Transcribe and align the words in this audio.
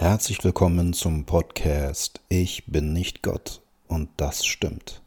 Herzlich 0.00 0.42
willkommen 0.44 0.94
zum 0.94 1.26
Podcast 1.26 2.20
Ich 2.30 2.64
bin 2.66 2.94
nicht 2.94 3.22
Gott 3.22 3.60
und 3.86 4.08
das 4.16 4.46
stimmt. 4.46 5.02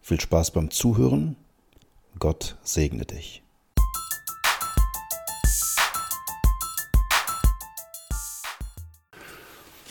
Viel 0.00 0.18
Spaß 0.18 0.52
beim 0.52 0.70
Zuhören. 0.70 1.36
Gott 2.18 2.56
segne 2.62 3.04
dich. 3.04 3.42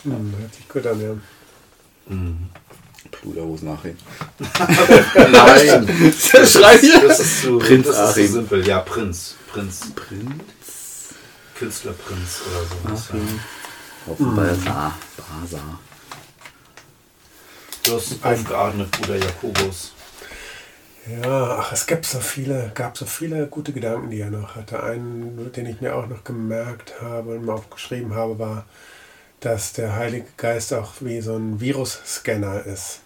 Hm, 0.02 0.34
hört 0.40 0.54
sich 0.56 0.68
gut 0.68 0.86
an, 0.88 1.00
ja. 1.00 1.16
Mhm. 2.12 2.48
Pluderhose 3.12 3.64
nachher. 3.64 3.94
Nein, 5.14 6.12
das 6.32 6.52
schreibt 6.52 6.82
ihr. 6.82 7.06
Das 7.06 7.20
ist 7.20 7.42
zu, 7.42 7.60
Prinz 7.60 7.86
das 7.86 7.94
ist 7.94 8.02
Achim. 8.02 8.26
zu 8.26 8.32
simpel. 8.32 8.66
Ja, 8.66 8.80
Prinz. 8.80 9.36
Prinz. 9.52 9.92
Prinz. 9.94 11.14
Künstlerprinz 11.56 12.40
oder 12.50 12.90
sowas. 12.90 13.08
Achim. 13.10 13.20
Ja. 13.20 13.59
Offenbar 14.06 14.54
Sa. 14.54 14.94
Basa. 15.16 15.78
Du 17.84 17.94
hast 17.94 18.24
aufgeatmet, 18.24 18.90
Bruder 18.90 19.16
Jakobus. 19.16 19.92
Ja, 21.06 21.58
ach, 21.58 21.72
es 21.72 21.86
gab 21.86 22.04
so 22.04 22.20
viele, 22.20 22.72
gab 22.74 22.96
so 22.96 23.06
viele 23.06 23.46
gute 23.46 23.72
Gedanken, 23.72 24.10
die 24.10 24.20
er 24.20 24.30
noch 24.30 24.54
hatte. 24.54 24.82
Einen, 24.82 25.50
den 25.52 25.66
ich 25.66 25.80
mir 25.80 25.94
auch 25.96 26.06
noch 26.06 26.24
gemerkt 26.24 27.00
habe 27.00 27.36
und 27.36 27.46
mal 27.46 27.54
aufgeschrieben 27.54 28.14
habe, 28.14 28.38
war, 28.38 28.64
dass 29.40 29.72
der 29.72 29.96
Heilige 29.96 30.28
Geist 30.36 30.74
auch 30.74 30.92
wie 31.00 31.20
so 31.20 31.36
ein 31.36 31.60
Virusscanner 31.60 32.64
ist. 32.66 33.00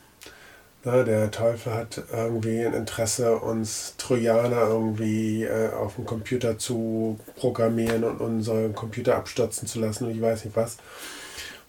Ne, 0.84 1.02
der 1.02 1.30
Teufel 1.30 1.72
hat 1.72 2.02
irgendwie 2.12 2.60
ein 2.60 2.74
Interesse, 2.74 3.38
uns 3.38 3.94
Trojaner 3.96 4.68
irgendwie 4.68 5.44
äh, 5.44 5.72
auf 5.72 5.94
dem 5.94 6.04
Computer 6.04 6.58
zu 6.58 7.18
programmieren 7.36 8.04
und 8.04 8.20
unsere 8.20 8.68
Computer 8.68 9.16
abstürzen 9.16 9.66
zu 9.66 9.80
lassen 9.80 10.04
und 10.04 10.10
ich 10.10 10.20
weiß 10.20 10.44
nicht 10.44 10.56
was, 10.56 10.76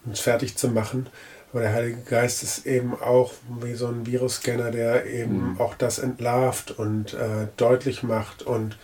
uns 0.06 0.20
fertig 0.20 0.58
zu 0.58 0.68
machen. 0.68 1.08
Aber 1.54 1.62
der 1.62 1.72
Heilige 1.72 2.02
Geist 2.02 2.44
ist 2.44 2.66
eben 2.66 2.94
auch 2.94 3.31
wie 3.62 3.76
so 3.76 3.88
ein 3.88 4.06
Virusscanner, 4.06 4.72
der 4.72 5.06
eben 5.06 5.56
auch 5.59 5.76
das 5.76 6.00
entlarvt 6.00 6.72
und 6.72 7.14
äh, 7.14 7.48
deutlich 7.56 8.04
macht 8.04 8.42
und 8.44 8.78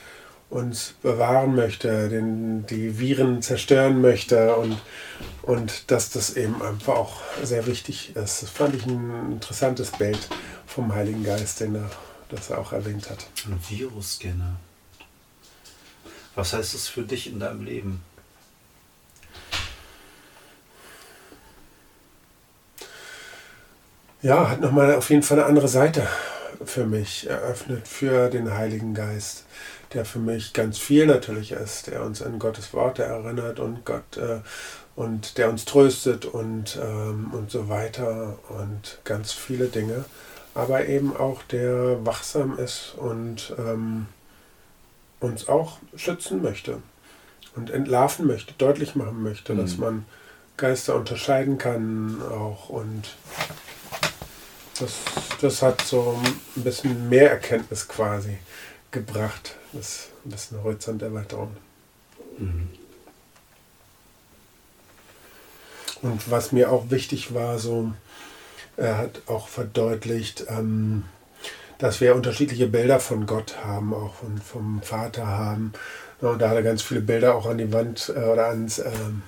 uns 0.52 0.96
bewahren 1.02 1.56
möchte, 1.56 2.10
den, 2.10 2.66
die 2.68 3.00
Viren 3.00 3.42
zerstören 3.42 4.02
möchte 4.02 4.56
und, 4.58 4.78
und 5.44 5.90
dass 5.90 6.10
das 6.10 6.36
eben 6.36 6.62
einfach 6.62 6.96
auch 6.96 7.22
sehr 7.42 7.66
wichtig 7.66 8.16
ist. 8.18 8.44
Das 8.44 8.50
fand 8.50 8.76
ich 8.76 8.86
ein 8.86 9.32
interessantes 9.32 9.92
Bild 9.92 10.20
vom 10.68 10.94
Heiligen 10.94 11.24
Geist, 11.24 11.62
den 11.62 11.76
er, 11.76 11.90
das 12.30 12.50
er 12.50 12.60
auch 12.60 12.74
erwähnt 12.74 13.10
hat. 13.10 13.26
Ein 13.46 13.60
Virusscanner. 13.70 14.58
Was 16.36 16.52
heißt 16.52 16.74
das 16.74 16.88
für 16.90 17.04
dich 17.04 17.28
in 17.28 17.40
deinem 17.40 17.64
Leben? 17.64 18.04
Ja, 24.22 24.50
hat 24.50 24.60
nochmal 24.60 24.96
auf 24.96 25.10
jeden 25.10 25.24
Fall 25.24 25.40
eine 25.40 25.48
andere 25.48 25.70
Seite 25.70 26.08
für 26.66 26.86
mich 26.86 27.28
eröffnet, 27.28 27.88
für 27.88 28.30
den 28.30 28.54
Heiligen 28.54 28.94
Geist, 28.94 29.46
der 29.94 30.06
für 30.06 30.20
mich 30.20 30.54
ganz 30.54 30.78
viel 30.78 31.06
natürlich 31.06 31.52
ist, 31.52 31.88
der 31.88 32.04
uns 32.04 32.22
an 32.22 32.40
Gottes 32.40 32.74
Worte 32.74 33.04
erinnert 33.04 33.60
und 33.60 33.86
Gott 33.86 34.18
äh, 34.18 34.40
und 34.96 35.38
der 35.38 35.50
uns 35.50 35.66
tröstet 35.66 36.26
und, 36.26 36.78
ähm, 36.82 37.32
und 37.34 37.50
so 37.52 37.70
weiter 37.70 38.38
und 38.50 39.00
ganz 39.04 39.32
viele 39.32 39.68
Dinge, 39.68 40.06
aber 40.54 40.86
eben 40.88 41.16
auch 41.16 41.44
der 41.44 42.06
wachsam 42.06 42.58
ist 42.58 42.94
und 42.98 43.54
ähm, 43.58 44.08
uns 45.20 45.48
auch 45.48 45.78
schützen 45.96 46.42
möchte 46.42 46.82
und 47.56 47.70
entlarven 47.70 48.28
möchte, 48.28 48.54
deutlich 48.58 48.96
machen 48.96 49.24
möchte, 49.24 49.56
dass 49.56 49.76
Mhm. 49.78 49.84
man 49.84 50.06
Geister 50.58 50.96
unterscheiden 50.96 51.58
kann 51.58 52.22
auch 52.30 52.70
und 52.70 53.16
das, 54.80 54.94
das 55.42 55.62
hat 55.62 55.82
so 55.82 56.20
ein 56.56 56.64
bisschen 56.64 57.10
mehr 57.10 57.30
Erkenntnis 57.32 57.88
quasi 57.88 58.38
gebracht. 58.92 59.56
Das 59.74 59.88
ist 59.88 60.10
ein 60.26 60.32
bisschen 60.32 60.64
Horizonterweiterung. 60.64 61.56
Mhm. 62.38 62.70
Und 66.02 66.32
was 66.32 66.52
mir 66.52 66.72
auch 66.72 66.90
wichtig 66.90 67.34
war, 67.34 67.60
so, 67.60 67.94
er 68.76 68.98
hat 68.98 69.22
auch 69.28 69.48
verdeutlicht, 69.48 70.46
ähm, 70.50 71.04
dass 71.78 72.02
wir 72.02 72.16
unterschiedliche 72.16 72.68
Bilder 72.68 73.00
von 73.00 73.26
Gott 73.26 73.58
haben, 73.64 73.94
auch 73.94 74.16
von, 74.16 74.38
vom 74.40 74.82
Vater 74.82 75.28
haben. 75.28 75.74
Ja, 76.22 76.30
Und 76.30 76.40
da 76.40 76.50
hat 76.50 76.56
er 76.56 76.64
ganz 76.64 76.82
viele 76.82 77.02
Bilder 77.02 77.36
auch 77.36 77.46
an 77.46 77.58
die 77.58 77.72
Wand 77.72 78.12
äh, 78.16 78.20
oder 78.20 78.48
ans, 78.48 78.80
ähm, 78.80 79.24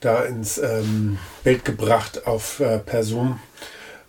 da 0.00 0.22
ins 0.22 0.58
ähm, 0.58 1.18
Bild 1.42 1.64
gebracht 1.64 2.26
auf 2.26 2.60
äh, 2.60 2.78
per 2.78 3.02
Zoom, 3.02 3.40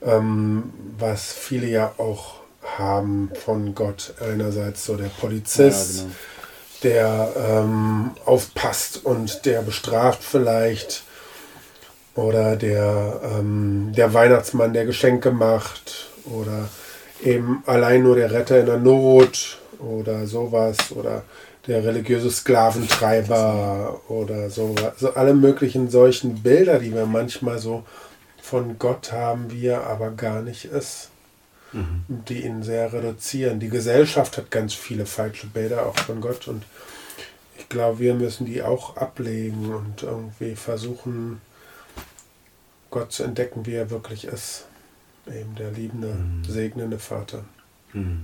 ähm, 0.01 0.73
was 0.97 1.33
viele 1.33 1.67
ja 1.67 1.93
auch 1.97 2.38
haben 2.79 3.29
von 3.45 3.75
Gott. 3.75 4.13
Einerseits 4.19 4.85
so 4.85 4.95
der 4.95 5.09
Polizist, 5.09 5.99
Ja, 5.99 6.03
genau. 6.03 6.13
der 6.83 7.33
ähm, 7.49 8.11
aufpasst 8.25 9.05
und 9.05 9.45
der 9.45 9.61
bestraft 9.61 10.23
vielleicht. 10.23 11.03
Oder 12.15 12.55
der, 12.55 13.21
ähm, 13.23 13.91
der 13.95 14.13
Weihnachtsmann, 14.13 14.73
der 14.73 14.85
Geschenke 14.85 15.31
macht. 15.31 16.09
Oder 16.25 16.69
eben 17.23 17.63
allein 17.65 18.03
nur 18.03 18.15
der 18.15 18.31
Retter 18.31 18.59
in 18.59 18.65
der 18.65 18.77
Not. 18.77 19.59
Oder 19.79 20.25
sowas. 20.25 20.77
Oder 20.91 21.23
der 21.67 21.83
religiöse 21.83 22.31
Sklaventreiber. 22.31 24.01
Oder 24.07 24.49
sowas. 24.49 24.93
Also 24.93 25.13
alle 25.13 25.33
möglichen 25.33 25.89
solchen 25.89 26.41
Bilder, 26.41 26.79
die 26.79 26.93
wir 26.93 27.05
manchmal 27.05 27.59
so 27.59 27.83
von 28.41 28.79
Gott 28.79 29.11
haben, 29.11 29.51
wie 29.51 29.67
er 29.67 29.85
aber 29.85 30.09
gar 30.11 30.41
nicht 30.41 30.65
ist 30.65 31.09
Mhm. 31.71 32.03
die 32.27 32.43
ihn 32.45 32.63
sehr 32.63 32.91
reduzieren. 32.91 33.59
Die 33.59 33.69
Gesellschaft 33.69 34.37
hat 34.37 34.49
ganz 34.51 34.73
viele 34.73 35.05
falsche 35.05 35.47
Bilder 35.47 35.85
auch 35.85 35.97
von 35.97 36.19
Gott 36.21 36.47
und 36.47 36.63
ich 37.57 37.69
glaube, 37.69 37.99
wir 37.99 38.15
müssen 38.15 38.45
die 38.45 38.63
auch 38.63 38.97
ablegen 38.97 39.73
und 39.73 40.01
irgendwie 40.03 40.55
versuchen, 40.55 41.41
Gott 42.89 43.11
zu 43.11 43.23
entdecken, 43.23 43.65
wie 43.65 43.73
er 43.73 43.89
wirklich 43.91 44.25
ist. 44.25 44.65
Eben 45.27 45.53
der 45.55 45.71
liebende, 45.71 46.07
Mhm. 46.15 46.43
segnende 46.43 46.97
Vater. 46.97 47.43
Mhm. 47.93 48.23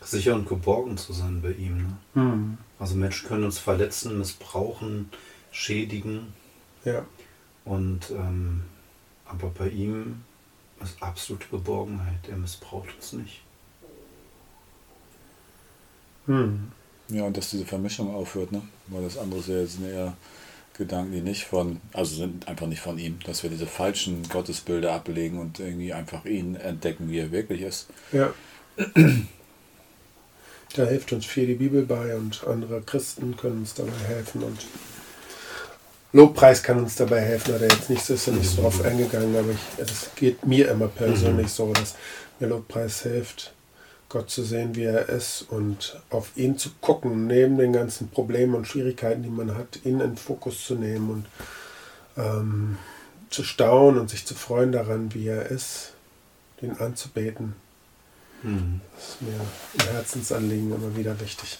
Sicher 0.00 0.34
und 0.34 0.46
geborgen 0.48 0.96
zu 0.98 1.12
sein 1.12 1.40
bei 1.42 1.50
ihm. 1.52 1.96
Ne? 2.14 2.58
Also 2.78 2.94
Menschen 2.94 3.26
können 3.26 3.44
uns 3.44 3.58
verletzen, 3.58 4.18
missbrauchen, 4.18 5.08
schädigen. 5.50 6.32
Ja. 6.84 7.04
Und 7.64 8.10
ähm, 8.10 8.62
aber 9.24 9.48
bei 9.48 9.68
ihm 9.68 10.22
ist 10.84 11.02
absolute 11.02 11.46
Geborgenheit. 11.50 12.28
Er 12.30 12.36
missbraucht 12.36 12.94
uns 12.94 13.12
nicht. 13.14 13.42
Hm. 16.26 16.72
Ja, 17.08 17.24
und 17.24 17.36
dass 17.36 17.50
diese 17.50 17.66
Vermischung 17.66 18.14
aufhört, 18.14 18.52
ne? 18.52 18.62
Weil 18.86 19.02
das 19.02 19.18
andere 19.18 19.42
sind 19.42 19.60
jetzt 19.60 19.80
eher 19.80 20.16
Gedanken, 20.76 21.12
die 21.12 21.20
nicht 21.20 21.44
von, 21.44 21.80
also 21.92 22.16
sind 22.16 22.48
einfach 22.48 22.66
nicht 22.66 22.80
von 22.80 22.98
ihm, 22.98 23.18
dass 23.24 23.42
wir 23.42 23.50
diese 23.50 23.66
falschen 23.66 24.28
Gottesbilder 24.28 24.92
ablegen 24.92 25.38
und 25.38 25.60
irgendwie 25.60 25.92
einfach 25.92 26.24
ihn 26.24 26.56
entdecken, 26.56 27.10
wie 27.10 27.18
er 27.18 27.30
wirklich 27.30 27.60
ist. 27.62 27.88
Ja. 28.12 28.32
Da 30.74 30.84
hilft 30.86 31.12
uns 31.12 31.26
viel 31.26 31.46
die 31.46 31.54
Bibel 31.54 31.86
bei 31.86 32.16
und 32.16 32.44
andere 32.44 32.82
Christen 32.82 33.36
können 33.36 33.58
uns 33.58 33.74
dabei 33.74 33.92
helfen 34.08 34.42
und 34.42 34.66
Lobpreis 36.14 36.62
kann 36.62 36.78
uns 36.78 36.94
dabei 36.94 37.20
helfen, 37.22 37.54
hat 37.54 37.62
er 37.62 37.70
jetzt 37.70 37.90
nicht 37.90 38.04
so, 38.04 38.14
ist 38.14 38.28
er 38.28 38.34
nicht 38.34 38.48
so 38.48 38.62
drauf 38.62 38.84
eingegangen, 38.84 39.36
aber 39.36 39.50
ich, 39.50 39.82
es 39.82 40.10
geht 40.14 40.46
mir 40.46 40.70
immer 40.70 40.86
persönlich 40.86 41.48
so, 41.48 41.72
dass 41.72 41.96
mir 42.38 42.46
Lobpreis 42.46 43.02
hilft, 43.02 43.52
Gott 44.08 44.30
zu 44.30 44.44
sehen, 44.44 44.76
wie 44.76 44.84
er 44.84 45.08
ist 45.08 45.42
und 45.42 46.00
auf 46.10 46.30
ihn 46.36 46.56
zu 46.56 46.70
gucken, 46.80 47.26
neben 47.26 47.58
den 47.58 47.72
ganzen 47.72 48.10
Problemen 48.10 48.54
und 48.54 48.68
Schwierigkeiten, 48.68 49.24
die 49.24 49.28
man 49.28 49.56
hat, 49.56 49.80
ihn 49.82 49.94
in 49.94 50.10
den 50.10 50.16
Fokus 50.16 50.64
zu 50.64 50.76
nehmen 50.76 51.10
und 51.10 51.26
ähm, 52.16 52.78
zu 53.28 53.42
staunen 53.42 53.98
und 53.98 54.08
sich 54.08 54.24
zu 54.24 54.36
freuen 54.36 54.70
daran, 54.70 55.12
wie 55.14 55.26
er 55.26 55.46
ist, 55.46 55.94
den 56.62 56.78
anzubeten. 56.78 57.56
Mhm. 58.44 58.80
Das 58.94 59.08
ist 59.08 59.22
mir 59.22 59.40
ein 59.80 59.94
Herzensanliegen 59.94 60.72
immer 60.72 60.96
wieder 60.96 61.18
wichtig. 61.18 61.58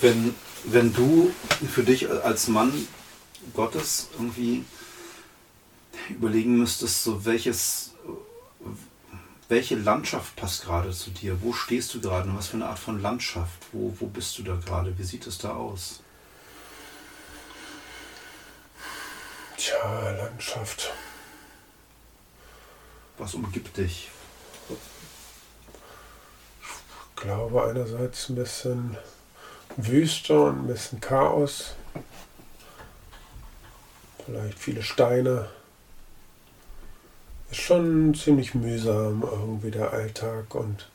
Wenn, 0.00 0.36
wenn 0.64 0.92
du 0.92 1.32
für 1.72 1.82
dich 1.82 2.08
als 2.10 2.48
Mann 2.48 2.86
Gottes 3.54 4.08
irgendwie 4.12 4.64
überlegen 6.08 6.58
müsstest, 6.58 7.02
so 7.02 7.24
welches, 7.24 7.92
welche 9.48 9.76
Landschaft 9.76 10.36
passt 10.36 10.64
gerade 10.64 10.90
zu 10.90 11.10
dir? 11.10 11.40
Wo 11.42 11.52
stehst 11.52 11.94
du 11.94 12.00
gerade? 12.00 12.30
Was 12.34 12.48
für 12.48 12.56
eine 12.56 12.66
Art 12.66 12.78
von 12.78 13.00
Landschaft? 13.00 13.58
Wo, 13.72 13.94
wo 13.98 14.06
bist 14.06 14.38
du 14.38 14.42
da 14.42 14.56
gerade? 14.56 14.96
Wie 14.98 15.04
sieht 15.04 15.26
es 15.26 15.38
da 15.38 15.54
aus? 15.54 16.00
Tja, 19.56 20.10
Landschaft. 20.12 20.92
Was 23.18 23.34
umgibt 23.34 23.76
dich? 23.76 24.10
Ich 26.60 27.22
glaube 27.22 27.64
einerseits 27.64 28.30
ein 28.30 28.36
bisschen 28.36 28.96
Wüste 29.76 30.40
und 30.40 30.64
ein 30.64 30.66
bisschen 30.66 31.00
Chaos. 31.00 31.74
vielleicht 34.26 34.58
viele 34.58 34.82
Steine. 34.82 35.48
Ist 37.50 37.60
schon 37.60 38.14
ziemlich 38.14 38.54
mühsam 38.54 39.22
irgendwie 39.22 39.70
der 39.70 39.92
Alltag 39.92 40.54
und 40.54 40.88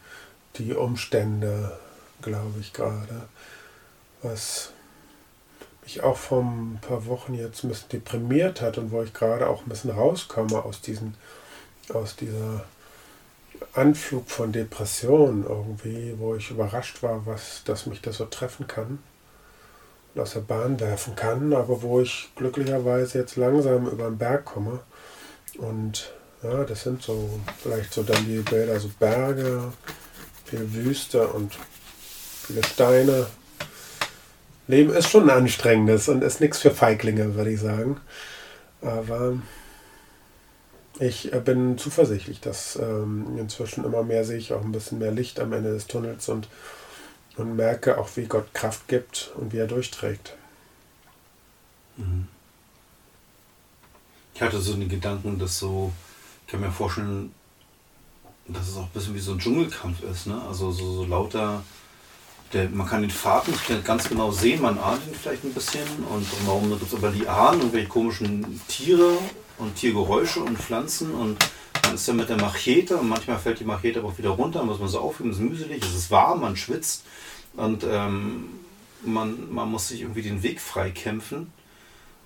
die 0.57 0.73
Umstände, 0.73 1.77
glaube 2.21 2.59
ich 2.61 2.71
gerade. 2.71 3.27
Was 4.21 4.71
mich 5.83 6.01
auch 6.01 6.17
vor 6.17 6.41
ein 6.41 6.79
paar 6.81 7.05
Wochen 7.05 7.33
jetzt 7.33 7.63
ein 7.63 7.69
bisschen 7.69 7.89
deprimiert 7.89 8.61
hat 8.61 8.77
und 8.77 8.91
wo 8.91 9.03
ich 9.03 9.13
gerade 9.13 9.47
auch 9.47 9.63
ein 9.63 9.69
bisschen 9.69 9.91
rauskomme 9.91 10.63
aus, 10.63 10.81
diesen, 10.81 11.15
aus 11.93 12.15
dieser 12.15 12.65
Anflug 13.73 14.29
von 14.29 14.51
Depression 14.51 15.45
irgendwie, 15.47 16.15
wo 16.17 16.35
ich 16.35 16.51
überrascht 16.51 17.03
war, 17.03 17.25
was, 17.25 17.63
dass 17.65 17.85
mich 17.85 18.01
das 18.01 18.17
so 18.17 18.25
treffen 18.25 18.67
kann 18.67 18.99
und 20.13 20.21
aus 20.21 20.33
der 20.33 20.41
Bahn 20.41 20.79
werfen 20.79 21.15
kann, 21.15 21.53
aber 21.53 21.81
wo 21.81 22.01
ich 22.01 22.29
glücklicherweise 22.35 23.19
jetzt 23.19 23.35
langsam 23.35 23.87
über 23.87 24.05
den 24.05 24.17
Berg 24.17 24.45
komme. 24.45 24.79
Und 25.57 26.13
ja, 26.41 26.63
das 26.63 26.83
sind 26.83 27.01
so 27.01 27.39
vielleicht 27.61 27.93
so 27.93 28.03
dann 28.03 28.25
die 28.25 28.39
Bilder, 28.39 28.79
so 28.79 28.89
Berge, 28.99 29.73
viel 30.45 30.73
Wüste 30.73 31.27
und 31.27 31.53
viele 32.45 32.63
Steine. 32.63 33.27
Leben 34.67 34.93
ist 34.93 35.09
schon 35.09 35.29
ein 35.29 35.37
anstrengendes 35.37 36.07
und 36.07 36.23
ist 36.23 36.41
nichts 36.41 36.59
für 36.59 36.71
Feiglinge, 36.71 37.35
würde 37.35 37.51
ich 37.51 37.59
sagen. 37.59 37.97
Aber 38.81 39.37
ich 40.99 41.33
äh, 41.33 41.39
bin 41.39 41.77
zuversichtlich, 41.77 42.39
dass 42.39 42.77
ähm, 42.77 43.37
inzwischen 43.37 43.83
immer 43.83 44.03
mehr 44.03 44.23
sehe 44.23 44.37
ich 44.37 44.53
auch 44.53 44.63
ein 44.63 44.71
bisschen 44.71 44.99
mehr 44.99 45.11
Licht 45.11 45.39
am 45.39 45.53
Ende 45.53 45.73
des 45.73 45.87
Tunnels 45.87 46.29
und, 46.29 46.47
und 47.37 47.55
merke 47.55 47.97
auch, 47.97 48.09
wie 48.15 48.25
Gott 48.25 48.53
Kraft 48.53 48.87
gibt 48.87 49.31
und 49.35 49.51
wie 49.53 49.57
er 49.57 49.67
durchträgt. 49.67 50.35
Mhm. 51.97 52.27
Ich 54.33 54.41
hatte 54.41 54.59
so 54.59 54.73
den 54.73 54.89
Gedanken, 54.89 55.39
dass 55.39 55.59
so, 55.59 55.91
ich 56.45 56.51
kann 56.51 56.61
mir 56.61 56.71
vorstellen, 56.71 57.33
dass 58.47 58.67
es 58.67 58.77
auch 58.77 58.83
ein 58.83 58.89
bisschen 58.93 59.15
wie 59.15 59.19
so 59.19 59.31
ein 59.31 59.39
Dschungelkampf 59.39 60.03
ist, 60.03 60.27
ne? 60.27 60.41
Also 60.47 60.71
so, 60.71 60.93
so 60.93 61.05
lauter, 61.05 61.63
der, 62.53 62.69
man 62.69 62.87
kann 62.87 63.01
den 63.01 63.09
Pfad 63.09 63.47
nicht 63.47 63.85
ganz 63.85 64.07
genau 64.07 64.31
sehen, 64.31 64.61
man 64.61 64.77
ahnt 64.77 65.07
ihn 65.07 65.15
vielleicht 65.15 65.43
ein 65.45 65.53
bisschen 65.53 65.87
und 66.09 66.27
warum 66.45 66.69
gibt 66.69 66.83
es 66.83 66.93
aber 66.93 67.09
Lianen, 67.09 67.61
irgendwelche 67.61 67.87
komischen 67.87 68.61
Tiere 68.67 69.17
und 69.57 69.75
Tiergeräusche 69.75 70.41
und 70.41 70.57
Pflanzen 70.57 71.11
und 71.11 71.37
man 71.83 71.95
ist 71.95 72.07
dann 72.07 72.15
mit 72.15 72.29
der 72.29 72.37
Machete 72.37 72.97
und 72.97 73.09
manchmal 73.09 73.37
fällt 73.37 73.59
die 73.59 73.65
Machete 73.65 73.99
aber 73.99 74.09
auch 74.09 74.17
wieder 74.17 74.31
runter, 74.31 74.63
muss 74.63 74.79
man 74.79 74.87
so 74.87 74.99
aufheben, 74.99 75.31
es 75.31 75.37
ist 75.37 75.43
mühselig, 75.43 75.83
es 75.83 75.95
ist 75.95 76.11
warm, 76.11 76.41
man 76.41 76.55
schwitzt 76.55 77.03
und 77.55 77.85
ähm, 77.89 78.49
man, 79.03 79.53
man 79.53 79.69
muss 79.69 79.87
sich 79.89 80.01
irgendwie 80.01 80.21
den 80.21 80.43
Weg 80.43 80.59
frei 80.59 80.89
kämpfen. 80.91 81.51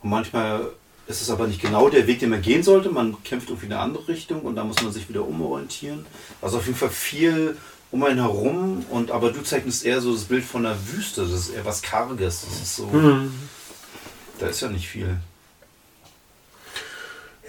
Und 0.01 0.09
manchmal 0.09 0.71
ist 1.07 1.21
es 1.21 1.29
aber 1.29 1.47
nicht 1.47 1.61
genau 1.61 1.89
der 1.89 2.07
Weg, 2.07 2.19
den 2.19 2.29
man 2.29 2.41
gehen 2.41 2.63
sollte. 2.63 2.89
Man 2.89 3.21
kämpft 3.23 3.49
irgendwie 3.49 3.65
in 3.65 3.73
eine 3.73 3.81
andere 3.81 4.07
Richtung 4.07 4.41
und 4.41 4.55
da 4.55 4.63
muss 4.63 4.81
man 4.81 4.91
sich 4.91 5.09
wieder 5.09 5.27
umorientieren. 5.27 6.05
Also 6.41 6.57
auf 6.57 6.65
jeden 6.65 6.77
Fall 6.77 6.89
viel 6.89 7.57
um 7.91 8.03
einen 8.03 8.19
herum. 8.19 8.85
Und 8.89 9.11
aber 9.11 9.31
du 9.31 9.41
zeichnest 9.41 9.85
eher 9.85 10.01
so 10.01 10.13
das 10.13 10.25
Bild 10.25 10.43
von 10.43 10.63
der 10.63 10.77
Wüste. 10.87 11.23
Das 11.23 11.31
ist 11.31 11.49
eher 11.49 11.65
was 11.65 11.81
Karges. 11.81 12.45
Das 12.45 12.61
ist 12.61 12.75
so. 12.75 12.85
Mhm. 12.87 13.33
Da 14.39 14.47
ist 14.47 14.61
ja 14.61 14.69
nicht 14.69 14.87
viel. 14.87 15.17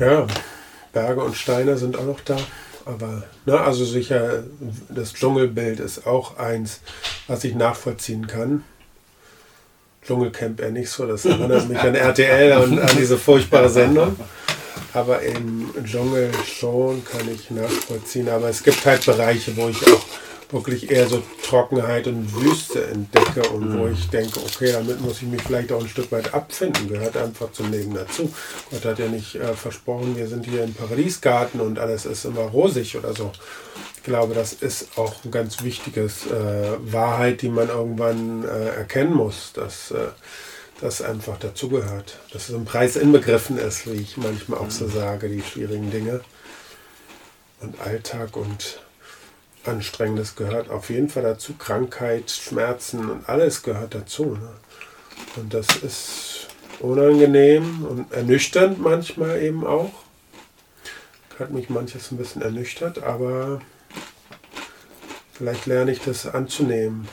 Ja, 0.00 0.26
Berge 0.94 1.22
und 1.22 1.36
Steine 1.36 1.76
sind 1.76 1.96
auch 1.96 2.06
noch 2.06 2.20
da. 2.20 2.36
Aber, 2.86 3.24
ne, 3.44 3.60
also 3.60 3.84
sicher, 3.84 4.44
das 4.88 5.12
Dschungelbild 5.12 5.78
ist 5.78 6.06
auch 6.06 6.38
eins, 6.38 6.80
was 7.26 7.44
ich 7.44 7.54
nachvollziehen 7.54 8.26
kann. 8.26 8.64
Dschungelcamp 10.04 10.60
eher 10.60 10.70
nicht 10.70 10.88
so, 10.88 11.06
das 11.06 11.26
erinnert 11.26 11.68
mich 11.68 11.78
an 11.78 11.94
RTL 11.94 12.56
und 12.62 12.78
an 12.78 12.96
diese 12.98 13.18
furchtbare 13.18 13.68
Sendung. 13.68 14.16
Aber 14.94 15.20
im 15.20 15.70
Dschungel 15.84 16.30
schon 16.46 17.04
kann 17.04 17.28
ich 17.32 17.50
nachvollziehen. 17.50 18.30
Aber 18.30 18.48
es 18.48 18.62
gibt 18.62 18.84
halt 18.86 19.04
Bereiche, 19.04 19.54
wo 19.56 19.68
ich 19.68 19.86
auch 19.86 20.04
wirklich 20.52 20.90
eher 20.90 21.08
so 21.08 21.22
Trockenheit 21.42 22.06
und 22.06 22.34
Wüste 22.34 22.86
entdecke 22.86 23.48
und 23.50 23.70
mhm. 23.70 23.78
wo 23.78 23.86
ich 23.88 24.08
denke, 24.10 24.40
okay, 24.40 24.72
damit 24.72 25.00
muss 25.00 25.22
ich 25.22 25.28
mich 25.28 25.42
vielleicht 25.42 25.72
auch 25.72 25.80
ein 25.80 25.88
Stück 25.88 26.10
weit 26.12 26.32
abfinden, 26.34 26.88
gehört 26.88 27.16
einfach 27.16 27.52
zum 27.52 27.70
Leben 27.70 27.94
dazu. 27.94 28.32
Gott 28.70 28.84
hat 28.84 28.98
ja 28.98 29.08
nicht 29.08 29.34
äh, 29.34 29.54
versprochen, 29.54 30.16
wir 30.16 30.26
sind 30.26 30.46
hier 30.46 30.64
im 30.64 30.74
Paradiesgarten 30.74 31.60
und 31.60 31.78
alles 31.78 32.06
ist 32.06 32.24
immer 32.24 32.42
rosig 32.42 32.96
oder 32.96 33.14
so. 33.14 33.32
Ich 33.96 34.02
glaube, 34.02 34.34
das 34.34 34.52
ist 34.54 34.96
auch 34.96 35.24
ein 35.24 35.30
ganz 35.30 35.62
wichtiges 35.62 36.26
äh, 36.26 36.92
Wahrheit, 36.92 37.42
die 37.42 37.50
man 37.50 37.68
irgendwann 37.68 38.44
äh, 38.44 38.76
erkennen 38.76 39.12
muss, 39.12 39.52
dass 39.52 39.90
äh, 39.90 40.08
das 40.80 41.02
einfach 41.02 41.38
dazugehört, 41.38 42.18
dass 42.32 42.48
es 42.48 42.54
im 42.54 42.64
Preis 42.64 42.96
inbegriffen 42.96 43.58
ist, 43.58 43.86
wie 43.86 44.00
ich 44.00 44.16
manchmal 44.16 44.60
auch 44.60 44.70
so 44.70 44.86
mhm. 44.86 44.92
sage, 44.92 45.28
die 45.28 45.42
schwierigen 45.42 45.90
Dinge 45.90 46.22
und 47.60 47.78
Alltag 47.80 48.36
und 48.36 48.80
Anstrengendes 49.64 50.36
gehört 50.36 50.70
auf 50.70 50.90
jeden 50.90 51.08
Fall 51.08 51.22
dazu. 51.22 51.54
Krankheit, 51.54 52.30
Schmerzen 52.30 53.10
und 53.10 53.28
alles 53.28 53.62
gehört 53.62 53.94
dazu. 53.94 54.36
Ne? 54.36 54.50
Und 55.36 55.54
das 55.54 55.66
ist 55.76 56.48
unangenehm 56.80 57.84
und 57.84 58.12
ernüchternd 58.12 58.80
manchmal 58.80 59.42
eben 59.42 59.66
auch. 59.66 59.92
Hat 61.38 61.50
mich 61.52 61.70
manches 61.70 62.10
ein 62.10 62.18
bisschen 62.18 62.42
ernüchtert, 62.42 63.02
aber 63.02 63.62
vielleicht 65.32 65.66
lerne 65.66 65.92
ich 65.92 66.00
das 66.00 66.26
anzunehmen. 66.26 67.08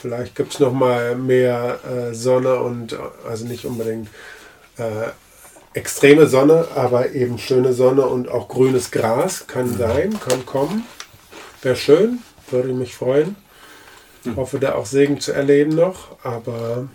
Vielleicht 0.00 0.34
gibt 0.34 0.54
es 0.54 0.60
noch 0.60 0.72
mal 0.72 1.14
mehr 1.14 1.78
äh, 1.84 2.14
Sonne 2.14 2.56
und 2.56 2.98
also 3.28 3.46
nicht 3.46 3.64
unbedingt 3.66 4.08
äh, 4.76 5.10
extreme 5.72 6.26
Sonne, 6.26 6.66
aber 6.74 7.12
eben 7.12 7.38
schöne 7.38 7.72
Sonne 7.72 8.06
und 8.06 8.28
auch 8.28 8.48
grünes 8.48 8.90
Gras 8.90 9.46
kann 9.46 9.76
sein, 9.76 10.18
kann 10.18 10.46
kommen. 10.46 10.84
Wäre 11.62 11.76
schön, 11.76 12.22
würde 12.50 12.72
mich 12.72 12.94
freuen. 12.94 13.36
Hm. 14.24 14.36
Hoffe 14.36 14.58
da 14.58 14.74
auch 14.74 14.86
Segen 14.86 15.20
zu 15.20 15.32
erleben 15.32 15.74
noch, 15.74 16.24
aber 16.24 16.88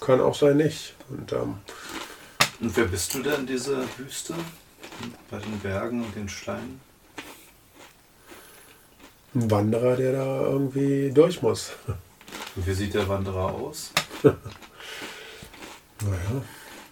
kann 0.00 0.20
auch 0.20 0.34
sein 0.34 0.56
nicht. 0.56 0.94
Und, 1.08 1.32
ähm, 1.32 1.58
und 2.60 2.76
wer 2.76 2.86
bist 2.86 3.12
du 3.14 3.22
denn 3.22 3.40
in 3.40 3.46
dieser 3.46 3.82
Wüste? 3.98 4.34
Bei 5.30 5.38
den 5.38 5.58
Bergen 5.58 6.02
und 6.02 6.16
den 6.16 6.28
Steinen? 6.28 6.80
Ein 9.34 9.50
Wanderer, 9.50 9.96
der 9.96 10.12
da 10.12 10.40
irgendwie 10.42 11.10
durch 11.12 11.42
muss. 11.42 11.72
Und 12.56 12.66
wie 12.66 12.72
sieht 12.72 12.94
der 12.94 13.06
Wanderer 13.06 13.52
aus? 13.52 13.90
naja, 14.22 14.36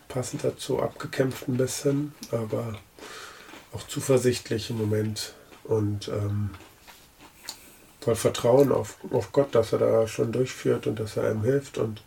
passend 0.08 0.44
dazu 0.44 0.82
abgekämpft 0.82 1.48
ein 1.48 1.56
bisschen, 1.56 2.14
aber 2.30 2.78
auch 3.72 3.86
zuversichtlich 3.86 4.68
im 4.68 4.76
Moment 4.76 5.32
und 5.64 6.08
ähm, 6.08 6.50
voll 8.00 8.16
Vertrauen 8.16 8.70
auf, 8.70 8.96
auf 9.10 9.32
Gott, 9.32 9.54
dass 9.54 9.72
er 9.72 9.78
da 9.78 10.06
schon 10.06 10.30
durchführt 10.30 10.86
und 10.86 11.00
dass 11.00 11.16
er 11.16 11.24
einem 11.24 11.42
hilft 11.42 11.78
und 11.78 12.02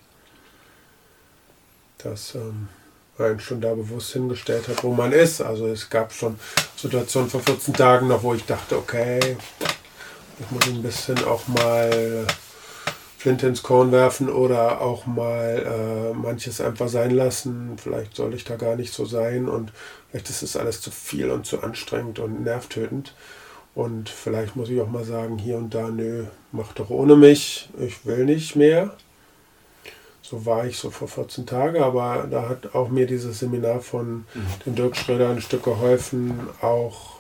dass 1.98 2.36
ähm, 2.36 2.70
er 3.18 3.26
einen 3.28 3.40
schon 3.40 3.62
da 3.62 3.74
bewusst 3.74 4.14
hingestellt 4.14 4.68
hat, 4.68 4.84
wo 4.84 4.94
man 4.94 5.12
ist. 5.12 5.42
Also 5.42 5.68
es 5.68 5.90
gab 5.90 6.14
schon 6.14 6.40
Situationen 6.76 7.30
vor 7.30 7.42
14 7.42 7.74
Tagen 7.74 8.08
noch, 8.08 8.22
wo 8.22 8.34
ich 8.34 8.46
dachte, 8.46 8.78
okay, 8.78 9.38
ich 10.40 10.52
muss 10.52 10.68
ein 10.68 10.84
bisschen 10.84 11.24
auch 11.26 11.48
mal 11.48 12.28
Flint 13.18 13.42
ins 13.42 13.64
Korn 13.64 13.92
werfen 13.92 14.30
oder 14.30 14.82
auch 14.82 15.08
mal 15.08 15.66
äh, 15.66 16.14
manches 16.16 16.62
einfach 16.62 16.88
sein 16.88 17.10
lassen. 17.10 17.76
Vielleicht 17.82 18.16
soll 18.16 18.36
ich 18.36 18.44
da 18.44 18.56
gar 18.56 18.76
nicht 18.76 18.94
so 18.94 19.06
sein 19.06 19.50
und 19.50 19.72
vielleicht 20.10 20.30
ist 20.30 20.44
es 20.44 20.56
alles 20.56 20.82
zu 20.82 20.92
viel 20.92 21.32
und 21.32 21.48
zu 21.48 21.64
anstrengend 21.64 22.20
und 22.20 22.44
nervtötend. 22.44 23.16
Und 23.78 24.10
vielleicht 24.10 24.56
muss 24.56 24.70
ich 24.70 24.82
auch 24.82 24.90
mal 24.90 25.04
sagen, 25.04 25.38
hier 25.38 25.56
und 25.56 25.76
da, 25.76 25.90
nö, 25.90 26.26
mach 26.52 26.74
doch 26.74 26.90
ohne 26.90 27.16
mich, 27.16 27.70
ich 27.78 28.08
will 28.08 28.26
nicht 28.26 28.56
mehr. 28.56 28.98
So 30.24 30.48
war 30.48 30.66
ich 30.66 30.80
so 30.80 30.90
vor 30.90 31.08
14 31.08 31.46
Tagen, 31.46 31.84
aber 31.84 32.26
da 32.28 32.50
hat 32.50 32.74
auch 32.74 32.90
mir 32.90 33.06
dieses 33.06 33.38
Seminar 33.38 33.82
von 33.82 34.26
mhm. 34.34 34.48
dem 34.66 34.74
Dirk 34.74 34.98
Schröder 34.98 35.30
ein 35.30 35.42
Stück 35.42 35.62
geholfen, 35.62 36.50
auch 36.60 37.18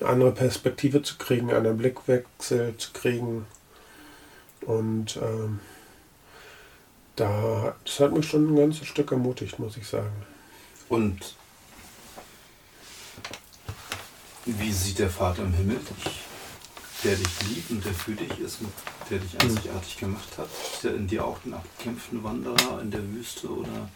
eine 0.00 0.08
andere 0.08 0.32
Perspektive 0.32 1.02
zu 1.02 1.18
kriegen, 1.18 1.52
einen 1.52 1.78
Blickwechsel 1.78 2.76
zu 2.78 2.90
kriegen. 2.92 3.46
Und 4.62 5.20
ähm, 5.22 5.60
da, 7.14 7.76
das 7.84 8.00
hat 8.00 8.12
mich 8.12 8.26
schon 8.26 8.52
ein 8.52 8.56
ganzes 8.56 8.88
Stück 8.88 9.12
ermutigt, 9.12 9.60
muss 9.60 9.76
ich 9.76 9.86
sagen. 9.86 10.10
Und 10.88 11.36
wie 14.46 14.72
sieht 14.72 14.98
der 15.00 15.10
Vater 15.10 15.42
im 15.42 15.52
Himmel 15.52 15.78
dich, 15.78 16.20
der 17.02 17.16
dich 17.16 17.42
liebt 17.48 17.70
und 17.70 17.84
der 17.84 17.92
für 17.92 18.12
dich 18.12 18.38
ist, 18.38 18.58
der 19.10 19.18
dich 19.18 19.40
einzigartig 19.40 19.98
gemacht 19.98 20.38
hat? 20.38 20.48
Ist 20.72 20.84
er 20.84 20.94
in 20.94 21.06
dir 21.06 21.24
auch 21.24 21.38
den 21.40 21.54
abgekämpften 21.54 22.22
Wanderer 22.22 22.80
in 22.80 22.90
der 22.90 23.02
Wüste 23.12 23.48
oder 23.48 23.88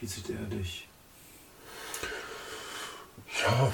wie 0.00 0.06
sieht 0.06 0.28
er 0.30 0.44
dich? 0.56 0.86
Ja, 3.42 3.72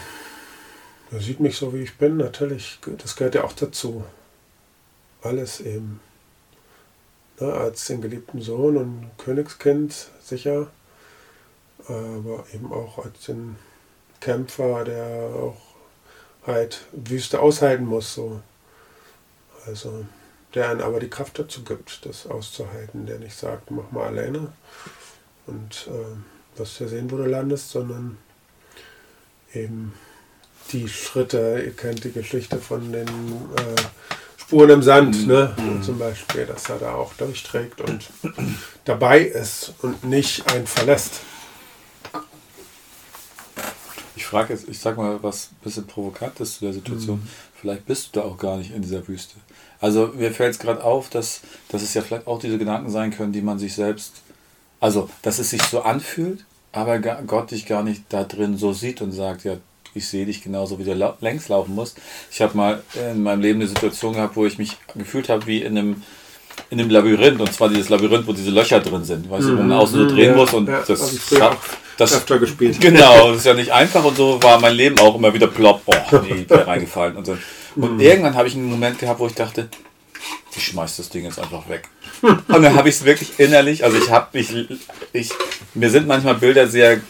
er 1.10 1.20
sieht 1.20 1.40
mich 1.40 1.56
so, 1.56 1.74
wie 1.74 1.82
ich 1.82 1.98
bin, 1.98 2.16
natürlich. 2.16 2.78
Das 2.98 3.16
gehört 3.16 3.34
ja 3.34 3.44
auch 3.44 3.52
dazu. 3.52 4.04
Alles 5.22 5.60
eben. 5.60 6.00
Na, 7.38 7.48
als 7.52 7.86
den 7.86 8.00
geliebten 8.00 8.40
Sohn 8.40 8.76
und 8.76 9.10
Königskind 9.18 10.10
sicher. 10.22 10.70
aber 11.86 12.44
eben 12.54 12.72
auch 12.72 13.04
als 13.04 13.24
den 13.26 13.56
Kämpfer, 14.20 14.84
der 14.84 15.30
auch 15.34 15.71
halt 16.46 16.86
Wüste 16.92 17.40
aushalten 17.40 17.84
muss. 17.84 18.14
So. 18.14 18.40
Also 19.66 20.06
der 20.54 20.70
einen 20.70 20.80
aber 20.80 21.00
die 21.00 21.10
Kraft 21.10 21.38
dazu 21.38 21.64
gibt, 21.64 22.04
das 22.04 22.26
auszuhalten, 22.26 23.06
der 23.06 23.18
nicht 23.18 23.36
sagt, 23.36 23.70
mach 23.70 23.90
mal 23.90 24.08
alleine 24.08 24.52
und 25.46 25.88
äh, 25.88 26.58
wirst 26.58 26.80
ja 26.80 26.88
sehen, 26.88 27.10
wo 27.10 27.16
du 27.16 27.24
landest, 27.24 27.70
sondern 27.70 28.18
eben 29.54 29.94
die 30.72 30.88
Schritte, 30.88 31.62
ihr 31.64 31.72
kennt 31.72 32.04
die 32.04 32.12
Geschichte 32.12 32.58
von 32.58 32.92
den 32.92 33.08
äh, 33.08 33.82
Spuren 34.36 34.70
im 34.70 34.82
Sand, 34.82 35.22
mhm. 35.22 35.26
ne? 35.26 35.56
Mhm. 35.56 35.82
zum 35.82 35.98
Beispiel, 35.98 36.44
dass 36.44 36.68
er 36.68 36.78
da 36.78 36.94
auch 36.94 37.14
durchträgt 37.14 37.80
und 37.80 38.10
dabei 38.84 39.20
ist 39.20 39.72
und 39.80 40.04
nicht 40.04 40.52
einen 40.52 40.66
verlässt. 40.66 41.20
Ich 44.14 44.20
frage 44.32 44.54
jetzt, 44.54 44.66
ich 44.66 44.78
sag 44.78 44.96
mal 44.96 45.22
was 45.22 45.50
ein 45.52 45.62
bisschen 45.62 45.86
Provokantes 45.86 46.54
zu 46.58 46.64
der 46.64 46.72
Situation. 46.72 47.18
Mhm. 47.18 47.28
Vielleicht 47.60 47.84
bist 47.84 48.08
du 48.16 48.20
da 48.20 48.26
auch 48.26 48.38
gar 48.38 48.56
nicht 48.56 48.74
in 48.74 48.80
dieser 48.80 49.06
Wüste. 49.06 49.34
Also 49.78 50.12
mir 50.16 50.32
fällt 50.32 50.54
es 50.54 50.58
gerade 50.58 50.82
auf, 50.82 51.10
dass, 51.10 51.42
dass 51.68 51.82
es 51.82 51.92
ja 51.92 52.00
vielleicht 52.00 52.26
auch 52.26 52.38
diese 52.38 52.56
Gedanken 52.56 52.90
sein 52.90 53.10
können, 53.10 53.32
die 53.32 53.42
man 53.42 53.58
sich 53.58 53.74
selbst, 53.74 54.22
also 54.80 55.10
dass 55.20 55.38
es 55.38 55.50
sich 55.50 55.62
so 55.62 55.82
anfühlt, 55.82 56.44
aber 56.72 56.98
Gott 56.98 57.50
dich 57.50 57.66
gar 57.66 57.82
nicht 57.82 58.04
da 58.08 58.24
drin 58.24 58.56
so 58.56 58.72
sieht 58.72 59.02
und 59.02 59.12
sagt, 59.12 59.44
ja, 59.44 59.58
ich 59.94 60.08
sehe 60.08 60.24
dich 60.24 60.42
genauso, 60.42 60.78
wie 60.78 60.84
du 60.84 61.14
längs 61.20 61.48
laufen 61.48 61.74
musst. 61.74 61.98
Ich 62.30 62.40
habe 62.40 62.56
mal 62.56 62.82
in 63.12 63.22
meinem 63.22 63.42
Leben 63.42 63.60
eine 63.60 63.68
Situation 63.68 64.14
gehabt, 64.14 64.36
wo 64.36 64.46
ich 64.46 64.56
mich 64.56 64.78
gefühlt 64.94 65.28
habe 65.28 65.46
wie 65.46 65.60
in 65.60 65.76
einem, 65.76 66.02
in 66.70 66.80
einem 66.80 66.88
Labyrinth. 66.88 67.40
Und 67.40 67.52
zwar 67.52 67.68
dieses 67.68 67.90
Labyrinth, 67.90 68.26
wo 68.26 68.32
diese 68.32 68.50
Löcher 68.50 68.80
drin 68.80 69.04
sind. 69.04 69.28
Weißt 69.28 69.48
du, 69.48 69.52
wo 69.52 69.56
man 69.56 69.66
mhm. 69.66 69.72
außen 69.72 70.08
so 70.08 70.14
drehen 70.14 70.30
ja, 70.30 70.36
muss. 70.36 70.54
Und 70.54 70.68
ja, 70.68 70.82
das, 70.86 71.30
hat, 71.38 71.58
das 71.96 72.14
öfter 72.14 72.38
gespielt. 72.38 72.80
Genau, 72.80 73.28
das 73.30 73.38
ist 73.38 73.46
ja 73.46 73.54
nicht 73.54 73.72
einfach. 73.72 74.04
Und 74.04 74.16
so 74.16 74.42
war 74.42 74.60
mein 74.60 74.74
Leben 74.74 74.98
auch 74.98 75.14
immer 75.14 75.32
wieder 75.34 75.46
plopp. 75.46 75.82
Oh, 75.86 75.94
nee, 76.22 76.40
wieder 76.40 76.66
reingefallen. 76.66 77.16
Und, 77.16 77.26
so. 77.26 77.36
und 77.76 77.94
mhm. 77.94 78.00
irgendwann 78.00 78.34
habe 78.34 78.48
ich 78.48 78.54
einen 78.54 78.70
Moment 78.70 78.98
gehabt, 78.98 79.20
wo 79.20 79.26
ich 79.26 79.34
dachte, 79.34 79.68
ich 80.56 80.64
schmeiß 80.64 80.96
das 80.96 81.08
Ding 81.08 81.24
jetzt 81.24 81.38
einfach 81.38 81.68
weg. 81.68 81.88
Und 82.20 82.62
dann 82.62 82.74
habe 82.76 82.88
ich 82.88 82.96
es 82.96 83.04
wirklich 83.04 83.38
innerlich, 83.38 83.84
also 83.84 83.96
ich 83.96 84.10
habe 84.10 84.28
mich, 84.32 84.54
ich, 85.12 85.30
mir 85.74 85.90
sind 85.90 86.06
manchmal 86.06 86.34
Bilder 86.34 86.68
sehr 86.68 87.00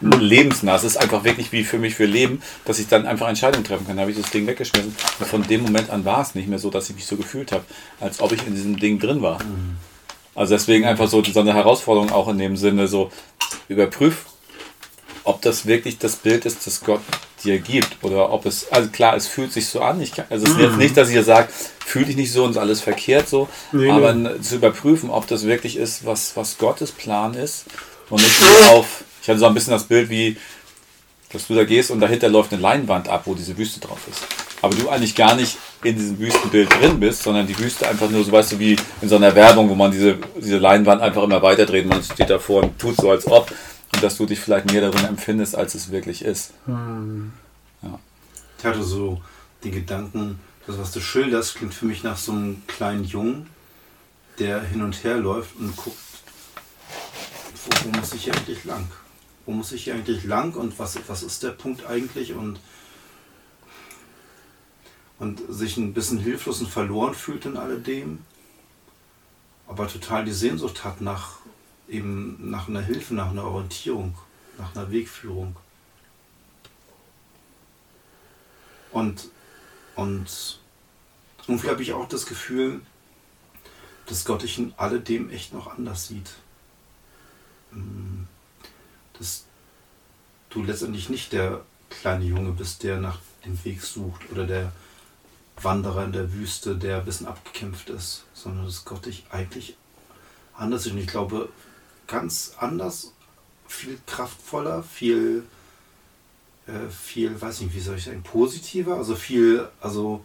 lebensnah. 0.00 0.76
Es 0.76 0.84
ist 0.84 0.96
einfach 0.96 1.24
wirklich 1.24 1.52
wie 1.52 1.64
für 1.64 1.78
mich 1.78 1.94
für 1.94 2.04
Leben, 2.04 2.42
dass 2.64 2.78
ich 2.78 2.88
dann 2.88 3.06
einfach 3.06 3.28
Entscheidungen 3.28 3.64
treffen 3.64 3.86
kann. 3.86 3.96
Da 3.96 4.02
habe 4.02 4.10
ich 4.10 4.18
das 4.18 4.30
Ding 4.30 4.46
weggeschmissen. 4.46 4.94
Und 5.18 5.26
von 5.26 5.42
dem 5.42 5.62
Moment 5.62 5.90
an 5.90 6.04
war 6.04 6.22
es 6.22 6.34
nicht 6.34 6.48
mehr 6.48 6.58
so, 6.58 6.70
dass 6.70 6.88
ich 6.90 6.96
mich 6.96 7.06
so 7.06 7.16
gefühlt 7.16 7.52
habe, 7.52 7.64
als 8.00 8.20
ob 8.20 8.32
ich 8.32 8.46
in 8.46 8.54
diesem 8.54 8.78
Ding 8.78 8.98
drin 8.98 9.22
war. 9.22 9.38
Also 10.38 10.54
deswegen 10.54 10.84
einfach 10.84 11.08
so, 11.08 11.22
eine 11.22 11.54
Herausforderung 11.54 12.10
auch 12.10 12.28
in 12.28 12.38
dem 12.38 12.56
Sinne, 12.56 12.86
so 12.86 13.10
überprüf, 13.68 14.26
ob 15.24 15.42
das 15.42 15.66
wirklich 15.66 15.98
das 15.98 16.16
Bild 16.16 16.46
ist, 16.46 16.66
das 16.66 16.82
Gott 16.82 17.00
dir 17.44 17.58
gibt. 17.58 18.02
Oder 18.02 18.32
ob 18.32 18.46
es, 18.46 18.70
also 18.70 18.88
klar, 18.88 19.16
es 19.16 19.26
fühlt 19.26 19.52
sich 19.52 19.68
so 19.68 19.80
an. 19.80 20.00
Ich 20.00 20.12
kann, 20.12 20.26
also 20.30 20.46
es 20.46 20.52
ist 20.52 20.60
jetzt 20.60 20.76
nicht, 20.76 20.96
dass 20.96 21.10
ich 21.10 21.24
sage, 21.24 21.48
fühl 21.84 22.04
dich 22.04 22.16
nicht 22.16 22.32
so 22.32 22.44
und 22.44 22.52
ist 22.52 22.56
alles 22.56 22.80
verkehrt 22.80 23.28
so, 23.28 23.48
nee, 23.72 23.90
aber 23.90 24.12
nee. 24.12 24.40
zu 24.40 24.56
überprüfen, 24.56 25.10
ob 25.10 25.26
das 25.26 25.44
wirklich 25.44 25.76
ist, 25.76 26.06
was, 26.06 26.36
was 26.36 26.58
Gottes 26.58 26.92
Plan 26.92 27.34
ist 27.34 27.66
und 28.10 28.22
nicht 28.22 28.40
nur 28.40 28.70
auf 28.70 29.04
ich 29.28 29.30
hatte 29.30 29.40
so 29.40 29.46
ein 29.46 29.52
bisschen 29.52 29.74
das 29.74 29.84
Bild 29.84 30.08
wie, 30.08 30.38
dass 31.32 31.48
du 31.48 31.54
da 31.54 31.64
gehst 31.64 31.90
und 31.90 32.00
dahinter 32.00 32.30
läuft 32.30 32.50
eine 32.50 32.62
Leinwand 32.62 33.10
ab, 33.10 33.24
wo 33.26 33.34
diese 33.34 33.58
Wüste 33.58 33.78
drauf 33.78 33.98
ist. 34.10 34.22
Aber 34.60 34.74
du 34.74 34.88
eigentlich 34.88 35.14
gar 35.14 35.34
nicht 35.34 35.58
in 35.82 35.96
diesem 35.96 36.18
Wüstenbild 36.18 36.72
drin 36.72 36.98
bist, 36.98 37.22
sondern 37.22 37.46
die 37.46 37.58
Wüste 37.58 37.88
einfach 37.88 38.10
nur 38.10 38.24
so, 38.24 38.32
weißt 38.32 38.52
du, 38.52 38.58
wie 38.58 38.76
in 39.00 39.08
so 39.08 39.16
einer 39.16 39.34
Werbung, 39.34 39.68
wo 39.68 39.74
man 39.74 39.90
diese, 39.90 40.18
diese 40.36 40.58
Leinwand 40.58 41.00
einfach 41.00 41.22
immer 41.22 41.42
weiterdreht, 41.42 41.86
man 41.86 42.02
steht 42.02 42.30
davor 42.30 42.64
und 42.64 42.78
tut 42.78 42.96
so, 42.96 43.10
als 43.10 43.26
ob. 43.26 43.50
Und 43.94 44.02
dass 44.02 44.16
du 44.16 44.26
dich 44.26 44.40
vielleicht 44.40 44.70
mehr 44.70 44.80
darin 44.80 45.06
empfindest, 45.06 45.56
als 45.56 45.74
es 45.74 45.90
wirklich 45.90 46.24
ist. 46.24 46.52
Hm. 46.66 47.32
Ja. 47.82 47.98
Ich 48.58 48.64
hatte 48.64 48.82
so 48.82 49.20
die 49.64 49.70
Gedanken, 49.70 50.40
das, 50.66 50.78
was 50.78 50.92
du 50.92 51.00
schilderst, 51.00 51.54
klingt 51.54 51.74
für 51.74 51.86
mich 51.86 52.02
nach 52.02 52.16
so 52.16 52.32
einem 52.32 52.62
kleinen 52.66 53.04
Jungen, 53.04 53.48
der 54.38 54.62
hin 54.62 54.82
und 54.82 55.04
her 55.04 55.16
läuft 55.16 55.56
und 55.58 55.74
guckt, 55.76 55.96
wo, 57.64 57.88
wo 57.88 57.98
muss 57.98 58.12
ich 58.12 58.24
hier 58.24 58.34
eigentlich 58.34 58.64
lang? 58.64 58.86
wo 59.48 59.52
muss 59.52 59.72
ich 59.72 59.84
hier 59.84 59.94
eigentlich 59.94 60.24
lang 60.24 60.54
und 60.54 60.78
was, 60.78 60.98
was 61.06 61.22
ist 61.22 61.42
der 61.42 61.52
Punkt 61.52 61.86
eigentlich 61.86 62.34
und, 62.34 62.60
und 65.18 65.40
sich 65.48 65.76
ein 65.76 65.94
bisschen 65.94 66.18
hilflos 66.18 66.60
und 66.60 66.68
verloren 66.68 67.14
fühlt 67.14 67.46
in 67.46 67.56
alledem, 67.56 68.20
aber 69.66 69.88
total 69.88 70.24
die 70.24 70.32
Sehnsucht 70.32 70.84
hat 70.84 71.00
nach 71.00 71.38
eben 71.88 72.50
nach 72.50 72.68
einer 72.68 72.82
Hilfe, 72.82 73.14
nach 73.14 73.30
einer 73.30 73.44
Orientierung, 73.44 74.16
nach 74.58 74.74
einer 74.74 74.90
Wegführung. 74.90 75.56
Und, 78.92 79.28
und 79.94 80.60
irgendwie 81.46 81.68
habe 81.68 81.82
ich 81.82 81.92
auch 81.92 82.08
das 82.08 82.26
Gefühl, 82.26 82.82
dass 84.06 84.24
Gott 84.24 84.42
dich 84.42 84.58
in 84.58 84.74
alledem 84.76 85.30
echt 85.30 85.52
noch 85.52 85.78
anders 85.78 86.08
sieht. 86.08 86.34
Mm 87.70 88.18
dass 89.18 89.44
du 90.50 90.62
letztendlich 90.62 91.08
nicht 91.08 91.32
der 91.32 91.64
kleine 91.90 92.24
Junge 92.24 92.52
bist, 92.52 92.82
der 92.82 92.98
nach 92.98 93.18
dem 93.44 93.62
Weg 93.64 93.82
sucht 93.82 94.30
oder 94.30 94.46
der 94.46 94.72
Wanderer 95.64 96.04
in 96.04 96.12
der 96.12 96.32
Wüste, 96.32 96.76
der 96.76 96.98
ein 96.98 97.04
bisschen 97.04 97.26
abgekämpft 97.26 97.90
ist, 97.90 98.24
sondern 98.34 98.66
dass 98.66 98.84
Gott 98.84 99.06
dich 99.06 99.24
eigentlich 99.30 99.76
anders 100.54 100.84
sieht. 100.84 100.92
Und 100.92 100.98
ich 100.98 101.06
glaube, 101.06 101.48
ganz 102.06 102.54
anders, 102.58 103.12
viel 103.66 103.98
kraftvoller, 104.06 104.82
viel, 104.82 105.44
äh, 106.66 106.88
viel, 106.90 107.40
weiß 107.40 107.60
nicht, 107.60 107.74
wie 107.74 107.80
soll 107.80 107.96
ich 107.96 108.04
sagen, 108.04 108.22
positiver, 108.22 108.96
also 108.96 109.14
viel, 109.14 109.68
also 109.80 110.24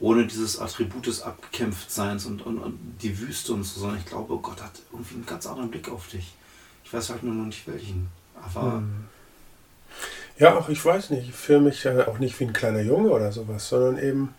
ohne 0.00 0.26
dieses 0.26 0.58
Attribut 0.58 1.06
des 1.06 1.22
Abgekämpftseins 1.22 2.24
und, 2.24 2.42
und, 2.42 2.58
und 2.58 2.78
die 3.02 3.18
Wüste 3.18 3.52
und 3.52 3.64
so, 3.64 3.80
sondern 3.80 3.98
ich 3.98 4.06
glaube, 4.06 4.36
Gott 4.38 4.62
hat 4.62 4.72
irgendwie 4.92 5.14
einen 5.14 5.26
ganz 5.26 5.46
anderen 5.46 5.70
Blick 5.70 5.90
auf 5.90 6.08
dich. 6.08 6.34
Ich 6.84 6.92
weiß 6.92 7.10
halt 7.10 7.22
nur 7.22 7.34
noch 7.34 7.46
nicht 7.46 7.68
welchen. 7.68 8.08
Aber. 8.42 8.78
Hm. 8.78 9.04
Ja, 10.38 10.56
auch 10.56 10.70
ich 10.70 10.82
weiß 10.82 11.10
nicht. 11.10 11.28
Ich 11.28 11.34
fühle 11.34 11.60
mich 11.60 11.84
ja 11.84 12.08
auch 12.08 12.18
nicht 12.18 12.40
wie 12.40 12.44
ein 12.44 12.54
kleiner 12.54 12.80
Junge 12.80 13.10
oder 13.10 13.30
sowas, 13.30 13.68
sondern 13.68 14.02
eben. 14.02 14.34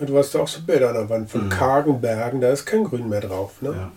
Du 0.00 0.16
hast 0.16 0.34
ja 0.34 0.40
auch 0.40 0.48
so 0.48 0.62
Bilder 0.62 0.88
an 0.88 0.94
der 0.94 1.10
Wand 1.10 1.30
von 1.30 1.44
mhm. 1.44 1.50
kargen 1.50 2.00
Bergen, 2.00 2.40
da 2.40 2.50
ist 2.50 2.66
kein 2.66 2.84
Grün 2.84 3.08
mehr 3.08 3.20
drauf. 3.20 3.60
Ne? 3.60 3.70
Ja. 3.70 3.92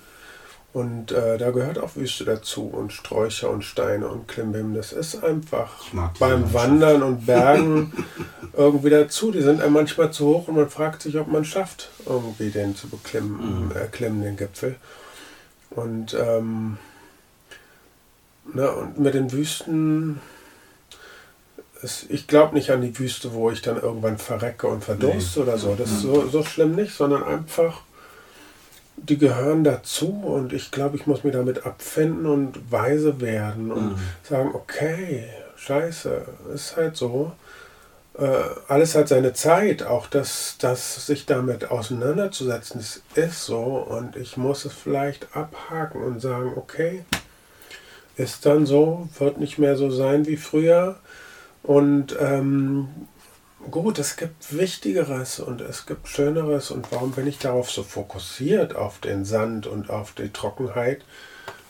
Und 0.73 1.11
äh, 1.11 1.37
da 1.37 1.51
gehört 1.51 1.77
auch 1.77 1.95
Wüste 1.95 2.25
dazu 2.25 2.63
und 2.65 2.91
Sträucher 2.91 3.51
und 3.51 3.63
Steine 3.63 4.07
und 4.07 4.27
Klimbim. 4.27 4.73
Das 4.73 4.91
ist 4.91 5.23
einfach 5.23 5.71
beim 6.19 6.51
Wandern 6.51 7.03
und 7.03 7.27
Bergen 7.27 7.93
irgendwie 8.57 8.89
dazu. 8.89 9.31
Die 9.31 9.43
sind 9.43 9.61
einem 9.61 9.73
manchmal 9.73 10.11
zu 10.11 10.25
hoch 10.25 10.47
und 10.47 10.55
man 10.55 10.69
fragt 10.69 11.03
sich, 11.03 11.17
ob 11.19 11.27
man 11.27 11.45
schafft, 11.45 11.91
irgendwie 12.07 12.49
den 12.49 12.75
zu 12.75 12.89
beklimmen, 12.89 13.67
mhm. 13.67 13.71
erklimmen, 13.71 14.23
den 14.23 14.35
Gipfel. 14.35 14.75
Und 15.69 16.15
ähm, 16.15 16.79
na, 18.51 18.69
und 18.69 18.99
mit 18.99 19.13
den 19.13 19.31
Wüsten, 19.31 20.19
es, 21.83 22.05
ich 22.09 22.27
glaube 22.27 22.55
nicht 22.55 22.71
an 22.71 22.81
die 22.81 22.97
Wüste, 22.97 23.33
wo 23.33 23.51
ich 23.51 23.61
dann 23.61 23.81
irgendwann 23.81 24.17
verrecke 24.17 24.67
und 24.67 24.83
verdurste 24.83 25.39
nee. 25.39 25.45
oder 25.47 25.57
so. 25.57 25.75
Das 25.75 25.91
ist 25.91 26.01
so, 26.01 26.27
so 26.27 26.43
schlimm 26.43 26.75
nicht, 26.75 26.95
sondern 26.95 27.23
einfach, 27.23 27.81
die 28.97 29.17
gehören 29.17 29.63
dazu 29.63 30.09
und 30.09 30.53
ich 30.53 30.71
glaube, 30.71 30.95
ich 30.95 31.07
muss 31.07 31.23
mich 31.23 31.33
damit 31.33 31.65
abfinden 31.65 32.25
und 32.25 32.71
weise 32.71 33.19
werden 33.21 33.71
und 33.71 33.93
mhm. 33.93 33.99
sagen, 34.23 34.51
okay, 34.53 35.25
scheiße, 35.57 36.21
ist 36.53 36.77
halt 36.77 36.95
so. 36.95 37.31
Äh, 38.17 38.27
alles 38.67 38.95
hat 38.95 39.07
seine 39.07 39.33
Zeit, 39.33 39.83
auch 39.83 40.07
das, 40.07 40.57
das 40.59 41.07
sich 41.07 41.25
damit 41.25 41.71
auseinanderzusetzen, 41.71 42.79
das 42.79 43.01
ist 43.15 43.45
so 43.45 43.63
und 43.63 44.15
ich 44.15 44.37
muss 44.37 44.65
es 44.65 44.73
vielleicht 44.73 45.35
abhaken 45.35 46.03
und 46.03 46.21
sagen, 46.21 46.53
okay, 46.55 47.03
ist 48.15 48.45
dann 48.45 48.67
so, 48.67 49.09
wird 49.17 49.39
nicht 49.39 49.57
mehr 49.57 49.75
so 49.75 49.89
sein 49.89 50.27
wie 50.27 50.37
früher. 50.37 50.97
Und 51.63 52.15
ähm, 52.19 52.89
gut, 53.71 53.97
es 53.97 54.17
gibt 54.17 54.57
Wichtigeres 54.57 55.39
und 55.39 55.61
es 55.61 55.85
gibt 55.85 56.07
Schöneres. 56.07 56.71
Und 56.71 56.91
warum 56.91 57.11
bin 57.11 57.25
ich 57.25 57.39
darauf 57.39 57.71
so 57.71 57.83
fokussiert, 57.83 58.75
auf 58.75 58.99
den 58.99 59.25
Sand 59.25 59.65
und 59.65 59.89
auf 59.89 60.11
die 60.11 60.29
Trockenheit? 60.29 61.01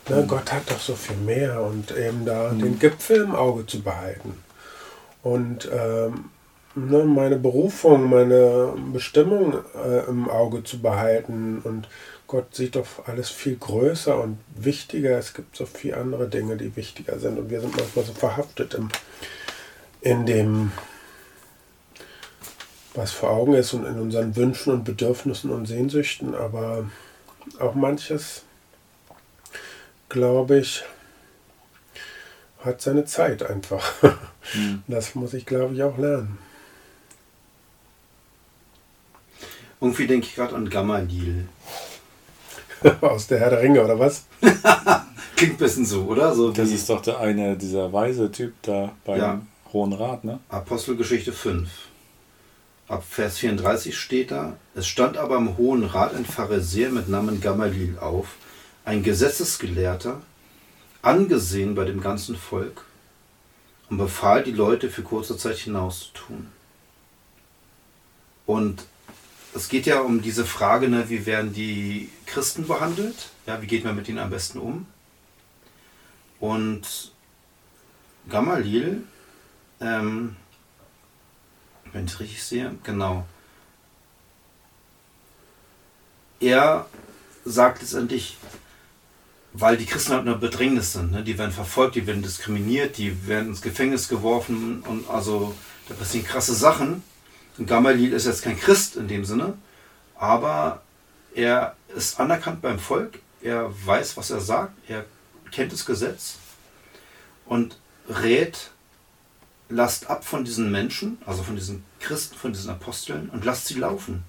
Na, 0.09 0.21
mhm. 0.21 0.27
Gott 0.27 0.51
hat 0.51 0.69
doch 0.69 0.79
so 0.79 0.95
viel 0.95 1.15
mehr 1.17 1.62
und 1.62 1.95
eben 1.95 2.25
da 2.25 2.51
mhm. 2.51 2.59
den 2.59 2.79
Gipfel 2.79 3.21
im 3.21 3.35
Auge 3.35 3.65
zu 3.65 3.81
behalten. 3.81 4.43
Und 5.21 5.69
ähm, 5.71 6.25
ne, 6.75 7.03
meine 7.05 7.38
Berufung, 7.38 8.09
meine 8.09 8.73
Bestimmung 8.91 9.53
äh, 9.75 10.09
im 10.09 10.29
Auge 10.29 10.63
zu 10.63 10.81
behalten 10.81 11.62
und 11.63 11.88
Gott 12.27 12.55
sieht 12.55 12.75
doch 12.75 12.88
alles 13.05 13.29
viel 13.29 13.57
größer 13.57 14.19
und 14.19 14.39
wichtiger. 14.55 15.19
Es 15.19 15.33
gibt 15.33 15.55
so 15.55 15.65
viele 15.65 15.97
andere 15.97 16.27
Dinge, 16.27 16.57
die 16.57 16.75
wichtiger 16.75 17.19
sind. 17.19 17.38
Und 17.38 17.51
wir 17.51 17.62
sind 17.62 17.77
manchmal 17.77 18.05
so 18.05 18.13
verhaftet 18.13 18.73
im, 18.73 18.89
in 20.03 20.25
dem, 20.25 20.72
was 22.93 23.12
vor 23.12 23.31
Augen 23.31 23.53
ist 23.53 23.74
und 23.74 23.86
in 23.86 24.00
unseren 24.00 24.36
Wünschen 24.36 24.74
und 24.74 24.83
Bedürfnissen 24.83 25.50
und 25.50 25.65
Sehnsüchten. 25.65 26.36
Aber 26.36 26.89
auch 27.60 27.74
manches, 27.74 28.43
glaube 30.10 30.60
ich, 30.60 30.83
hat 32.63 32.81
seine 32.81 33.05
Zeit 33.05 33.43
einfach. 33.43 33.83
Hm. 34.51 34.83
Das 34.88 35.15
muss 35.15 35.33
ich, 35.33 35.45
glaube 35.45 35.74
ich, 35.74 35.83
auch 35.83 35.98
lernen. 35.98 36.38
Irgendwie 39.79 40.05
denke 40.05 40.27
ich 40.27 40.36
gerade 40.36 40.55
an 40.55 40.69
Gamaliel. 40.69 41.48
Aus 43.01 43.27
der 43.27 43.39
Herr 43.39 43.50
der 43.51 43.62
Ringe, 43.62 43.83
oder 43.83 43.98
was? 43.98 44.25
Klingt 45.36 45.53
ein 45.53 45.57
bisschen 45.57 45.86
so, 45.86 46.03
oder? 46.03 46.36
So 46.36 46.51
Das 46.51 46.69
ist 46.69 46.89
doch 46.89 47.01
der 47.01 47.19
eine, 47.19 47.55
dieser 47.57 47.91
weise 47.91 48.29
Typ 48.31 48.53
da 48.62 48.91
beim 49.05 49.17
Ja. 49.17 49.41
Hohen 49.74 49.94
Rat, 49.94 50.24
ne? 50.24 50.39
Apostelgeschichte 50.50 51.34
5. 51.34 51.68
Ab 52.88 53.03
Vers 53.10 53.39
34 53.39 53.98
steht 53.98 54.30
da, 54.30 54.56
es 54.75 54.86
stand 54.86 55.18
aber 55.18 55.38
im 55.38 55.58
Hohen 55.58 55.84
Rat 55.84 56.13
ein 56.13 56.25
Pharisäer 56.25 56.92
mit 56.92 57.10
Namen 57.10 57.42
Gamaliel 57.42 57.98
auf, 57.98 58.36
ein 58.86 59.01
Gesetzesgelehrter, 59.01 60.22
angesehen 61.01 61.74
bei 61.74 61.86
dem 61.86 62.01
ganzen 62.01 62.36
Volk, 62.36 62.86
und 63.89 63.98
befahl 63.98 64.44
die 64.44 64.51
Leute 64.51 64.92
für 64.92 65.01
kurze 65.01 65.38
Zeit 65.38 65.58
hinauszutun. 65.58 66.50
Und 68.46 68.86
es 69.56 69.70
geht 69.70 69.88
ja 69.88 70.01
um 70.01 70.22
diese 70.22 70.46
Frage, 70.46 70.88
ne, 70.88 71.10
wie 71.10 71.25
werden 71.25 71.51
die 71.51 72.10
Christen 72.27 72.68
behandelt? 72.68 73.30
Ja, 73.48 73.60
wie 73.62 73.68
geht 73.68 73.86
man 73.86 73.96
mit 73.96 74.08
ihnen 74.08 74.20
am 74.20 74.30
besten 74.30 74.60
um? 74.60 74.86
Und 76.39 77.12
Gamaliel 78.30 79.03
ähm, 79.80 80.36
wenn 81.92 82.06
ich 82.06 82.20
richtig 82.20 82.44
sehe, 82.44 82.75
genau. 82.84 83.25
Er 86.39 86.88
sagt 87.46 87.82
letztendlich, 87.82 88.38
weil 89.53 89.77
die 89.77 89.86
Christen 89.86 90.13
halt 90.13 90.27
einer 90.27 90.38
Bedrängnis 90.38 90.94
sind, 90.94 91.12
ne? 91.12 91.24
die 91.24 91.38
werden 91.38 91.51
verfolgt, 91.51 91.96
die 91.96 92.08
werden 92.08 92.24
diskriminiert, 92.24 92.98
die 92.98 93.27
werden 93.27 93.50
ins 93.50 93.62
Gefängnis 93.62 94.10
geworfen 94.10 94.82
und 94.82 95.10
also 95.10 95.56
da 95.88 95.94
passieren 95.94 96.25
krasse 96.25 96.56
Sachen. 96.56 97.03
Und 97.58 97.68
Gamaliel 97.68 98.13
ist 98.13 98.25
jetzt 98.25 98.42
kein 98.42 98.60
Christ 98.60 98.96
in 98.96 99.08
dem 99.08 99.25
Sinne, 99.25 99.53
aber 100.15 100.82
er 101.36 101.75
ist 101.96 102.20
anerkannt 102.20 102.62
beim 102.62 102.80
Volk, 102.80 103.20
er 103.42 103.72
weiß, 103.86 104.18
was 104.18 104.32
er 104.32 104.42
sagt, 104.42 104.74
er 104.88 105.06
kennt 105.51 105.72
das 105.72 105.86
Gesetz 105.86 106.38
und 107.46 107.77
rät 108.10 108.72
lasst 109.74 110.10
ab 110.10 110.24
von 110.24 110.46
diesen 110.46 110.72
Menschen, 110.72 111.18
also 111.25 111.44
von 111.44 111.56
diesen 111.56 111.84
Christen, 112.00 112.36
von 112.38 112.53
diesen 112.53 112.70
Aposteln 112.70 113.30
und 113.30 113.44
lasst 113.44 113.68
sie 113.68 113.80
laufen. 113.80 114.24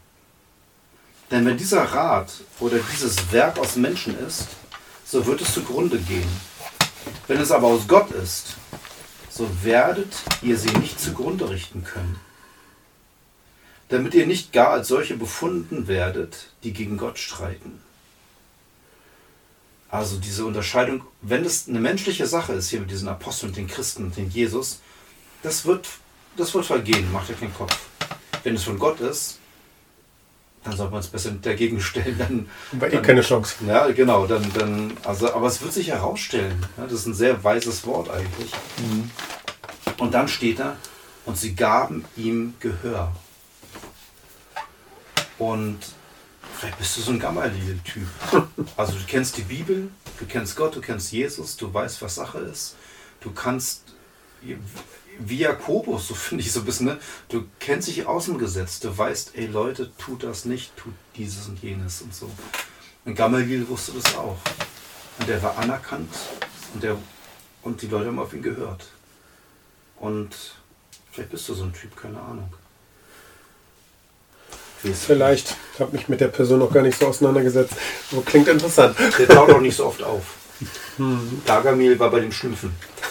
Denn 1.31 1.45
wenn 1.47 1.57
dieser 1.57 1.83
Rat 1.83 2.33
oder 2.61 2.79
dieses 2.93 3.33
Werk 3.33 3.59
aus 3.59 3.77
Menschen 3.77 4.19
ist, 4.19 4.49
so 5.05 5.25
wird 5.27 5.41
es 5.41 5.55
zugrunde 5.55 5.99
gehen. 5.99 6.29
Wenn 7.29 7.41
es 7.41 7.51
aber 7.51 7.69
aus 7.69 7.87
Gott 7.87 8.11
ist, 8.11 8.57
so 9.31 9.49
werdet 9.63 10.15
ihr 10.43 10.57
sie 10.57 10.73
nicht 10.79 11.01
zugrunde 11.01 11.51
richten 11.51 11.85
können. 11.85 12.19
Damit 13.89 14.15
ihr 14.15 14.27
nicht 14.27 14.53
gar 14.53 14.71
als 14.71 14.89
solche 14.89 15.17
befunden 15.17 15.89
werdet, 15.89 16.49
die 16.63 16.73
gegen 16.73 16.97
Gott 16.97 17.19
streiten. 17.19 17.81
Also 19.91 20.17
diese 20.17 20.45
Unterscheidung, 20.47 21.05
wenn 21.21 21.45
es 21.45 21.69
eine 21.69 21.81
menschliche 21.81 22.27
Sache 22.27 22.55
ist 22.55 22.71
hier 22.71 22.81
mit 22.81 22.91
diesen 22.91 23.09
Aposteln, 23.09 23.53
den 23.53 23.69
Christen 23.69 24.05
und 24.05 24.17
den 24.17 24.31
Jesus, 24.31 24.81
das 25.45 25.65
wird, 25.65 25.87
das 26.37 26.53
wird 26.55 26.67
vergehen, 26.67 27.13
macht 27.13 27.31
euch 27.31 27.39
keinen 27.39 27.55
Kopf. 27.55 27.79
Wenn 28.43 28.57
es 28.57 28.65
von 28.65 28.79
Gott 28.79 28.99
ist, 29.01 29.39
dann 30.65 30.77
sollte 30.77 30.93
man 30.93 31.01
es 31.01 31.09
besser 31.09 31.31
dagegen 31.31 31.81
stellen. 31.81 32.17
Dann, 32.19 32.49
Aber 32.73 32.89
eh 32.89 32.97
dann, 32.97 33.03
keine 33.03 33.21
Chance. 33.21 33.57
Ja, 33.67 33.87
genau. 33.91 34.27
Dann, 34.27 34.51
dann, 34.55 34.97
also, 35.05 35.33
aber 35.33 35.47
es 35.47 35.61
wird 35.61 35.75
sich 35.75 35.89
herausstellen. 35.89 36.67
Ja, 36.79 36.85
das 36.85 37.01
ist 37.01 37.07
ein 37.07 37.15
sehr 37.15 37.45
weises 37.45 37.87
Wort 37.87 38.09
eigentlich. 38.09 38.51
Und 39.99 40.15
dann 40.15 40.27
steht 40.27 40.59
da, 40.59 40.77
und 41.27 41.39
sie 41.39 41.55
gaben 41.55 42.05
ihm 42.16 42.55
Gehör. 42.61 43.14
Und 45.38 45.79
vielleicht 46.59 46.79
bist 46.79 46.97
du 46.97 47.03
so 47.03 47.11
ein 47.12 47.18
Gamaliel-Typ. 47.18 48.09
Also 48.77 48.92
du 48.95 49.05
kennst 49.07 49.37
die 49.37 49.42
Bibel, 49.42 49.90
du 50.18 50.27
kennst 50.27 50.57
Gott, 50.57 50.75
du 50.75 50.81
kennst 50.81 51.12
Jesus, 51.12 51.57
du 51.57 51.73
weißt, 51.73 52.01
was 52.01 52.14
Sache 52.14 52.38
ist. 52.38 52.77
Du 53.21 53.31
kannst, 53.31 53.84
wie 55.18 55.38
Jakobus, 55.38 56.09
so 56.09 56.14
finde 56.14 56.42
ich 56.42 56.52
so 56.52 56.61
ein 56.61 56.66
bisschen, 56.66 56.87
ne? 56.87 56.98
du 57.28 57.44
kennst 57.61 57.88
dich 57.88 58.07
aus 58.07 58.26
dem 58.26 58.38
Gesetz, 58.38 58.80
du 58.80 58.96
weißt, 58.96 59.33
ey 59.35 59.46
Leute, 59.46 59.90
tut 59.96 60.22
das 60.22 60.44
nicht, 60.44 60.76
tut 60.76 60.92
dieses 61.16 61.48
und 61.48 61.62
jenes 61.62 62.02
und 62.02 62.14
so. 62.14 62.30
Und 63.04 63.14
Gamaliel 63.14 63.68
wusste 63.68 63.92
das 63.92 64.16
auch. 64.16 64.38
Und 65.18 65.28
der 65.28 65.42
war 65.42 65.59
anerkannt 65.59 66.12
und, 66.72 66.83
der, 66.83 66.96
und 67.62 67.83
die 67.83 67.87
Leute 67.87 68.07
haben 68.07 68.18
auf 68.18 68.35
ihn 68.35 68.42
gehört. 68.42 68.87
Und 70.00 70.35
vielleicht 71.12 71.30
bist 71.30 71.48
du 71.48 71.54
so 71.54 71.64
ein 71.64 71.72
Typ, 71.72 71.96
keine 71.96 72.20
Ahnung. 72.20 72.52
Vielleicht. 74.92 75.57
Ich 75.74 75.80
habe 75.80 75.96
mich 75.96 76.09
mit 76.09 76.20
der 76.20 76.28
Person 76.28 76.59
noch 76.59 76.70
gar 76.70 76.83
nicht 76.83 76.98
so 76.98 77.07
auseinandergesetzt. 77.07 77.74
Aber 78.12 78.22
klingt 78.22 78.48
interessant. 78.48 78.96
Der 79.18 79.26
taucht 79.28 79.50
auch 79.50 79.61
nicht 79.61 79.76
so 79.76 79.87
oft 79.87 80.02
auf. 80.02 80.22
Gargamel 81.46 81.98
war 81.98 82.11
bei 82.11 82.20
den 82.20 82.33
Schlümpfen. 82.33 82.70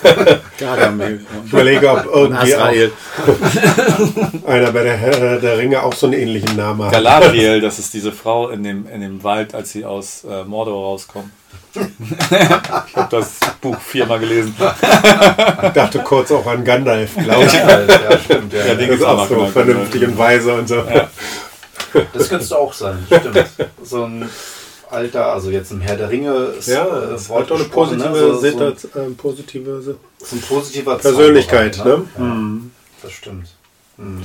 Gargamel. 0.57 1.21
Ich 1.45 1.53
überlege, 1.53 1.89
ob 1.89 2.05
irgendwie 2.05 2.55
auch 2.55 2.67
einer 4.47 4.71
bei 4.71 4.83
der 4.83 4.97
Herr 4.97 5.39
der 5.39 5.57
Ringe 5.57 5.83
auch 5.83 5.93
so 5.93 6.07
einen 6.07 6.13
ähnlichen 6.13 6.55
Namen 6.55 6.83
hat. 6.83 6.91
Galadriel, 6.91 7.61
das 7.61 7.79
ist 7.79 7.93
diese 7.93 8.11
Frau 8.11 8.49
in 8.49 8.63
dem, 8.63 8.87
in 8.87 9.01
dem 9.01 9.23
Wald, 9.23 9.53
als 9.53 9.71
sie 9.71 9.85
aus 9.85 10.23
äh, 10.23 10.43
Mordor 10.43 10.83
rauskommt. 10.83 11.31
ich 11.75 12.95
habe 12.95 13.07
das 13.09 13.39
Buch 13.59 13.79
viermal 13.79 14.19
gelesen. 14.19 14.55
Ich 14.59 15.69
dachte 15.69 15.99
kurz 15.99 16.31
auch 16.31 16.45
an 16.45 16.63
Gandalf, 16.63 17.15
glaube 17.15 17.45
ich. 17.45 17.53
ja, 17.53 18.19
stimmt. 18.19 18.53
Ja. 18.53 18.65
Ja, 18.65 18.75
den 18.75 18.89
Das 18.89 18.99
ist 18.99 19.05
auch 19.05 19.27
so 19.27 19.47
vernünftig 19.47 20.03
und 20.03 20.17
weise 20.17 20.53
und 20.53 20.67
so. 20.67 20.75
Ja. 20.75 21.09
Das 22.13 22.29
könntest 22.29 22.51
du 22.51 22.55
auch 22.55 22.73
sein, 22.73 23.05
stimmt. 23.07 23.45
So 23.83 24.03
ein 24.05 24.29
alter, 24.93 25.33
also 25.33 25.49
jetzt 25.49 25.71
im 25.71 25.81
Herr 25.81 25.97
der 25.97 26.09
Ringe 26.09 26.33
ist 26.57 26.67
Ja, 26.67 26.85
äh, 26.85 27.13
es 27.13 27.29
Wort 27.29 27.41
hat 27.43 27.49
doch 27.51 27.55
eine 27.55 27.63
gesprochen, 27.65 27.97
positive, 27.97 28.13
ne? 28.13 28.19
so, 28.19 28.83
so, 28.93 28.99
ein, 28.99 29.11
äh, 29.11 29.15
positive 29.15 29.81
so 29.81 29.95
ein 30.31 30.41
positiver 30.41 30.97
Persönlichkeit. 30.97 31.75
Zauberer, 31.75 31.97
Ne? 31.99 32.05
Ja, 32.17 32.23
Mhm. 32.23 32.71
das 33.01 33.11
stimmt. 33.11 33.47
Mhm. 33.97 34.21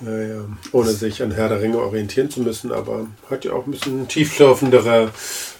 Ja, 0.00 0.18
ja. 0.18 0.44
Ohne 0.72 0.90
sich 0.90 1.22
an 1.22 1.30
Herr 1.30 1.48
der 1.48 1.60
Ringe 1.60 1.78
orientieren 1.78 2.28
zu 2.28 2.40
müssen, 2.40 2.72
aber 2.72 3.06
hat 3.30 3.44
ja 3.44 3.52
auch 3.52 3.66
ein 3.66 3.70
bisschen 3.70 4.08
tiefschürfendere 4.08 5.10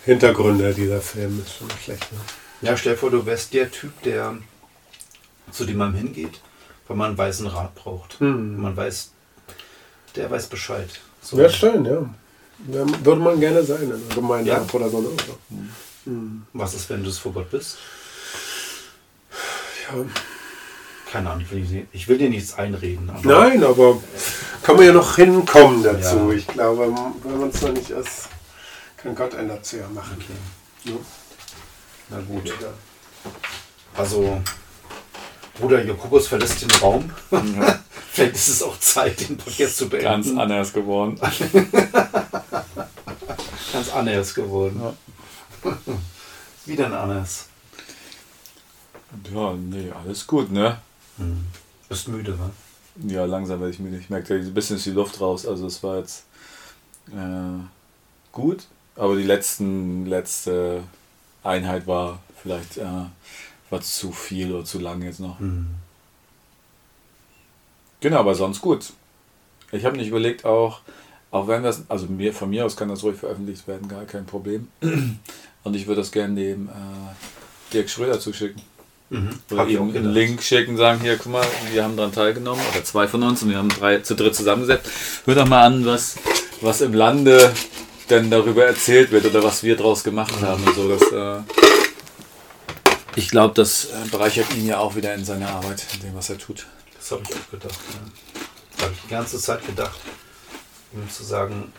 Hintergründe, 0.05 0.74
dieser 0.74 1.00
Film. 1.00 1.40
Ist 1.46 1.59
schon 1.59 1.68
nicht 1.68 1.85
schlecht. 1.85 2.11
Ne? 2.12 2.18
Ja, 2.68 2.76
stell 2.76 2.92
dir 2.94 2.98
vor, 2.98 3.11
du 3.11 3.24
wärst 3.24 3.55
der 3.55 3.70
Typ, 3.70 4.02
der 4.02 4.35
zu 5.52 5.64
dem 5.64 5.76
man 5.76 5.94
hingeht, 5.94 6.40
weil 6.88 6.96
man 6.96 7.09
einen 7.11 7.18
weißen 7.18 7.46
Rat 7.46 7.74
braucht. 7.76 8.20
Mhm. 8.20 8.61
Man 8.61 8.76
weiß, 8.76 9.11
der 10.16 10.31
weiß 10.31 10.48
Bescheid. 10.48 10.88
So. 11.20 11.37
Wäre 11.37 11.50
schön, 11.50 11.85
ja. 11.85 12.09
Ja, 12.68 12.84
Würde 13.04 13.20
man 13.20 13.40
gerne 13.40 13.62
sein 13.64 13.82
in 13.82 13.92
einer 13.92 14.14
Gemeinde 14.14 14.50
Ja. 14.50 14.64
oder 14.72 14.88
so. 14.88 15.00
Ne? 15.50 16.42
Was 16.52 16.74
ist, 16.74 16.88
wenn 16.90 17.02
du 17.02 17.10
es 17.10 17.18
vor 17.18 17.32
Gott 17.32 17.50
bist? 17.50 17.76
Ja. 19.88 20.04
Keine 21.10 21.30
Ahnung, 21.30 21.42
ich 21.44 21.50
will, 21.50 21.60
dir- 21.62 21.86
ich 21.92 22.08
will 22.08 22.18
dir 22.18 22.30
nichts 22.30 22.54
einreden. 22.54 23.10
Aber 23.10 23.20
Nein, 23.22 23.62
aber 23.64 24.02
kann 24.62 24.76
man 24.76 24.86
ja 24.86 24.92
noch 24.92 25.16
hinkommen 25.16 25.82
dazu. 25.82 26.30
Ja. 26.30 26.36
Ich 26.36 26.46
glaube, 26.46 26.94
wenn 27.24 27.38
man 27.40 27.50
es 27.50 27.60
noch 27.60 27.72
nicht 27.72 27.90
ist, 27.90 28.28
kann 28.96 29.14
Gott 29.14 29.34
einen 29.34 29.48
dazu 29.48 29.76
ja 29.76 29.88
machen. 29.88 30.16
Okay. 30.16 30.92
Ja. 30.92 30.98
Na 32.10 32.20
gut. 32.20 32.52
Also, 33.94 34.40
Bruder 35.58 35.84
Jakobus 35.84 36.28
verlässt 36.28 36.62
den 36.62 36.70
Raum. 36.80 37.10
Vielleicht 38.12 38.34
ist 38.34 38.48
es 38.48 38.62
auch 38.62 38.78
Zeit, 38.78 39.28
den 39.28 39.36
Podcast 39.36 39.76
zu 39.78 39.88
beenden. 39.88 40.06
Ganz 40.06 40.38
anders 40.38 40.72
geworden. 40.72 41.18
Ganz 43.72 43.90
anders 43.92 44.34
geworden. 44.34 44.80
Wie 46.66 46.76
denn 46.76 46.92
anders? 46.92 47.46
Ja, 49.32 49.52
nee, 49.54 49.90
alles 49.90 50.26
gut, 50.26 50.50
ne? 50.50 50.78
Hm. 51.18 51.46
Bist 51.88 52.08
müde, 52.08 52.38
wa? 52.38 52.50
Ja, 53.06 53.24
langsam 53.24 53.60
werde 53.60 53.72
ich 53.72 53.78
müde. 53.78 53.98
Ich 53.98 54.10
merke, 54.10 54.34
ein 54.34 54.54
bisschen 54.54 54.76
ist 54.76 54.86
die 54.86 54.90
Luft 54.90 55.20
raus. 55.20 55.46
Also 55.46 55.66
es 55.66 55.82
war 55.82 55.98
jetzt 55.98 56.24
äh, 57.10 57.60
gut, 58.30 58.66
aber 58.96 59.16
die 59.16 59.24
letzten, 59.24 60.06
letzte 60.06 60.82
Einheit 61.42 61.86
war 61.86 62.20
vielleicht 62.42 62.76
äh, 62.76 63.06
war 63.72 63.80
zu 63.80 64.12
viel 64.12 64.52
oder 64.52 64.64
zu 64.64 64.78
lang 64.78 65.02
jetzt 65.02 65.18
noch. 65.18 65.40
Hm. 65.40 65.66
Genau, 68.00 68.18
aber 68.18 68.35
sonst 68.35 68.61
gut. 68.61 68.92
Ich 69.72 69.85
habe 69.85 69.96
nicht 69.96 70.08
überlegt 70.08 70.44
auch, 70.44 70.80
auch 71.30 71.48
wenn 71.48 71.62
das, 71.62 71.85
also 71.88 72.06
mir, 72.06 72.35
von 72.35 72.50
mir 72.50 72.66
aus 72.66 72.76
kann 72.76 72.90
das 72.90 73.02
ruhig 73.02 73.16
veröffentlicht 73.16 73.66
werden, 73.66 73.88
gar 73.88 74.04
kein 74.04 74.26
Problem. 74.26 74.68
Und 75.64 75.74
ich 75.74 75.87
würde 75.87 76.02
das 76.02 76.12
gerne 76.12 76.35
dem 76.35 76.68
äh, 76.68 77.72
Dirk 77.72 77.88
Schröder 77.88 78.20
zuschicken. 78.20 78.61
Mhm. 79.08 79.30
Oder 79.50 79.66
ihm 79.66 79.82
einen. 79.88 80.12
Link 80.12 80.42
schicken, 80.42 80.76
sagen, 80.76 81.00
hier, 81.00 81.16
guck 81.16 81.32
mal, 81.32 81.46
wir 81.72 81.85
haben 81.85 81.96
daran 81.96 82.12
teilgenommen, 82.12 82.62
oder 82.72 82.85
zwei 82.85 83.08
von 83.08 83.22
uns, 83.22 83.42
und 83.42 83.50
wir 83.50 83.58
haben 83.58 83.68
drei 83.68 83.98
zu 83.98 84.14
dritt 84.14 84.35
zusammengesetzt. 84.35 84.90
Hör 85.24 85.35
doch 85.35 85.48
mal 85.48 85.64
an, 85.64 85.87
was, 85.87 86.16
was 86.61 86.80
im 86.80 86.92
Lande 86.92 87.52
denn 88.11 88.30
darüber 88.30 88.66
erzählt 88.66 89.12
wird 89.12 89.24
oder 89.24 89.42
was 89.42 89.62
wir 89.62 89.76
draus 89.76 90.02
gemacht 90.02 90.35
haben 90.42 90.64
und 90.64 90.74
so. 90.74 90.88
Das, 90.88 91.12
äh, 91.12 91.71
ich 93.16 93.29
glaube, 93.29 93.55
das 93.55 93.87
äh, 93.87 94.09
bereichert 94.11 94.55
ihn 94.55 94.66
ja 94.66 94.79
auch 94.79 94.94
wieder 94.94 95.14
in 95.14 95.25
seiner 95.25 95.51
Arbeit, 95.51 95.85
in 95.94 96.01
dem, 96.01 96.14
was 96.14 96.31
er 96.31 96.38
tut. 96.38 96.66
Das 96.96 97.11
habe 97.11 97.22
ich 97.29 97.35
auch 97.35 97.51
gedacht. 97.51 97.79
Ja. 97.92 98.40
Das 98.77 98.85
habe 98.85 98.92
ich 98.94 99.01
die 99.03 99.09
ganze 99.09 99.38
Zeit 99.38 99.66
gedacht, 99.66 100.01
ihm 100.92 101.09
zu 101.11 101.25
sagen, 101.25 101.72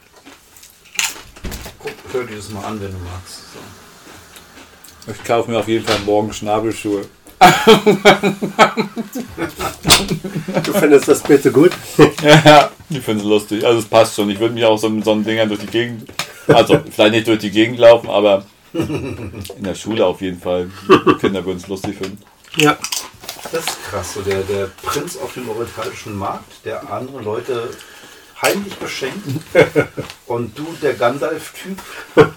guck, 1.80 1.92
hör 2.12 2.24
dir 2.26 2.36
das 2.36 2.50
mal 2.50 2.66
an, 2.66 2.82
wenn 2.82 2.92
du 2.92 2.98
magst. 3.00 3.42
So. 3.54 5.12
Ich 5.12 5.24
kaufe 5.24 5.52
mir 5.52 5.60
auf 5.60 5.68
jeden 5.68 5.86
Fall 5.86 6.00
morgen 6.00 6.32
Schnabelschuhe. 6.34 7.06
Du 10.64 10.74
findest 10.74 11.08
das 11.08 11.22
bitte 11.24 11.52
gut? 11.52 11.72
Ja, 12.22 12.72
ich 12.90 13.02
finde 13.02 13.22
es 13.22 13.28
lustig. 13.28 13.66
Also 13.66 13.80
es 13.80 13.86
passt 13.86 14.16
schon. 14.16 14.30
Ich 14.30 14.40
würde 14.40 14.54
mich 14.54 14.64
auch 14.64 14.78
so 14.78 14.90
mit 14.90 15.04
so 15.04 15.12
einem 15.12 15.24
Dingern 15.26 15.50
durch 15.50 15.60
die 15.60 15.68
Gegend, 15.68 16.10
also 16.48 16.80
vielleicht 16.90 17.14
nicht 17.14 17.28
durch 17.28 17.40
die 17.40 17.52
Gegend 17.52 17.80
laufen, 17.80 18.10
aber 18.10 18.46
in 19.58 19.64
der 19.64 19.76
Schule 19.76 20.06
auf 20.06 20.22
jeden 20.22 20.40
Fall. 20.40 20.70
Die 20.90 21.14
Kinder 21.16 21.46
würden 21.46 21.58
es 21.58 21.68
lustig 21.68 21.98
finden. 21.98 22.22
Ja. 22.56 22.78
Das 23.52 23.66
ist 23.66 23.84
krass, 23.84 24.14
so 24.14 24.22
der, 24.22 24.42
der 24.44 24.68
Prinz 24.82 25.18
auf 25.18 25.34
dem 25.34 25.48
orientalischen 25.50 26.18
Markt, 26.18 26.66
der 26.66 26.92
andere 26.92 27.22
Leute 27.22 27.70
heimlich 28.42 28.76
beschenkt 28.76 29.22
und 30.28 30.58
du 30.58 30.76
der 30.82 30.94
Gandalf-Typ, 30.94 31.80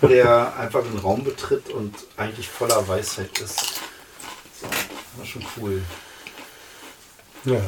der 0.02 0.56
einfach 0.58 0.82
den 0.82 0.98
Raum 0.98 1.24
betritt 1.24 1.70
und 1.70 1.94
eigentlich 2.16 2.48
voller 2.48 2.86
Weisheit 2.86 3.38
ist. 3.38 3.58
So, 4.60 4.66
das 4.66 5.18
war 5.18 5.24
schon 5.24 5.46
cool. 5.56 5.82
Ja, 7.44 7.60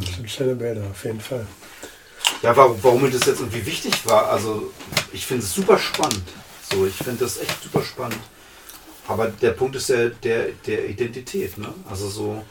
das 0.00 0.16
sind 0.16 0.30
schöne 0.30 0.54
Bilder, 0.54 0.82
auf 0.90 1.04
jeden 1.04 1.20
Fall. 1.20 1.46
Ja, 2.42 2.56
warum, 2.56 2.78
warum 2.82 3.02
mir 3.02 3.10
das 3.10 3.26
jetzt 3.26 3.40
irgendwie 3.40 3.66
wichtig 3.66 4.06
war, 4.06 4.28
also 4.30 4.70
ich 5.12 5.26
finde 5.26 5.44
es 5.44 5.52
super 5.52 5.78
spannend. 5.78 6.22
So, 6.70 6.86
ich 6.86 6.94
finde 6.94 7.24
das 7.24 7.38
echt 7.38 7.62
super 7.62 7.82
spannend. 7.82 8.20
Aber 9.06 9.28
der 9.28 9.52
Punkt 9.52 9.74
ist 9.76 9.88
ja 9.88 10.08
der, 10.10 10.48
der 10.66 10.88
Identität, 10.88 11.56
ne? 11.56 11.72
Also 11.88 12.08
so, 12.10 12.44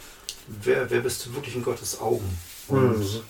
wer, 0.47 0.89
wer 0.89 1.01
bist 1.01 1.25
du 1.25 1.36
wirklich 1.36 1.56
in 1.56 1.63
Gottes 1.63 1.99
Augen? 1.99 2.38
Und, 2.67 2.99
Mhm. 2.99 3.21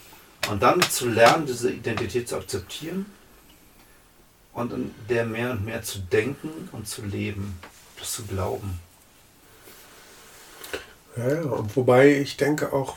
und 0.49 0.63
dann 0.63 0.81
zu 0.81 1.09
lernen, 1.09 1.45
diese 1.45 1.69
Identität 1.71 2.29
zu 2.29 2.37
akzeptieren 2.37 3.05
und 4.53 4.71
in 4.71 4.95
der 5.09 5.25
mehr 5.25 5.51
und 5.51 5.65
mehr 5.65 5.83
zu 5.83 5.99
denken 5.99 6.69
und 6.71 6.87
zu 6.87 7.03
leben, 7.03 7.59
das 7.99 8.13
zu 8.13 8.23
glauben. 8.23 8.79
Ja, 11.17 11.29
ja, 11.33 11.41
und 11.41 11.75
wobei 11.75 12.15
ich 12.15 12.37
denke 12.37 12.71
auch, 12.71 12.95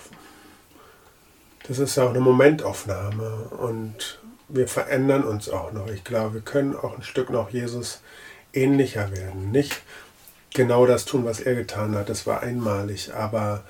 das 1.66 1.78
ist 1.78 1.96
ja 1.96 2.04
auch 2.04 2.10
eine 2.10 2.20
Momentaufnahme 2.20 3.48
und 3.58 4.19
wir 4.52 4.68
verändern 4.68 5.24
uns 5.24 5.48
auch 5.48 5.72
noch. 5.72 5.88
Ich 5.90 6.04
glaube, 6.04 6.34
wir 6.34 6.40
können 6.40 6.76
auch 6.76 6.96
ein 6.96 7.02
Stück 7.02 7.30
noch 7.30 7.50
Jesus 7.50 8.00
ähnlicher 8.52 9.10
werden. 9.12 9.50
Nicht 9.52 9.80
genau 10.54 10.86
das 10.86 11.04
tun, 11.04 11.24
was 11.24 11.40
er 11.40 11.54
getan 11.54 11.94
hat, 11.94 12.08
das 12.08 12.26
war 12.26 12.40
einmalig, 12.42 13.12
aber, 13.14 13.62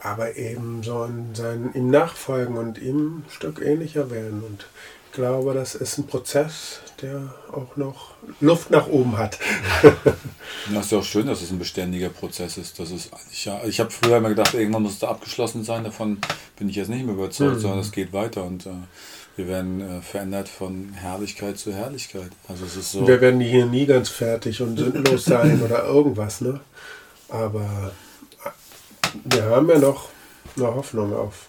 aber 0.00 0.36
eben 0.36 0.82
so 0.82 1.04
in 1.04 1.34
sein, 1.34 1.70
ihm 1.74 1.90
nachfolgen 1.90 2.56
und 2.56 2.78
ihm 2.78 3.18
ein 3.18 3.30
Stück 3.30 3.60
ähnlicher 3.60 4.10
werden. 4.10 4.42
Und 4.44 4.66
ich 5.06 5.12
glaube, 5.16 5.52
das 5.54 5.74
ist 5.74 5.98
ein 5.98 6.06
Prozess, 6.06 6.80
der 7.02 7.34
auch 7.52 7.76
noch 7.76 8.12
Luft 8.40 8.70
nach 8.70 8.86
oben 8.86 9.18
hat. 9.18 9.38
Ja, 10.72 10.78
ist 10.80 10.92
ja 10.92 10.98
auch 10.98 11.04
schön, 11.04 11.26
dass 11.26 11.42
es 11.42 11.50
ein 11.50 11.58
beständiger 11.58 12.08
Prozess 12.08 12.56
ist. 12.56 12.78
Das 12.78 12.92
ist 12.92 13.10
ja, 13.44 13.60
ich 13.64 13.80
habe 13.80 13.90
früher 13.90 14.18
immer 14.18 14.28
gedacht, 14.28 14.54
irgendwann 14.54 14.82
muss 14.84 14.92
es 14.92 14.98
da 15.00 15.08
abgeschlossen 15.08 15.64
sein. 15.64 15.82
Davon 15.82 16.18
bin 16.56 16.68
ich 16.68 16.76
jetzt 16.76 16.88
nicht 16.88 17.04
mehr 17.04 17.14
überzeugt, 17.14 17.56
Mhm. 17.56 17.60
sondern 17.60 17.78
es 17.80 17.90
geht 17.90 18.12
weiter 18.12 18.44
und 18.44 18.66
äh, 18.66 18.70
wir 19.36 19.48
werden 19.48 19.80
äh, 19.80 20.00
verändert 20.02 20.48
von 20.48 20.92
Herrlichkeit 20.92 21.58
zu 21.58 21.72
Herrlichkeit. 21.72 22.30
Also 22.48 22.64
es 22.66 22.76
ist 22.76 22.92
so. 22.92 23.06
Wir 23.06 23.20
werden 23.20 23.40
hier 23.40 23.66
nie 23.66 23.86
ganz 23.86 24.08
fertig 24.08 24.60
und 24.60 24.78
sinnlos 24.78 25.24
sein 25.24 25.62
oder 25.62 25.84
irgendwas, 25.86 26.40
ne? 26.40 26.60
Aber 27.28 27.92
wir 29.24 29.44
haben 29.44 29.68
ja 29.70 29.78
noch 29.78 30.08
eine 30.56 30.74
Hoffnung 30.74 31.14
auf, 31.14 31.46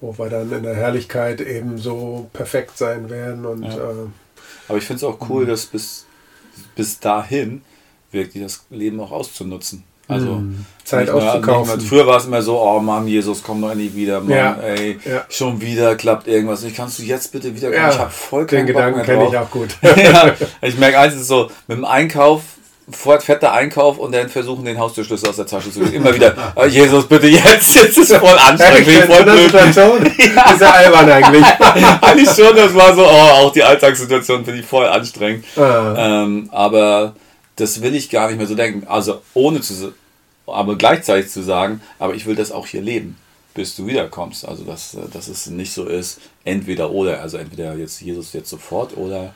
wo 0.00 0.16
wir 0.16 0.28
dann 0.30 0.52
in 0.52 0.62
der 0.62 0.74
Herrlichkeit 0.76 1.40
eben 1.40 1.78
so 1.78 2.28
perfekt 2.32 2.78
sein 2.78 3.10
werden 3.10 3.46
und 3.46 3.62
Ja. 3.64 3.76
äh, 3.90 4.06
Aber 4.68 4.78
ich 4.78 4.84
finde 4.84 4.98
es 4.98 5.04
auch 5.04 5.20
Mhm. 5.20 5.30
cool, 5.30 5.46
dass 5.46 5.66
bis, 5.66 6.06
bis 6.76 7.00
dahin 7.00 7.62
wirklich 8.12 8.42
das 8.44 8.64
Leben 8.70 9.00
auch 9.00 9.10
auszunutzen. 9.10 9.84
Also 10.08 10.26
Mhm. 10.26 10.66
Zeit 10.84 11.00
nicht 11.06 11.10
auszukaufen. 11.10 11.76
nicht 11.78 11.90
nur- 11.90 12.00
Früher 12.00 12.06
war 12.06 12.16
es 12.18 12.24
immer 12.26 12.42
so, 12.42 12.60
oh 12.60 12.80
Mann, 12.80 13.06
Jesus, 13.06 13.42
komm 13.42 13.62
doch 13.62 13.72
nie 13.74 13.90
wieder, 13.94 14.20
Mann, 14.20 14.30
Ja, 14.36 14.56
ey, 14.62 14.98
ja. 15.04 15.24
schon 15.28 15.60
wieder 15.60 15.94
klappt 15.94 16.26
irgendwas. 16.26 16.64
Ich 16.64 16.74
kannst 16.74 16.98
du 16.98 17.02
jetzt 17.04 17.30
bitte 17.32 17.54
wieder 17.54 17.68
kommen? 17.70 17.82
Ja, 17.82 17.90
ich 17.90 17.98
habe 17.98 18.10
voll 18.10 18.46
den 18.46 18.66
keinen 18.66 18.66
Bock 18.66 18.74
Gedanken 18.74 18.96
mehr 18.96 19.06
kenne 19.06 19.28
ich 19.28 19.36
auch 19.38 19.50
gut. 19.50 19.68
ja, 19.96 20.32
ich 20.60 20.76
merke 20.76 20.98
eins 20.98 21.14
ist 21.14 21.28
so, 21.28 21.48
mit 21.68 21.78
dem 21.78 21.84
Einkauf, 21.84 22.42
fort 22.90 23.22
fetter 23.22 23.52
Einkauf 23.52 23.96
und 23.98 24.12
dann 24.12 24.28
versuchen, 24.28 24.64
den 24.64 24.76
Haustürschlüssel 24.76 25.28
aus 25.28 25.36
der 25.36 25.46
Tasche 25.46 25.70
zu 25.70 25.80
gehen. 25.80 25.94
Immer 25.94 26.12
wieder, 26.14 26.34
oh, 26.56 26.64
Jesus, 26.64 27.06
bitte 27.06 27.28
jetzt, 27.28 27.74
jetzt 27.76 27.96
ist 27.96 28.12
voll 28.16 28.36
anstrengend, 28.36 28.88
Ehrlich, 28.88 29.04
voll 29.04 29.22
blöd. 29.22 29.38
Situation 29.44 30.06
ist 30.06 30.60
ja 30.60 30.70
albern 30.72 31.08
eigentlich. 31.10 31.44
Eigentlich 32.02 32.30
schon, 32.30 32.56
das 32.56 32.74
war 32.74 32.92
so, 32.94 33.02
oh, 33.04 33.06
auch 33.46 33.52
die 33.52 33.62
Alltagssituation 33.62 34.44
finde 34.44 34.60
ich 34.60 34.66
voll 34.66 34.84
anstrengend. 34.86 35.44
Ah, 35.56 35.94
Ähm, 35.96 36.48
aber 36.50 37.14
das 37.56 37.82
will 37.82 37.94
ich 37.94 38.10
gar 38.10 38.28
nicht 38.28 38.38
mehr 38.38 38.46
so 38.46 38.54
denken. 38.54 38.86
Also 38.86 39.22
ohne 39.34 39.60
zu, 39.60 39.92
aber 40.46 40.76
gleichzeitig 40.76 41.30
zu 41.30 41.42
sagen, 41.42 41.80
aber 41.98 42.14
ich 42.14 42.26
will 42.26 42.34
das 42.34 42.52
auch 42.52 42.66
hier 42.66 42.82
leben, 42.82 43.16
bis 43.54 43.76
du 43.76 43.86
wiederkommst. 43.86 44.46
Also 44.46 44.64
dass, 44.64 44.94
äh, 44.94 45.08
dass 45.12 45.28
es 45.28 45.46
nicht 45.46 45.72
so 45.72 45.86
ist, 45.86 46.20
entweder 46.44 46.90
oder. 46.90 47.20
Also 47.20 47.36
entweder 47.36 47.76
jetzt 47.76 48.00
Jesus 48.00 48.32
jetzt 48.32 48.50
sofort 48.50 48.96
oder 48.96 49.34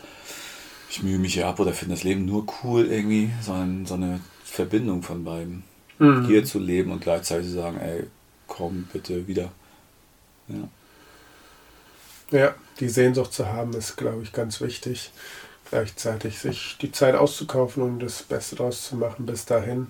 ich 0.91 1.03
mühe 1.03 1.19
mich 1.19 1.35
hier 1.35 1.47
ab 1.47 1.61
oder 1.61 1.73
finde 1.73 1.95
das 1.95 2.05
Leben 2.05 2.25
nur 2.25 2.47
cool 2.63 2.87
irgendwie, 2.87 3.31
sondern 3.43 3.87
so 3.87 3.95
eine 3.95 4.21
Verbindung 4.45 5.03
von 5.03 5.25
beiden. 5.25 5.65
Mhm. 5.99 6.27
Hier 6.27 6.45
zu 6.45 6.59
leben 6.59 6.93
und 6.93 7.01
gleichzeitig 7.01 7.47
zu 7.47 7.55
sagen, 7.55 7.79
ey, 7.81 8.05
komm 8.47 8.89
bitte 8.93 9.27
wieder. 9.27 9.51
Ja. 10.49 12.39
ja, 12.39 12.55
die 12.79 12.89
Sehnsucht 12.89 13.33
zu 13.33 13.47
haben, 13.47 13.73
ist, 13.75 13.97
glaube 13.97 14.23
ich, 14.23 14.33
ganz 14.33 14.61
wichtig. 14.61 15.11
Gleichzeitig 15.71 16.39
sich 16.39 16.77
die 16.81 16.93
Zeit 16.93 17.15
auszukaufen 17.15 17.83
und 17.83 18.01
das 18.01 18.23
Beste 18.23 18.57
daraus 18.57 18.89
zu 18.89 18.97
machen 18.97 19.27
bis 19.27 19.45
dahin. 19.45 19.89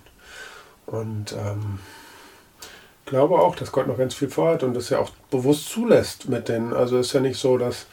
Und 0.86 1.32
ähm, 1.32 1.80
glaube 3.06 3.38
auch, 3.38 3.56
dass 3.56 3.72
Gott 3.72 3.86
noch 3.86 3.98
ganz 3.98 4.14
viel 4.14 4.28
vorhat 4.28 4.62
und 4.62 4.74
das 4.74 4.90
ja 4.90 4.98
auch 4.98 5.10
bewusst 5.30 5.68
zulässt 5.68 6.28
mit 6.28 6.48
den. 6.48 6.72
Also 6.72 6.98
ist 6.98 7.12
ja 7.12 7.20
nicht 7.20 7.38
so, 7.38 7.58
dass 7.58 7.86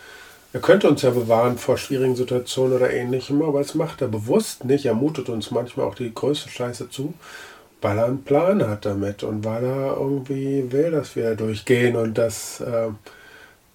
er 0.54 0.60
könnte 0.60 0.88
uns 0.88 1.02
ja 1.02 1.10
bewahren 1.10 1.58
vor 1.58 1.78
schwierigen 1.78 2.16
Situationen 2.16 2.78
oder 2.78 2.92
ähnlichem, 2.92 3.42
aber 3.42 3.60
es 3.62 3.74
macht 3.74 4.02
er 4.02 4.08
bewusst 4.08 4.66
nicht. 4.66 4.86
Er 4.86 4.94
mutet 4.94 5.30
uns 5.30 5.50
manchmal 5.50 5.88
auch 5.88 5.96
die 5.96 6.14
größte 6.14 6.50
Scheiße 6.50 6.90
zu, 6.90 7.16
weil 7.82 7.98
er 7.98 8.06
einen 8.06 8.24
Plan 8.24 8.68
hat 8.68 8.86
damit 8.86 9.24
und 9.24 9.44
weil 9.46 9.64
er 9.64 9.98
irgendwie 9.98 10.72
will, 10.72 10.92
dass 10.92 11.16
wir 11.16 11.36
durchgehen 11.36 11.96
und 11.96 12.20
dass 12.20 12.62
äh, 12.62 12.90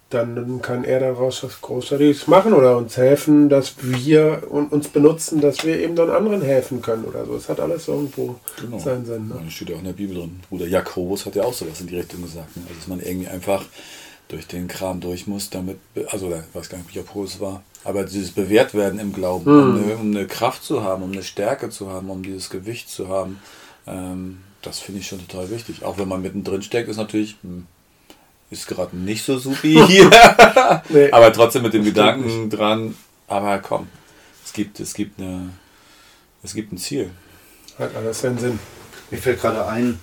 dann 0.09 0.61
kann 0.61 0.83
er 0.83 0.99
daraus 0.99 1.43
was 1.43 1.61
Großartiges 1.61 2.27
machen 2.27 2.53
oder 2.53 2.77
uns 2.77 2.97
helfen, 2.97 3.47
dass 3.49 3.75
wir 3.81 4.43
uns 4.49 4.87
benutzen, 4.87 5.39
dass 5.39 5.63
wir 5.63 5.79
eben 5.79 5.95
dann 5.95 6.09
anderen 6.09 6.41
helfen 6.41 6.81
können 6.81 7.05
oder 7.05 7.25
so. 7.25 7.35
Es 7.35 7.47
hat 7.47 7.59
alles 7.59 7.87
irgendwo 7.87 8.35
Genau. 8.59 8.79
seinen 8.79 9.05
Sinn. 9.05 9.27
Ne? 9.27 9.39
Das 9.43 9.53
steht 9.53 9.69
ja 9.69 9.75
auch 9.75 9.79
in 9.79 9.85
der 9.85 9.93
Bibel 9.93 10.15
drin. 10.15 10.39
Bruder 10.49 10.67
Jakobus 10.67 11.25
hat 11.25 11.35
ja 11.35 11.43
auch 11.43 11.53
sowas 11.53 11.79
in 11.81 11.87
die 11.87 11.97
Richtung 11.97 12.23
gesagt. 12.23 12.57
Ne? 12.57 12.63
Also, 12.67 12.79
dass 12.79 12.87
man 12.87 12.99
irgendwie 13.01 13.27
einfach 13.27 13.63
durch 14.29 14.47
den 14.47 14.67
Kram 14.67 14.99
durch 14.99 15.27
muss, 15.27 15.49
damit, 15.49 15.77
also 16.11 16.27
ich 16.29 16.55
weiß 16.55 16.69
gar 16.69 16.77
nicht, 16.79 16.93
wie 16.93 16.97
Jakobus 16.99 17.39
war, 17.39 17.63
aber 17.83 18.03
dieses 18.03 18.31
Bewährtwerden 18.31 18.99
im 18.99 19.13
Glauben, 19.13 19.45
um, 19.49 19.75
eine, 19.83 19.95
um 19.95 20.11
eine 20.11 20.27
Kraft 20.27 20.63
zu 20.63 20.83
haben, 20.83 21.03
um 21.03 21.11
eine 21.11 21.23
Stärke 21.23 21.69
zu 21.69 21.89
haben, 21.89 22.09
um 22.09 22.21
dieses 22.23 22.49
Gewicht 22.49 22.89
zu 22.89 23.07
haben, 23.07 23.39
ähm, 23.87 24.39
das 24.61 24.79
finde 24.79 25.01
ich 25.01 25.07
schon 25.07 25.25
total 25.27 25.49
wichtig. 25.49 25.83
Auch 25.83 25.97
wenn 25.97 26.07
man 26.07 26.21
mittendrin 26.21 26.61
steckt, 26.61 26.89
ist 26.89 26.97
natürlich, 26.97 27.37
hm, 27.41 27.65
ist 28.51 28.67
gerade 28.67 28.95
nicht 28.97 29.23
so 29.23 29.37
supi 29.37 29.79
hier, 29.87 30.09
Nee. 30.89 31.11
aber 31.11 31.31
trotzdem 31.31 31.61
mit 31.63 31.73
dem 31.73 31.83
Stimmt 31.83 31.95
Gedanken 31.95 32.49
dran, 32.49 32.95
aber 33.27 33.59
komm, 33.59 33.87
es 34.45 34.53
gibt, 34.53 34.79
es 34.79 34.93
gibt 34.93 35.19
eine, 35.19 35.49
es 36.43 36.53
gibt 36.53 36.71
ein 36.73 36.77
Ziel. 36.77 37.11
Hat 37.77 37.95
alles 37.95 38.21
seinen 38.21 38.39
Sinn. 38.39 38.59
Mir 39.11 39.17
fällt 39.19 39.41
gerade 39.41 39.65
ein, 39.67 39.99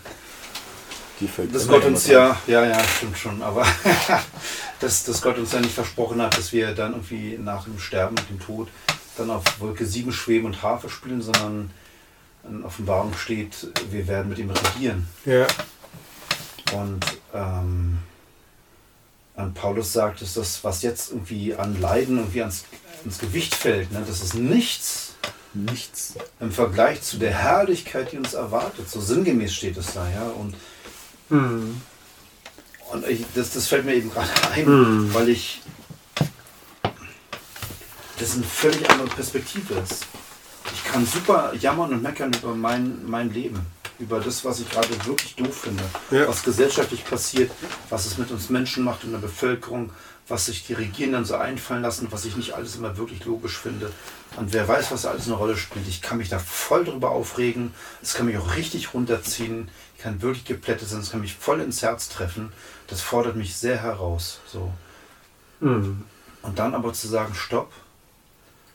Die 1.20 1.28
fällt 1.28 1.54
dass 1.54 1.66
Gott 1.68 1.84
uns 1.84 2.06
ja, 2.06 2.36
ja, 2.46 2.64
ja, 2.66 2.82
stimmt 2.84 3.18
schon, 3.18 3.42
aber 3.42 3.66
dass, 4.80 5.04
dass 5.04 5.22
Gott 5.22 5.38
uns 5.38 5.52
ja 5.52 5.60
nicht 5.60 5.74
versprochen 5.74 6.20
hat, 6.22 6.36
dass 6.38 6.52
wir 6.52 6.72
dann 6.74 6.92
irgendwie 6.92 7.38
nach 7.42 7.64
dem 7.64 7.78
Sterben 7.78 8.16
und 8.18 8.28
dem 8.30 8.40
Tod 8.40 8.68
dann 9.16 9.30
auf 9.30 9.42
Wolke 9.58 9.86
7 9.86 10.12
schweben 10.12 10.46
und 10.46 10.62
Harfe 10.62 10.88
spielen, 10.90 11.22
sondern 11.22 11.70
in 12.48 12.62
Offenbarung 12.64 13.12
steht, 13.16 13.66
wir 13.90 14.06
werden 14.06 14.28
mit 14.28 14.38
ihm 14.38 14.50
regieren. 14.50 15.08
Ja, 15.24 15.46
Und, 16.72 17.04
ähm, 17.34 17.98
und 19.36 19.54
Paulus 19.54 19.92
sagt, 19.92 20.22
dass 20.22 20.34
das, 20.34 20.64
was 20.64 20.82
jetzt 20.82 21.12
irgendwie 21.12 21.54
an 21.54 21.80
Leiden 21.80 22.18
irgendwie 22.18 22.40
ans, 22.40 22.64
ins 23.04 23.18
Gewicht 23.18 23.54
fällt, 23.54 23.92
ne, 23.92 24.02
das 24.06 24.22
ist 24.22 24.34
nichts 24.34 25.06
nichts. 25.56 26.14
im 26.40 26.52
Vergleich 26.52 27.02
zu 27.02 27.18
der 27.18 27.32
Herrlichkeit, 27.32 28.12
die 28.12 28.18
uns 28.18 28.34
erwartet. 28.34 28.88
So 28.90 29.00
sinngemäß 29.00 29.54
steht 29.54 29.76
es 29.76 29.94
da, 29.94 30.08
ja. 30.08 30.22
Und, 30.28 30.54
hm. 31.30 31.80
und 32.92 33.08
ich, 33.08 33.24
das, 33.34 33.50
das 33.50 33.66
fällt 33.66 33.84
mir 33.84 33.94
eben 33.94 34.10
gerade 34.10 34.28
ein, 34.52 34.66
Hm. 34.66 35.14
weil 35.14 35.28
ich 35.28 35.62
das 38.18 38.34
eine 38.34 38.44
völlig 38.44 38.88
andere 38.90 39.08
Perspektive 39.08 39.74
ist. 39.74 40.06
Ich 40.74 40.84
kann 40.84 41.06
super 41.06 41.52
jammern 41.54 41.92
und 41.92 42.02
meckern 42.02 42.32
über 42.32 42.54
mein, 42.54 43.06
mein 43.06 43.32
Leben. 43.32 43.60
Über 43.98 44.20
das, 44.20 44.44
was 44.44 44.60
ich 44.60 44.68
gerade 44.70 44.88
wirklich 45.06 45.34
doof 45.36 45.62
finde, 45.62 45.82
Ja. 46.10 46.28
was 46.28 46.42
gesellschaftlich 46.42 47.04
passiert, 47.04 47.50
was 47.90 48.06
es 48.06 48.18
mit 48.18 48.30
uns 48.30 48.50
Menschen 48.50 48.84
macht 48.84 49.04
in 49.04 49.12
der 49.12 49.18
Bevölkerung, 49.18 49.90
was 50.28 50.46
sich 50.46 50.66
die 50.66 50.72
Regierenden 50.74 51.24
so 51.24 51.36
einfallen 51.36 51.82
lassen, 51.82 52.08
was 52.10 52.24
ich 52.24 52.36
nicht 52.36 52.52
alles 52.54 52.76
immer 52.76 52.96
wirklich 52.96 53.24
logisch 53.24 53.56
finde. 53.58 53.92
Und 54.36 54.52
wer 54.52 54.66
weiß, 54.66 54.90
was 54.90 55.02
da 55.02 55.10
alles 55.10 55.26
eine 55.26 55.36
Rolle 55.36 55.56
spielt. 55.56 55.86
Ich 55.88 56.02
kann 56.02 56.18
mich 56.18 56.28
da 56.28 56.38
voll 56.38 56.84
drüber 56.84 57.10
aufregen. 57.12 57.72
Es 58.02 58.14
kann 58.14 58.26
mich 58.26 58.36
auch 58.36 58.56
richtig 58.56 58.92
runterziehen. 58.92 59.68
Ich 59.96 60.02
kann 60.02 60.20
wirklich 60.20 60.44
geplättet 60.44 60.88
sein. 60.88 61.00
Es 61.00 61.10
kann 61.10 61.20
mich 61.20 61.34
voll 61.34 61.60
ins 61.60 61.80
Herz 61.80 62.08
treffen. 62.08 62.52
Das 62.88 63.00
fordert 63.00 63.36
mich 63.36 63.56
sehr 63.56 63.80
heraus. 63.80 64.40
So. 64.46 64.72
Mhm. 65.60 66.02
Und 66.42 66.58
dann 66.58 66.74
aber 66.74 66.92
zu 66.92 67.06
sagen, 67.08 67.34
stopp, 67.34 67.72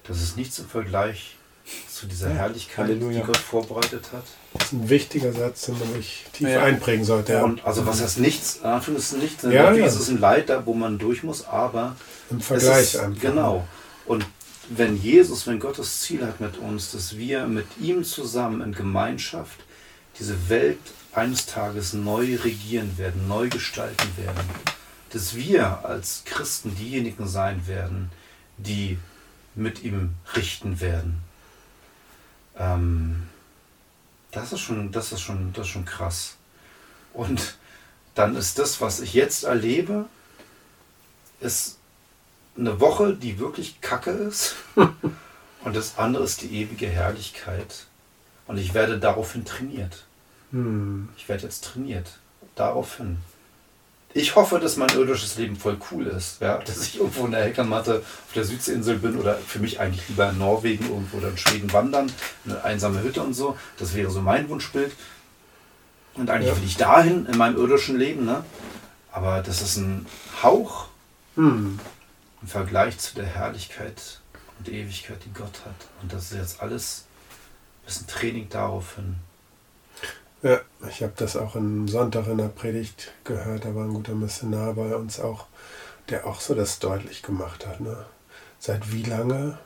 das 0.04 0.22
ist 0.22 0.38
nichts 0.38 0.58
im 0.58 0.68
Vergleich 0.68 1.36
zu 1.94 2.08
dieser 2.08 2.30
Ja, 2.30 2.36
Herrlichkeit, 2.36 2.88
Halleluja. 2.88 3.20
die 3.22 3.26
Gott 3.26 3.38
vorbereitet 3.38 4.06
hat. 4.12 4.24
Das 4.54 4.66
ist 4.68 4.74
ein 4.74 4.90
wichtiger 4.90 5.32
Satz, 5.34 5.66
den 5.66 5.80
man 5.80 5.94
sich 5.94 6.26
tief 6.34 6.48
Ja. 6.48 6.64
einprägen 6.64 7.06
sollte. 7.06 7.34
Ja. 7.34 7.44
Und 7.44 7.64
also 7.66 7.86
was 7.86 8.02
heißt 8.02 8.20
nichts? 8.20 8.58
In 8.58 8.66
Anführungszeichen 8.66 9.24
nichts. 9.24 9.44
Ja, 9.44 9.72
ja. 9.72 9.86
ist 9.86 9.96
es 10.00 10.10
ein 10.10 10.20
Leid 10.20 10.50
da, 10.50 10.66
wo 10.66 10.74
man 10.74 10.98
durch 10.98 11.24
muss, 11.24 11.46
aber 11.46 11.96
Im 12.30 12.38
es 12.38 12.46
Vergleich 12.48 12.82
ist, 12.82 12.96
einfach. 12.98 13.22
Genau. 13.22 13.68
Und 14.06 14.26
wenn 14.70 14.96
Jesus, 15.02 15.48
wenn 15.48 15.60
Gott 15.60 15.78
das 15.80 16.00
Ziel 16.02 16.26
hat 16.26 16.40
mit 16.40 16.58
uns, 16.58 16.92
dass 16.92 17.18
wir 17.18 17.46
mit 17.46 17.66
ihm 17.80 18.04
zusammen 18.04 18.62
in 18.62 18.72
Gemeinschaft 18.74 19.60
diese 20.20 20.50
Welt 20.50 20.80
eines 21.14 21.46
Tages 21.46 21.94
neu 21.94 22.38
regieren 22.44 22.98
werden, 22.98 23.28
neu 23.28 23.50
gestalten 23.50 24.08
werden, 24.18 24.48
dass 25.12 25.36
wir 25.36 25.84
als 25.86 26.24
Christen 26.26 26.74
diejenigen 26.76 27.28
sein 27.28 27.68
werden, 27.68 28.10
die 28.58 28.98
mit 29.56 29.84
ihm 29.84 30.12
richten 30.38 30.80
werden. 30.80 31.18
Ähm, 32.62 33.28
das 34.32 34.54
ist 34.54 34.62
schon, 34.62 34.92
das 34.92 35.12
ist 35.12 35.22
schon, 35.22 35.52
das 35.54 35.66
ist 35.66 35.74
schon 35.74 35.86
krass. 35.86 36.36
Und 37.14 37.58
dann 38.16 38.36
ist 38.36 38.60
das, 38.60 38.80
was 38.82 39.00
ich 39.00 39.14
jetzt 39.14 39.44
erlebe, 39.44 40.06
ist 41.40 41.80
eine 42.58 42.80
Woche, 42.80 43.14
die 43.16 43.40
wirklich 43.40 43.82
kacke 43.82 44.12
ist. 44.12 44.56
Und 44.76 45.76
das 45.76 45.98
andere 45.98 46.24
ist 46.24 46.42
die 46.42 46.54
ewige 46.62 46.88
Herrlichkeit. 46.88 47.86
Und 48.48 48.58
ich 48.58 48.74
werde 48.74 49.00
daraufhin 49.00 49.46
trainiert. 49.46 50.06
Hm. 50.52 51.10
Ich 51.18 51.30
werde 51.30 51.44
jetzt 51.44 51.64
trainiert. 51.64 52.20
Daraufhin. 52.56 53.18
Ich 54.14 54.36
hoffe, 54.36 54.60
dass 54.60 54.76
mein 54.78 54.90
irdisches 54.90 55.38
Leben 55.38 55.56
voll 55.56 55.78
cool 55.92 56.08
ist. 56.08 56.42
Ja? 56.42 56.58
Dass 56.58 56.82
ich 56.84 56.98
irgendwo 57.00 57.26
in 57.26 57.32
der 57.32 57.44
Hängematte 57.46 58.00
auf 58.00 58.34
der 58.36 58.44
Südseeinsel 58.44 58.98
bin 58.98 59.18
oder 59.18 59.36
für 59.36 59.60
mich 59.60 59.80
eigentlich 59.80 60.08
lieber 60.10 60.30
in 60.30 60.38
Norwegen 60.38 60.86
irgendwo 60.90 61.18
oder 61.18 61.30
in 61.30 61.38
Schweden 61.38 61.72
wandern, 61.72 62.12
eine 62.46 62.64
einsame 62.64 63.02
Hütte 63.04 63.22
und 63.24 63.34
so. 63.34 63.58
Das 63.78 63.96
wäre 63.96 64.12
so 64.12 64.22
mein 64.22 64.50
Wunschbild. 64.50 64.92
Und 66.16 66.30
eigentlich 66.30 66.50
Ja. 66.50 66.58
will 66.58 66.66
ich 66.66 66.76
dahin 66.78 67.26
in 67.26 67.38
meinem 67.38 67.56
irdischen 67.56 67.98
Leben. 67.98 68.26
Ne? 68.26 68.44
Aber 69.14 69.42
das 69.42 69.62
ist 69.62 69.78
ein 69.78 70.06
Hauch 70.44 70.88
Hm. 71.36 71.80
im 72.42 72.48
Vergleich 72.48 72.98
zu 73.00 73.16
der 73.16 73.26
Herrlichkeit 73.26 74.20
und 74.60 74.68
Ewigkeit, 74.68 75.20
die 75.26 75.32
Gott 75.34 75.62
hat. 75.66 75.88
Und 76.02 76.12
das 76.12 76.32
ist 76.32 76.38
jetzt 76.38 76.62
alles 76.62 77.06
ein 77.82 77.86
bisschen 77.86 78.08
Training 78.08 78.50
darauf 78.50 78.96
hin. 78.96 79.16
Ja, 80.44 80.60
ich 80.90 81.04
habe 81.04 81.14
das 81.18 81.38
auch 81.38 81.56
am 81.56 81.88
Sonntag 81.88 82.28
in 82.28 82.40
der 82.40 82.48
Predigt 82.48 83.12
gehört. 83.26 83.64
Da 83.64 83.76
war 83.76 83.84
ein 83.84 83.94
guter 83.94 84.16
Missionar 84.16 84.74
bei 84.74 84.96
uns 84.96 85.20
auch, 85.20 85.46
der 86.10 86.26
auch 86.26 86.42
so 86.42 86.56
das 86.56 86.80
deutlich 86.80 87.22
gemacht 87.22 87.68
hat. 87.68 87.80
Ne? 87.80 88.06
Seit 88.58 88.92
wie 88.92 89.04
lange 89.04 89.60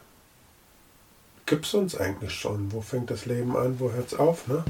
gibt 1.45 1.65
es 1.65 1.73
uns 1.73 1.95
eigentlich 1.95 2.33
schon? 2.33 2.73
Wo 2.73 2.81
fängt 2.81 3.09
das 3.09 3.25
Leben 3.25 3.55
an? 3.55 3.79
Wo 3.79 3.91
hört 3.91 4.07
es 4.07 4.19
auf? 4.19 4.47
Ne? 4.47 4.65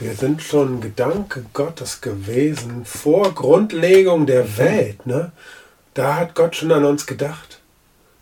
Wir 0.00 0.14
sind 0.14 0.42
schon 0.42 0.80
Gedanke 0.80 1.44
Gottes 1.52 2.00
gewesen 2.00 2.86
vor 2.86 3.34
Grundlegung 3.34 4.24
der 4.24 4.56
Welt. 4.56 5.04
Ne? 5.04 5.30
Da 5.92 6.16
hat 6.16 6.34
Gott 6.34 6.56
schon 6.56 6.72
an 6.72 6.86
uns 6.86 7.06
gedacht, 7.06 7.60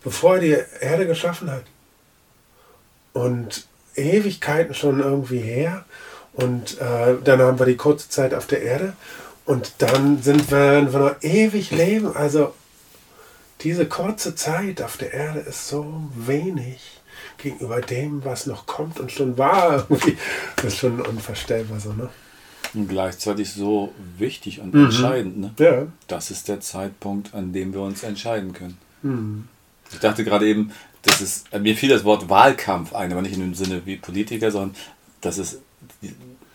bevor 0.03 0.37
er 0.37 0.41
die 0.41 0.57
Erde 0.81 1.07
geschaffen 1.07 1.53
hat. 1.53 1.65
Und 3.13 3.69
Ewigkeiten 3.95 4.75
schon 4.75 4.99
irgendwie 4.99 5.39
her. 5.39 5.85
Und 6.43 6.81
äh, 6.81 7.17
dann 7.25 7.41
haben 7.41 7.59
wir 7.59 7.67
die 7.67 7.77
kurze 7.77 8.09
Zeit 8.09 8.35
auf 8.35 8.47
der 8.47 8.63
Erde. 8.63 8.93
Und 9.45 9.73
dann 9.79 10.23
sind 10.23 10.51
wir, 10.51 10.93
wir 10.93 10.99
noch 10.99 11.23
ewig 11.23 11.71
leben. 11.71 12.15
Also 12.15 12.55
diese 13.63 13.87
kurze 13.87 14.35
Zeit 14.35 14.81
auf 14.83 14.97
der 14.97 15.13
Erde 15.13 15.41
ist 15.41 15.69
so 15.69 16.11
wenig 16.15 17.01
gegenüber 17.39 17.81
dem, 17.81 18.25
was 18.25 18.47
noch 18.47 18.67
kommt 18.67 19.01
und 19.01 19.11
schon 19.13 19.37
war. 19.39 19.87
Das 20.57 20.65
ist 20.65 20.79
schon 20.79 21.01
unvorstellbar 21.01 21.81
so, 21.81 21.93
ne? 21.93 22.09
Und 22.73 22.89
gleichzeitig 22.89 23.53
so 23.53 23.93
wichtig 24.19 24.61
und 24.61 24.73
Mhm. 24.75 24.85
entscheidend. 24.85 25.39
Ne? 25.39 25.53
Ja. 25.59 25.87
Das 26.07 26.31
ist 26.31 26.47
der 26.49 26.61
Zeitpunkt, 26.61 27.35
an 27.35 27.53
dem 27.53 27.73
wir 27.73 27.81
uns 27.81 28.05
entscheiden 28.05 28.53
können. 28.53 28.79
Hm. 29.03 29.49
Ich 29.93 29.99
dachte 29.99 30.23
gerade 30.23 30.47
eben, 30.47 30.71
das 31.03 31.21
ist, 31.21 31.53
mir 31.59 31.75
fiel 31.77 31.89
das 31.89 32.05
Wort 32.05 32.29
Wahlkampf 32.29 32.95
ein, 32.95 33.11
aber 33.11 33.23
nicht 33.23 33.35
in 33.35 33.41
dem 33.41 33.55
Sinne 33.55 33.83
wie 33.87 33.97
Politiker, 33.97 34.53
sondern 34.53 34.77
das 35.21 35.39
ist, 35.39 35.59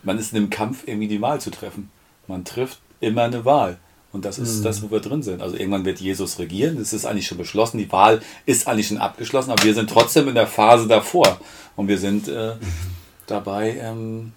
man 0.06 0.18
ist 0.18 0.32
in 0.32 0.38
einem 0.38 0.50
Kampf, 0.50 0.84
irgendwie 0.86 1.08
die 1.08 1.20
Wahl 1.20 1.40
zu 1.40 1.50
treffen. 1.50 1.90
Man 2.26 2.44
trifft 2.44 2.78
immer 3.00 3.24
eine 3.24 3.44
Wahl. 3.44 3.76
Und 4.12 4.24
das 4.24 4.38
ist 4.38 4.64
das, 4.64 4.82
wo 4.82 4.90
wir 4.90 5.00
drin 5.00 5.22
sind. 5.22 5.42
Also 5.42 5.56
irgendwann 5.56 5.84
wird 5.84 6.00
Jesus 6.00 6.38
regieren. 6.38 6.78
Das 6.78 6.94
ist 6.94 7.04
eigentlich 7.04 7.26
schon 7.26 7.36
beschlossen. 7.36 7.76
Die 7.76 7.92
Wahl 7.92 8.22
ist 8.46 8.66
eigentlich 8.66 8.86
schon 8.86 8.96
abgeschlossen, 8.96 9.50
aber 9.50 9.62
wir 9.62 9.74
sind 9.74 9.90
trotzdem 9.90 10.26
in 10.28 10.34
der 10.34 10.46
Phase 10.46 10.86
davor. 10.88 11.38
Und 11.74 11.88
wir 11.88 11.98
sind 11.98 12.26
äh, 12.28 12.54
dabei, 13.26 13.76
ähm, 13.78 14.32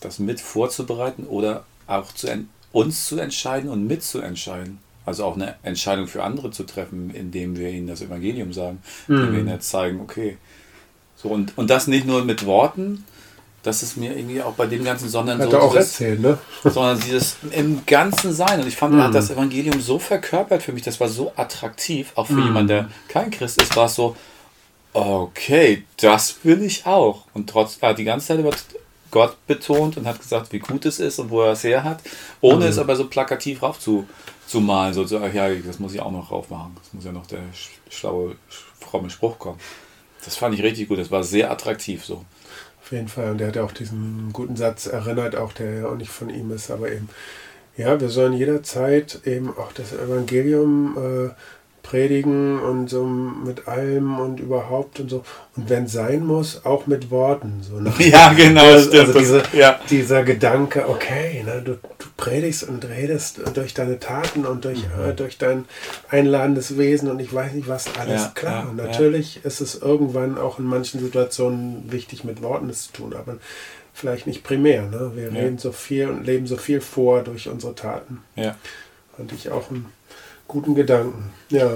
das 0.00 0.18
mit 0.18 0.40
vorzubereiten 0.40 1.24
oder 1.24 1.64
auch 1.86 2.12
zu 2.12 2.26
uns 2.72 3.06
zu 3.06 3.20
entscheiden 3.20 3.70
und 3.70 3.86
mitzuentscheiden. 3.86 4.78
Also 5.06 5.24
auch 5.24 5.36
eine 5.36 5.54
Entscheidung 5.62 6.08
für 6.08 6.24
andere 6.24 6.50
zu 6.50 6.64
treffen, 6.64 7.14
indem 7.14 7.56
wir 7.56 7.70
ihnen 7.70 7.86
das 7.86 8.00
Evangelium 8.00 8.52
sagen, 8.52 8.82
indem 9.06 9.32
wir 9.32 9.38
ihnen 9.40 9.48
jetzt 9.50 9.68
zeigen, 9.68 10.00
okay. 10.00 10.38
So, 11.14 11.28
und, 11.28 11.56
und 11.56 11.70
das 11.70 11.86
nicht 11.86 12.06
nur 12.06 12.24
mit 12.24 12.44
Worten, 12.44 13.04
das 13.64 13.82
ist 13.82 13.96
mir 13.96 14.16
irgendwie 14.16 14.40
auch 14.40 14.52
bei 14.52 14.66
dem 14.66 14.84
Ganzen, 14.84 15.08
sondern 15.08 15.38
Hat 15.40 15.50
so 15.50 15.58
auch 15.58 15.72
dieses- 15.72 15.90
erzählt, 15.92 16.20
ne? 16.20 16.38
sondern 16.64 17.00
dieses 17.00 17.36
im 17.50 17.84
Ganzen 17.86 18.32
Sein. 18.32 18.60
Und 18.60 18.68
ich 18.68 18.76
fand, 18.76 18.94
er 18.94 19.04
hat 19.04 19.14
das 19.14 19.30
Evangelium 19.30 19.80
so 19.80 19.98
verkörpert 19.98 20.62
für 20.62 20.72
mich, 20.72 20.82
das 20.84 21.00
war 21.00 21.08
so 21.08 21.32
attraktiv, 21.34 22.12
auch 22.14 22.26
für 22.28 22.34
jemanden, 22.44 22.68
der 22.68 22.88
kein 23.08 23.30
Christ 23.32 23.60
ist, 23.60 23.74
war 23.74 23.86
es 23.86 23.94
so, 23.96 24.14
okay, 24.92 25.84
das 25.96 26.36
will 26.44 26.62
ich 26.62 26.86
auch. 26.86 27.24
Und 27.34 27.50
trotz, 27.50 27.78
er 27.80 27.90
hat 27.90 27.98
die 27.98 28.04
ganze 28.04 28.28
Zeit 28.28 28.38
über 28.38 28.52
Gott 29.10 29.36
betont 29.46 29.96
und 29.96 30.06
hat 30.06 30.20
gesagt, 30.20 30.52
wie 30.52 30.58
gut 30.58 30.84
es 30.86 30.98
ist 30.98 31.18
und 31.18 31.30
wo 31.30 31.42
er 31.42 31.52
es 31.52 31.64
her 31.64 31.84
hat, 31.84 32.00
ohne 32.40 32.66
es 32.66 32.78
aber 32.78 32.96
so 32.96 33.06
plakativ 33.08 33.62
raufzumalen, 33.62 34.92
so, 34.94 35.04
so, 35.04 35.18
ach 35.20 35.32
ja, 35.32 35.48
das 35.54 35.78
muss 35.78 35.94
ich 35.94 36.00
auch 36.00 36.10
noch 36.10 36.30
raufmachen. 36.30 36.72
Das 36.82 36.92
muss 36.92 37.04
ja 37.04 37.12
noch 37.12 37.26
der 37.26 37.38
sch- 37.38 37.70
schlaue, 37.90 38.32
sch- 38.32 38.84
fromme 38.84 39.10
Spruch 39.10 39.38
kommen. 39.38 39.58
Das 40.24 40.36
fand 40.36 40.54
ich 40.54 40.62
richtig 40.62 40.88
gut, 40.88 40.98
das 40.98 41.10
war 41.10 41.22
sehr 41.22 41.50
attraktiv 41.50 42.04
so. 42.04 42.24
Auf 42.84 42.92
jeden 42.92 43.08
Fall. 43.08 43.30
Und 43.30 43.38
der 43.38 43.48
hat 43.48 43.56
auch 43.58 43.72
diesen 43.72 44.28
guten 44.32 44.56
Satz 44.56 44.86
erinnert, 44.86 45.36
auch 45.36 45.52
der 45.54 45.74
ja 45.80 45.86
auch 45.88 45.96
nicht 45.96 46.10
von 46.10 46.28
ihm 46.28 46.50
ist, 46.52 46.70
aber 46.70 46.90
eben, 46.92 47.08
ja, 47.78 47.98
wir 48.00 48.10
sollen 48.10 48.34
jederzeit 48.34 49.20
eben 49.24 49.48
auch 49.56 49.72
das 49.72 49.92
Evangelium 49.92 50.96
äh, 50.98 51.30
predigen 51.82 52.60
und 52.60 52.88
so 52.88 53.04
mit 53.04 53.68
allem 53.68 54.18
und 54.18 54.38
überhaupt 54.40 55.00
und 55.00 55.08
so. 55.10 55.22
Und 55.56 55.68
wenn 55.70 55.86
sein 55.86 56.24
muss, 56.26 56.64
auch 56.64 56.86
mit 56.86 57.10
Worten. 57.10 57.62
So 57.62 57.80
nach- 57.80 57.98
Ja, 58.00 58.32
genau, 58.34 58.64
Also, 58.64 58.88
stimmt. 58.88 59.06
also 59.08 59.18
diese, 59.18 59.42
Ja. 59.52 59.80
dieser 59.90 60.22
Gedanke, 60.22 60.88
okay, 60.88 61.42
ne, 61.44 61.62
du 61.64 61.76
predigst 62.16 62.62
und 62.62 62.84
redest 62.84 63.40
durch 63.54 63.74
deine 63.74 63.98
Taten 63.98 64.46
und 64.46 64.64
durch, 64.64 64.78
Mhm. 64.86 65.04
äh, 65.10 65.14
durch 65.14 65.36
dein 65.38 65.64
einladendes 66.08 66.78
Wesen 66.78 67.10
und 67.10 67.18
ich 67.20 67.32
weiß 67.34 67.52
nicht 67.54 67.68
was 67.68 67.86
alles. 67.98 68.22
Ja, 68.22 68.32
Klar, 68.34 68.64
ja, 68.64 68.70
und 68.70 68.78
ja. 68.78 68.84
natürlich 68.84 69.44
ist 69.44 69.60
es 69.60 69.74
irgendwann 69.74 70.38
auch 70.38 70.58
in 70.58 70.64
manchen 70.64 71.00
Situationen 71.00 71.90
wichtig, 71.90 72.22
mit 72.24 72.40
Worten 72.42 72.70
es 72.70 72.86
zu 72.86 72.92
tun, 72.92 73.14
aber 73.14 73.38
vielleicht 73.92 74.26
nicht 74.26 74.44
primär. 74.44 74.82
Ne? 74.82 75.12
Wir 75.14 75.30
Ja. 75.32 75.40
reden 75.40 75.58
so 75.58 75.72
viel 75.72 76.08
und 76.08 76.24
leben 76.24 76.46
so 76.46 76.56
viel 76.56 76.80
vor 76.80 77.22
durch 77.22 77.48
unsere 77.48 77.74
Taten. 77.74 78.22
Ja, 78.36 78.56
Fand 79.16 79.32
ich 79.32 79.50
auch 79.50 79.70
einen 79.70 79.86
guten 80.48 80.74
Gedanken. 80.74 81.30
Ja, 81.50 81.70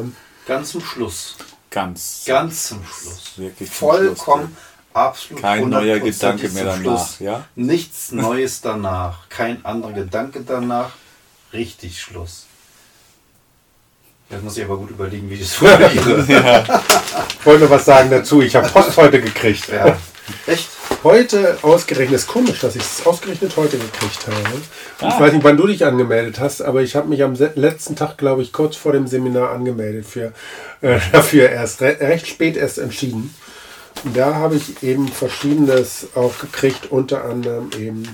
Ganz 0.46 0.70
zum 0.70 0.81
Schluss. 0.81 1.37
ganz. 1.70 2.24
Ganz 2.27 2.68
zum 2.68 2.83
Schluss. 2.85 3.33
Wirklich 3.37 3.68
zum 3.70 3.88
Vollkommen, 3.88 4.46
Schluss. 4.46 4.59
Absolut. 4.94 5.42
Kein 5.42 5.68
neuer 5.68 5.96
100% 5.96 6.01
Gedanke 6.05 6.48
mehr 6.51 6.64
danach, 6.64 6.81
Schluss. 6.81 7.16
ja? 7.20 7.44
Nichts 7.55 8.12
Neues 8.12 8.61
danach. 8.61 9.29
Kein 9.29 9.64
anderer 9.64 9.92
Gedanke 9.92 10.40
danach. 10.46 10.90
Richtig 11.53 12.01
Schluss. 12.01 12.46
Jetzt 14.31 14.44
muss 14.44 14.57
ich 14.59 14.64
aber 14.64 14.77
gut 14.77 14.90
überlegen, 14.90 15.31
wie 15.31 15.35
ich 15.35 15.40
das 15.40 15.55
formuliere. 15.55 16.24
ich 17.40 17.46
wollte 17.46 17.64
noch 17.64 17.70
was 17.70 17.85
sagen 17.87 18.11
dazu. 18.11 18.42
Ich 18.42 18.55
habe 18.55 18.68
Post 18.68 18.96
heute 18.98 19.20
gekriegt. 19.22 19.68
ja. 19.68 19.96
Echt? 20.46 20.68
Heute 21.05 21.57
ausgerechnet, 21.62 22.16
ist 22.16 22.27
komisch, 22.27 22.59
dass 22.61 22.77
ich 22.77 22.83
es 22.83 23.07
ausgerechnet 23.07 23.57
heute 23.57 23.79
gekriegt 23.79 24.27
habe. 24.27 24.37
Und 24.55 24.62
Ich 24.98 25.05
Ah. 25.07 25.20
weiß 25.20 25.33
nicht, 25.33 25.44
wann 25.44 25.57
du 25.57 25.66
dich 25.66 25.87
angemeldet 25.87 26.40
hast, 26.40 26.61
aber 26.61 26.83
ich 26.83 26.96
habe 26.96 27.09
mich 27.09 27.22
am 27.22 27.35
letzten 27.55 27.96
Tag, 27.96 28.18
glaube 28.18 28.42
ich, 28.42 28.53
kurz 28.53 28.77
vor 28.77 28.92
dem 28.92 29.07
Seminar 29.07 29.51
angemeldet 29.53 30.05
für 30.05 30.33
äh, 30.83 30.98
dafür 31.12 31.48
erst 31.48 31.81
re 31.81 31.96
recht 32.01 32.27
spät 32.27 32.57
erst 32.59 32.77
entschieden. 32.79 33.35
Da 34.14 34.34
habe 34.34 34.56
ich 34.56 34.82
eben 34.82 35.08
Verschiedenes 35.08 36.08
auch 36.14 36.38
gekriegt, 36.38 36.90
unter 36.90 37.24
anderem 37.24 37.70
eben 37.78 38.04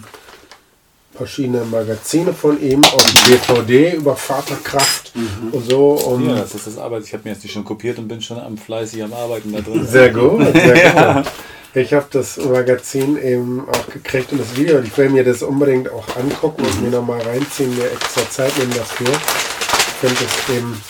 verschiedene 1.14 1.64
Magazine 1.64 2.32
von 2.32 2.60
ihm 2.60 2.78
und 2.78 3.28
DVD 3.28 3.94
über 3.94 4.16
Vaterkraft 4.16 5.12
mhm. 5.14 5.52
und 5.52 5.70
so. 5.70 5.92
Um 5.92 6.28
ja, 6.28 6.36
das 6.36 6.54
ist 6.54 6.66
das 6.66 6.78
Arbeit. 6.78 7.04
Ich 7.04 7.12
habe 7.12 7.22
mir 7.24 7.30
jetzt 7.30 7.44
die 7.44 7.48
schon 7.48 7.64
kopiert 7.64 7.98
und 7.98 8.08
bin 8.08 8.20
schon 8.20 8.38
am 8.38 8.58
fleißig 8.58 9.02
am 9.02 9.12
Arbeiten 9.12 9.52
da 9.52 9.60
drin. 9.60 9.86
Sehr 9.86 10.10
gut, 10.10 10.42
sehr 10.52 11.14
gut. 11.22 11.32
Ich 11.76 11.92
habe 11.92 12.06
das 12.10 12.36
Magazin 12.36 13.20
eben 13.20 13.66
auch 13.68 13.88
gekriegt 13.88 14.32
und 14.32 14.40
das 14.40 14.56
Video. 14.56 14.80
Ich 14.80 14.96
will 14.96 15.08
mir 15.10 15.24
das 15.24 15.42
unbedingt 15.42 15.90
auch 15.90 16.16
angucken 16.16 16.64
und 16.64 16.82
mir 16.82 16.90
nochmal 16.90 17.20
reinziehen, 17.20 17.76
mir 17.76 17.90
extra 17.90 18.28
Zeit 18.30 18.56
nehmen 18.58 18.74
dafür. 18.74 19.08
Ich 19.08 20.08
finde 20.08 20.16
es 20.24 20.54
eben 20.56 20.80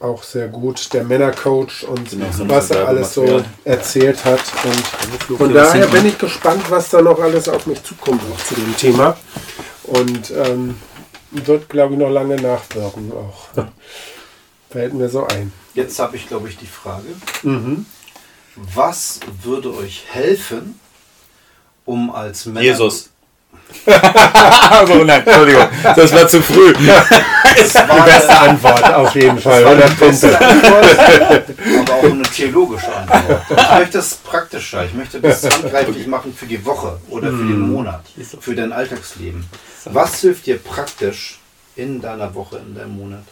auch 0.00 0.22
sehr 0.22 0.48
gut, 0.48 0.92
der 0.94 1.04
Männercoach 1.04 1.86
und 1.86 2.10
genau, 2.10 2.26
was 2.48 2.70
er 2.70 2.88
alles 2.88 3.14
so 3.14 3.44
erzählt 3.64 4.24
hat. 4.24 4.40
Und 4.64 5.36
von 5.36 5.52
daher 5.52 5.86
bin 5.88 6.06
ich 6.06 6.18
gespannt, 6.18 6.62
was 6.70 6.88
da 6.88 7.02
noch 7.02 7.20
alles 7.20 7.48
auf 7.48 7.66
mich 7.66 7.82
zukommt 7.82 8.22
zu 8.46 8.54
dem 8.54 8.76
Thema. 8.76 9.16
Und 9.84 10.30
ähm, 10.30 10.76
wird, 11.30 11.68
glaube 11.68 11.94
ich, 11.94 12.00
noch 12.00 12.10
lange 12.10 12.36
nachwirken 12.36 13.12
auch. 13.12 13.48
Fällt 14.70 14.94
mir 14.94 15.08
so 15.08 15.26
ein. 15.26 15.52
Jetzt 15.74 15.98
habe 15.98 16.16
ich, 16.16 16.26
glaube 16.26 16.48
ich, 16.48 16.56
die 16.56 16.66
Frage. 16.66 17.08
Mhm. 17.42 17.84
Was 18.56 19.20
würde 19.42 19.74
euch 19.74 20.04
helfen, 20.08 20.80
um 21.84 22.10
als 22.10 22.46
Männer... 22.46 22.62
Jesus 22.62 23.09
also, 24.70 25.04
nein, 25.04 25.22
Entschuldigung, 25.24 25.68
das 25.82 26.12
war 26.12 26.28
zu 26.28 26.42
früh. 26.42 26.74
Das 27.50 27.74
war 27.74 27.96
die 27.96 28.10
beste 28.10 28.38
Antwort, 28.38 28.94
auf 28.94 29.14
jeden 29.14 29.38
Fall. 29.38 29.66
100 29.66 29.98
Punkte. 29.98 30.38
aber 30.38 31.94
auch 31.94 32.04
eine 32.04 32.22
theologische 32.22 32.94
Antwort. 32.94 33.42
Ich 33.50 33.78
möchte 33.78 33.98
es 33.98 34.14
praktischer, 34.14 34.84
ich 34.84 34.94
möchte 34.94 35.20
das 35.20 35.42
handgreiflich 35.44 36.06
machen 36.06 36.32
für 36.32 36.46
die 36.46 36.64
Woche 36.64 36.98
oder 37.08 37.28
für 37.28 37.36
den 37.36 37.54
hm. 37.54 37.72
Monat, 37.72 38.04
für 38.40 38.54
dein 38.54 38.72
Alltagsleben. 38.72 39.44
Was 39.86 40.20
hilft 40.20 40.46
dir 40.46 40.58
praktisch 40.58 41.40
in 41.76 42.00
deiner 42.00 42.34
Woche, 42.34 42.58
in 42.58 42.74
deinem 42.74 42.96
Monat, 42.96 43.24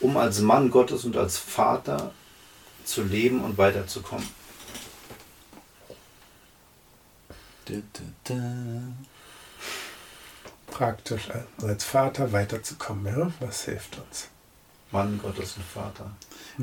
um 0.00 0.16
als 0.16 0.40
Mann 0.40 0.70
Gottes 0.70 1.04
und 1.04 1.16
als 1.16 1.38
Vater 1.38 2.10
zu 2.84 3.02
leben 3.02 3.42
und 3.42 3.56
weiterzukommen? 3.56 4.28
Da, 7.64 7.74
da, 7.74 8.34
da 8.34 8.34
praktisch 10.72 11.28
als 11.62 11.84
Vater 11.84 12.32
weiterzukommen. 12.32 13.06
Ja? 13.06 13.30
Was 13.40 13.64
hilft 13.64 13.98
uns? 13.98 14.28
Mann 14.90 15.18
Gottes 15.22 15.56
und 15.56 15.64
Vater. 15.64 16.10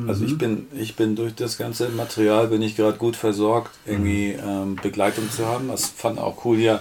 Also 0.08 0.24
ich 0.24 0.34
mhm. 0.34 0.38
bin, 0.38 0.68
ich 0.74 0.96
bin 0.96 1.16
durch 1.16 1.34
das 1.34 1.58
ganze 1.58 1.90
Material 1.90 2.48
bin 2.48 2.62
ich 2.62 2.76
gerade 2.76 2.98
gut 2.98 3.16
versorgt, 3.16 3.72
irgendwie 3.86 4.34
mhm. 4.34 4.50
ähm, 4.50 4.76
Begleitung 4.82 5.30
zu 5.32 5.48
haben. 5.48 5.70
Das 5.70 5.88
fand 5.88 6.20
auch 6.20 6.46
cool 6.46 6.58
hier 6.58 6.80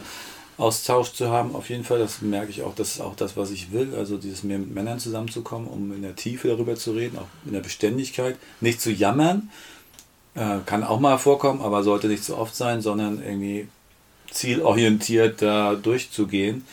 Austausch 0.58 1.12
zu 1.12 1.30
haben, 1.30 1.54
auf 1.54 1.70
jeden 1.70 1.84
Fall. 1.84 1.98
Das 1.98 2.20
merke 2.20 2.50
ich 2.50 2.62
auch, 2.62 2.74
das 2.74 2.94
ist 2.94 3.00
auch 3.00 3.16
das, 3.16 3.36
was 3.36 3.50
ich 3.50 3.72
will. 3.72 3.94
Also 3.96 4.18
dieses 4.18 4.42
mehr 4.42 4.58
mit 4.58 4.74
Männern 4.74 4.98
zusammenzukommen, 4.98 5.68
um 5.68 5.92
in 5.92 6.02
der 6.02 6.16
Tiefe 6.16 6.48
darüber 6.48 6.74
zu 6.74 6.92
reden, 6.92 7.16
auch 7.16 7.28
in 7.46 7.52
der 7.52 7.60
Beständigkeit. 7.60 8.36
Nicht 8.60 8.80
zu 8.80 8.90
jammern, 8.90 9.50
äh, 10.34 10.58
kann 10.66 10.84
auch 10.84 11.00
mal 11.00 11.16
vorkommen, 11.16 11.62
aber 11.62 11.82
sollte 11.82 12.08
nicht 12.08 12.24
zu 12.24 12.36
oft 12.36 12.54
sein, 12.54 12.82
sondern 12.82 13.22
irgendwie 13.22 13.68
zielorientiert 14.30 15.40
da 15.40 15.74
durchzugehen. 15.74 16.64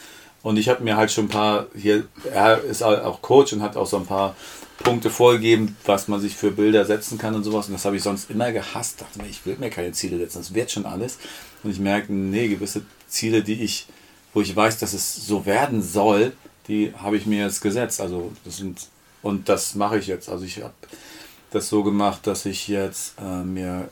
Und 0.45 0.57
ich 0.57 0.69
habe 0.69 0.83
mir 0.83 0.95
halt 0.95 1.11
schon 1.11 1.25
ein 1.25 1.29
paar, 1.29 1.65
hier, 1.75 2.03
er 2.31 2.63
ist 2.63 2.83
auch 2.83 3.23
Coach 3.23 3.53
und 3.53 3.63
hat 3.63 3.75
auch 3.75 3.87
so 3.87 3.97
ein 3.97 4.05
paar 4.05 4.35
Punkte 4.77 5.09
vorgegeben, 5.09 5.75
was 5.85 6.07
man 6.07 6.21
sich 6.21 6.35
für 6.35 6.51
Bilder 6.51 6.85
setzen 6.85 7.17
kann 7.17 7.33
und 7.33 7.43
sowas. 7.43 7.65
Und 7.65 7.73
das 7.73 7.83
habe 7.83 7.95
ich 7.95 8.03
sonst 8.03 8.29
immer 8.29 8.51
gehasst. 8.51 9.01
Dachte 9.01 9.19
mir, 9.19 9.27
ich 9.27 9.43
will 9.47 9.57
mir 9.59 9.71
keine 9.71 9.91
Ziele 9.93 10.19
setzen, 10.19 10.37
das 10.37 10.53
wird 10.53 10.69
schon 10.69 10.85
alles. 10.85 11.17
Und 11.63 11.71
ich 11.71 11.79
merke, 11.79 12.13
nee, 12.13 12.47
gewisse 12.47 12.83
Ziele, 13.07 13.41
die 13.41 13.63
ich, 13.63 13.87
wo 14.35 14.41
ich 14.41 14.55
weiß, 14.55 14.77
dass 14.77 14.93
es 14.93 15.15
so 15.15 15.47
werden 15.47 15.81
soll, 15.81 16.31
die 16.67 16.93
habe 16.95 17.17
ich 17.17 17.25
mir 17.25 17.43
jetzt 17.43 17.61
gesetzt. 17.61 17.99
Also 17.99 18.31
das 18.43 18.57
sind, 18.57 18.85
und 19.23 19.49
das 19.49 19.73
mache 19.73 19.97
ich 19.97 20.05
jetzt. 20.05 20.29
Also 20.29 20.45
ich 20.45 20.61
habe 20.61 20.75
das 21.49 21.69
so 21.69 21.81
gemacht, 21.81 22.27
dass 22.27 22.45
ich 22.45 22.67
jetzt 22.67 23.15
äh, 23.19 23.43
mir 23.43 23.89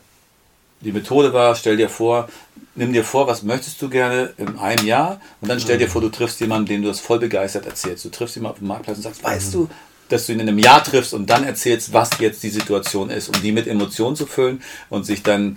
die 0.84 0.92
Methode 0.92 1.32
war, 1.32 1.54
stell 1.54 1.76
dir 1.76 1.88
vor, 1.88 2.28
nimm 2.74 2.92
dir 2.92 3.04
vor, 3.04 3.26
was 3.26 3.42
möchtest 3.42 3.80
du 3.82 3.88
gerne 3.88 4.32
in 4.36 4.58
einem 4.58 4.86
Jahr 4.86 5.20
und 5.40 5.48
dann 5.48 5.60
stell 5.60 5.78
dir 5.78 5.88
vor, 5.88 6.00
du 6.00 6.10
triffst 6.10 6.40
jemanden, 6.40 6.66
dem 6.66 6.82
du 6.82 6.88
das 6.88 7.00
voll 7.00 7.18
begeistert 7.18 7.66
erzählst. 7.66 8.04
Du 8.04 8.10
triffst 8.10 8.36
jemanden 8.36 8.54
auf 8.54 8.58
dem 8.58 8.68
Marktplatz 8.68 8.96
und 8.98 9.02
sagst, 9.02 9.24
weißt 9.24 9.54
du, 9.54 9.68
dass 10.08 10.26
du 10.26 10.32
ihn 10.32 10.40
in 10.40 10.48
einem 10.48 10.58
Jahr 10.58 10.84
triffst 10.84 11.14
und 11.14 11.30
dann 11.30 11.44
erzählst, 11.44 11.92
was 11.92 12.10
jetzt 12.18 12.42
die 12.42 12.50
Situation 12.50 13.10
ist, 13.10 13.34
um 13.34 13.40
die 13.42 13.52
mit 13.52 13.66
Emotionen 13.66 14.16
zu 14.16 14.26
füllen 14.26 14.62
und 14.90 15.06
sich 15.06 15.22
dann 15.22 15.56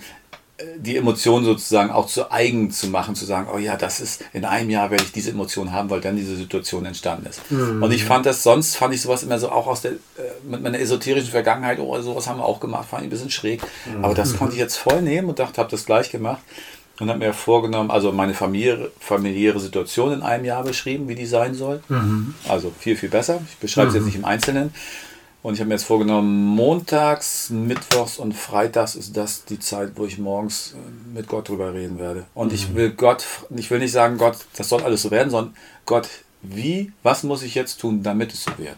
die 0.76 0.96
Emotion 0.96 1.44
sozusagen 1.44 1.90
auch 1.90 2.06
zu 2.06 2.32
eigen 2.32 2.72
zu 2.72 2.88
machen, 2.88 3.14
zu 3.14 3.24
sagen, 3.24 3.48
oh 3.52 3.58
ja, 3.58 3.76
das 3.76 4.00
ist, 4.00 4.24
in 4.32 4.44
einem 4.44 4.70
Jahr 4.70 4.90
werde 4.90 5.04
ich 5.04 5.12
diese 5.12 5.30
Emotion 5.30 5.72
haben, 5.72 5.88
weil 5.88 6.00
dann 6.00 6.16
diese 6.16 6.36
Situation 6.36 6.84
entstanden 6.84 7.26
ist. 7.26 7.48
Mhm. 7.50 7.80
Und 7.80 7.92
ich 7.92 8.04
fand 8.04 8.26
das, 8.26 8.42
sonst 8.42 8.76
fand 8.76 8.92
ich 8.92 9.02
sowas 9.02 9.22
immer 9.22 9.38
so 9.38 9.50
auch 9.50 9.68
aus 9.68 9.82
der, 9.82 9.92
äh, 9.92 9.96
mit 10.42 10.62
meiner 10.62 10.80
esoterischen 10.80 11.30
Vergangenheit, 11.30 11.78
oh, 11.78 12.00
sowas 12.00 12.26
haben 12.26 12.40
wir 12.40 12.44
auch 12.44 12.58
gemacht, 12.58 12.88
fand 12.88 13.02
ich 13.02 13.06
ein 13.06 13.10
bisschen 13.10 13.30
schräg. 13.30 13.62
Mhm. 13.86 14.04
Aber 14.04 14.14
das 14.14 14.36
konnte 14.36 14.54
ich 14.54 14.60
jetzt 14.60 14.76
voll 14.76 15.00
nehmen 15.00 15.28
und 15.28 15.38
dachte, 15.38 15.60
habe 15.60 15.70
das 15.70 15.86
gleich 15.86 16.10
gemacht 16.10 16.42
und 16.98 17.08
habe 17.08 17.20
mir 17.20 17.32
vorgenommen, 17.32 17.92
also 17.92 18.10
meine 18.10 18.34
Familie, 18.34 18.90
familiäre 18.98 19.60
Situation 19.60 20.12
in 20.12 20.22
einem 20.22 20.44
Jahr 20.44 20.64
beschrieben, 20.64 21.06
wie 21.08 21.14
die 21.14 21.26
sein 21.26 21.54
soll. 21.54 21.82
Mhm. 21.88 22.34
Also 22.48 22.72
viel, 22.76 22.96
viel 22.96 23.10
besser. 23.10 23.40
Ich 23.48 23.58
beschreibe 23.58 23.88
es 23.88 23.94
jetzt 23.94 24.06
nicht 24.06 24.16
im 24.16 24.24
Einzelnen. 24.24 24.74
Und 25.42 25.54
ich 25.54 25.60
habe 25.60 25.68
mir 25.68 25.74
jetzt 25.74 25.84
vorgenommen, 25.84 26.44
montags, 26.44 27.50
mittwochs 27.50 28.18
und 28.18 28.32
freitags 28.32 28.96
ist 28.96 29.16
das 29.16 29.44
die 29.44 29.60
Zeit, 29.60 29.92
wo 29.94 30.04
ich 30.04 30.18
morgens 30.18 30.74
äh, 30.74 31.14
mit 31.14 31.28
Gott 31.28 31.48
drüber 31.48 31.72
reden 31.72 31.98
werde. 31.98 32.26
Und 32.34 32.48
mhm. 32.48 32.54
ich 32.54 32.74
will 32.74 32.90
Gott, 32.90 33.24
ich 33.50 33.70
will 33.70 33.78
nicht 33.78 33.92
sagen, 33.92 34.18
Gott, 34.18 34.38
das 34.56 34.68
soll 34.68 34.82
alles 34.82 35.02
so 35.02 35.10
werden, 35.10 35.30
sondern 35.30 35.54
Gott, 35.86 36.08
wie, 36.42 36.92
was 37.02 37.22
muss 37.22 37.42
ich 37.42 37.54
jetzt 37.54 37.80
tun, 37.80 38.02
damit 38.02 38.32
es 38.32 38.44
so 38.44 38.58
wird? 38.58 38.76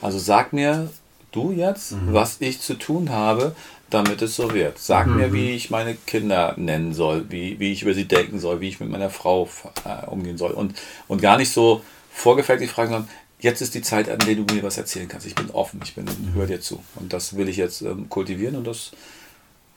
Also 0.00 0.18
sag 0.18 0.52
mir 0.52 0.90
du 1.32 1.52
jetzt, 1.52 1.92
mhm. 1.92 2.14
was 2.14 2.40
ich 2.40 2.60
zu 2.60 2.74
tun 2.74 3.10
habe, 3.10 3.54
damit 3.90 4.22
es 4.22 4.36
so 4.36 4.52
wird. 4.52 4.78
Sag 4.78 5.06
mhm. 5.06 5.16
mir, 5.16 5.32
wie 5.32 5.50
ich 5.50 5.70
meine 5.70 5.94
Kinder 5.94 6.54
nennen 6.56 6.94
soll, 6.94 7.26
wie, 7.30 7.58
wie 7.58 7.72
ich 7.72 7.82
über 7.82 7.94
sie 7.94 8.06
denken 8.06 8.38
soll, 8.38 8.60
wie 8.60 8.68
ich 8.68 8.80
mit 8.80 8.88
meiner 8.88 9.10
Frau 9.10 9.48
äh, 9.84 10.06
umgehen 10.06 10.38
soll. 10.38 10.52
Und, 10.52 10.74
und 11.06 11.20
gar 11.20 11.36
nicht 11.36 11.52
so 11.52 11.82
vorgefertigt 12.10 12.72
fragen, 12.72 12.90
sondern 12.90 13.10
jetzt 13.40 13.60
ist 13.60 13.74
die 13.74 13.82
Zeit, 13.82 14.08
an 14.08 14.18
der 14.18 14.34
du 14.34 14.54
mir 14.54 14.62
was 14.62 14.78
erzählen 14.78 15.08
kannst. 15.08 15.26
Ich 15.26 15.34
bin 15.34 15.50
offen, 15.50 15.80
ich 15.84 15.94
bin, 15.94 16.06
höre 16.34 16.46
dir 16.46 16.60
zu. 16.60 16.82
Und 16.96 17.12
das 17.12 17.36
will 17.36 17.48
ich 17.48 17.56
jetzt 17.56 17.82
ähm, 17.82 18.08
kultivieren 18.08 18.56
und 18.56 18.66
das. 18.66 18.92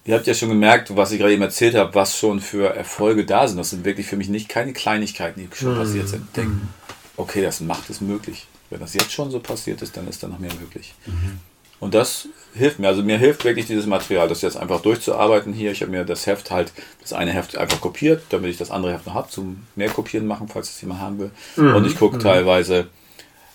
Ihr 0.04 0.16
habt 0.16 0.26
ja 0.26 0.34
schon 0.34 0.50
gemerkt, 0.50 0.96
was 0.96 1.12
ich 1.12 1.20
gerade 1.20 1.34
eben 1.34 1.44
erzählt 1.44 1.76
habe, 1.76 1.94
was 1.94 2.18
schon 2.18 2.40
für 2.40 2.76
Erfolge 2.76 3.24
da 3.24 3.48
sind. 3.48 3.58
Das 3.58 3.70
sind 3.70 3.86
wirklich 3.86 4.08
für 4.08 4.18
mich 4.18 4.30
nicht 4.30 4.50
keine 4.50 4.74
Kleinigkeiten, 4.74 5.40
die 5.40 5.56
schon 5.56 5.76
mhm. 5.76 5.78
passiert 5.78 6.10
sind. 6.10 6.36
Denken, 6.36 6.54
mhm. 6.54 6.70
okay, 7.18 7.44
das 7.44 7.62
macht 7.62 7.88
es 7.92 8.02
möglich. 8.02 8.48
Wenn 8.72 8.80
das 8.80 8.96
jetzt 8.96 9.12
schon 9.12 9.30
so 9.30 9.40
passiert 9.40 9.82
ist, 9.84 9.96
dann 9.96 10.08
ist 10.08 10.24
da 10.24 10.28
noch 10.28 10.40
mehr 10.40 10.54
möglich. 10.60 10.96
Mhm. 11.06 11.40
Und 11.80 11.94
das 11.94 12.30
hilft 12.54 12.80
mir. 12.80 12.88
Also 12.88 13.04
mir 13.04 13.20
hilft 13.20 13.44
wirklich 13.44 13.68
dieses 13.68 13.86
Material, 13.86 14.28
das 14.28 14.42
jetzt 14.42 14.58
einfach 14.58 14.82
durchzuarbeiten 14.82 15.54
hier. 15.54 15.72
Ich 15.72 15.82
habe 15.82 15.92
mir 15.92 16.04
das 16.04 16.26
Heft 16.26 16.50
halt, 16.50 16.72
das 17.02 17.14
eine 17.14 17.32
Heft 17.32 17.56
einfach 17.58 17.80
kopiert, 17.82 18.24
damit 18.30 18.50
ich 18.50 18.58
das 18.58 18.72
andere 18.72 18.94
Heft 18.94 19.06
noch 19.06 19.14
habe, 19.14 19.30
zum 19.30 19.68
mehr 19.76 19.90
kopieren 19.90 20.26
machen, 20.26 20.48
falls 20.48 20.70
es 20.70 20.82
jemand 20.82 21.02
haben 21.02 21.20
will. 21.20 21.32
Mhm. 21.58 21.76
Und 21.76 21.86
ich 21.86 21.98
gucke 21.98 22.18
mhm. 22.18 22.22
teilweise 22.22 22.88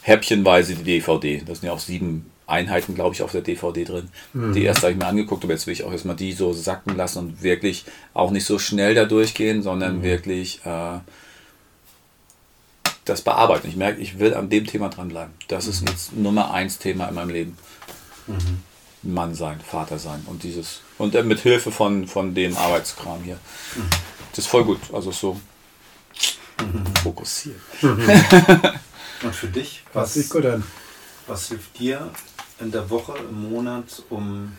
häppchenweise 0.06 0.76
die 0.76 0.84
DVD. 0.84 1.42
Das 1.44 1.60
sind 1.60 1.66
ja 1.66 1.72
auch 1.72 1.80
sieben 1.80 2.30
Einheiten, 2.46 2.94
glaube 2.94 3.14
ich, 3.14 3.22
auf 3.22 3.32
der 3.32 3.40
DVD 3.40 3.84
drin. 3.84 4.08
Mhm. 4.34 4.52
Die 4.52 4.62
erste 4.62 4.82
habe 4.82 4.92
ich 4.92 4.98
mir 4.98 5.06
angeguckt, 5.06 5.42
aber 5.42 5.52
jetzt 5.52 5.66
will 5.66 5.72
ich 5.72 5.82
auch 5.82 5.90
erstmal 5.90 6.14
die 6.14 6.32
so 6.32 6.52
sacken 6.52 6.96
lassen 6.96 7.18
und 7.18 7.42
wirklich 7.42 7.84
auch 8.14 8.30
nicht 8.30 8.44
so 8.44 8.60
schnell 8.60 8.94
da 8.94 9.04
durchgehen, 9.04 9.64
sondern 9.64 9.98
mhm. 9.98 10.02
wirklich 10.04 10.60
äh, 10.64 11.00
das 13.04 13.22
bearbeiten. 13.22 13.68
Ich 13.68 13.74
merke, 13.74 14.00
ich 14.00 14.20
will 14.20 14.34
an 14.34 14.48
dem 14.48 14.64
Thema 14.64 14.90
dranbleiben. 14.90 15.34
Das 15.48 15.66
mhm. 15.66 15.70
ist 15.72 15.88
jetzt 15.88 16.16
Nummer 16.16 16.52
eins 16.52 16.78
Thema 16.78 17.08
in 17.08 17.14
meinem 17.16 17.30
Leben. 17.30 17.58
Mhm. 18.28 18.62
Mann 19.02 19.34
sein, 19.34 19.58
Vater 19.60 19.98
sein 19.98 20.22
und 20.26 20.44
dieses 20.44 20.82
und 20.98 21.16
äh, 21.16 21.24
mit 21.24 21.40
Hilfe 21.40 21.72
von, 21.72 22.06
von 22.06 22.34
dem 22.34 22.56
Arbeitskram 22.56 23.24
hier. 23.24 23.38
Mhm. 23.74 23.90
Das 24.30 24.44
ist 24.44 24.46
voll 24.46 24.64
gut. 24.64 24.80
Also 24.92 25.10
so 25.10 25.40
mhm. 26.60 26.84
fokussiert. 27.02 27.60
Und 29.22 29.34
für 29.34 29.48
dich, 29.48 29.82
was, 29.92 30.28
gut 30.28 30.46
an. 30.46 30.64
was 31.26 31.48
hilft 31.48 31.78
dir 31.78 32.10
in 32.60 32.70
der 32.70 32.90
Woche, 32.90 33.16
im 33.18 33.50
Monat, 33.50 34.02
um 34.10 34.56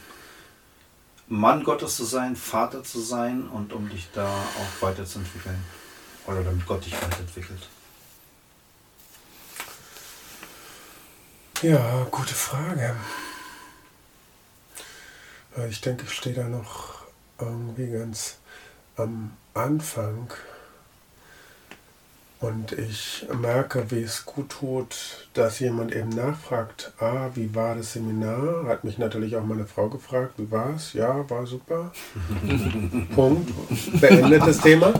Mann 1.28 1.64
Gottes 1.64 1.95
zu 1.95 2.05
sein, 2.05 2.36
Vater 2.36 2.84
zu 2.84 2.99
sein 2.99 3.47
und 3.47 3.74
um 3.74 3.89
dich 3.89 4.08
da 4.14 4.28
auch 4.28 4.82
weiterzuentwickeln? 4.82 5.64
Oder 6.26 6.43
damit 6.43 6.66
Gott 6.66 6.86
dich 6.86 6.93
weiterentwickelt? 6.93 7.70
Ja, 11.62 12.05
gute 12.12 12.36
Frage. 12.36 12.95
Ich 15.70 15.82
denke, 15.82 16.03
ich 16.05 16.14
stehe 16.14 16.36
da 16.36 16.43
noch 16.43 17.01
irgendwie 17.39 17.89
ganz 17.91 18.38
am 18.95 19.36
Anfang 19.53 20.32
Und 22.39 22.71
ich 22.71 23.25
merke, 23.41 23.89
wie 23.89 24.03
es 24.03 24.25
gut 24.25 24.49
tut, 24.49 25.27
dass 25.33 25.59
jemand 25.59 25.95
eben 25.95 26.09
nachfragt, 26.09 26.93
ah, 26.99 27.29
wie 27.33 27.55
war 27.55 27.73
das 27.75 27.93
Seminar? 27.93 28.65
Hat 28.67 28.83
mich 28.83 28.99
natürlich 28.99 29.35
auch 29.35 29.43
meine 29.43 29.65
Frau 29.65 29.89
gefragt, 29.89 30.33
wie 30.38 30.51
war 30.51 30.75
es? 30.75 30.93
Ja, 30.93 31.27
war 31.29 31.47
super. 31.47 31.91
Punkt. 33.15 33.51
Beendet 33.99 34.45
das 34.45 34.59
Thema. 34.59 34.93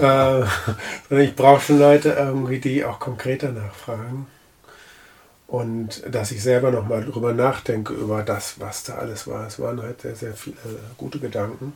äh, 1.10 1.22
ich 1.22 1.36
brauche 1.36 1.60
schon 1.60 1.78
Leute 1.78 2.10
irgendwie, 2.10 2.58
die 2.58 2.84
auch 2.84 2.98
konkreter 2.98 3.52
nachfragen. 3.52 4.26
Und 5.46 6.02
dass 6.12 6.32
ich 6.32 6.42
selber 6.42 6.72
nochmal 6.72 7.04
drüber 7.04 7.34
nachdenke, 7.34 7.92
über 7.92 8.24
das, 8.24 8.58
was 8.58 8.82
da 8.82 8.94
alles 8.94 9.28
war. 9.28 9.46
Es 9.46 9.60
waren 9.60 9.80
halt 9.80 10.00
sehr, 10.00 10.16
sehr 10.16 10.32
viele 10.32 10.56
gute 10.96 11.20
Gedanken. 11.20 11.74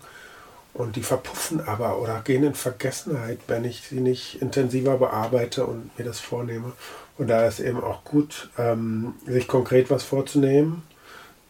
Und 0.77 0.97
die 0.97 1.03
verpuffen 1.03 1.67
aber 1.67 2.03
oder 2.03 2.21
gehen 2.21 2.45
in 2.45 2.55
Vergessenheit, 2.55 3.39
wenn 3.47 3.65
ich 3.65 3.81
sie 3.89 4.01
nicht 4.01 4.43
intensiver 4.43 4.99
bearbeite 4.99 5.65
und 5.65 5.97
mir 5.97 6.05
das 6.05 6.21
vornehme. 6.21 6.75
Und 7.17 7.29
da 7.29 7.47
ist 7.47 7.61
eben 7.61 7.83
auch 7.83 8.05
gut, 8.05 8.51
ähm, 8.59 9.15
sich 9.27 9.49
konkret 9.49 9.89
was 9.89 10.03
vorzunehmen, 10.03 10.83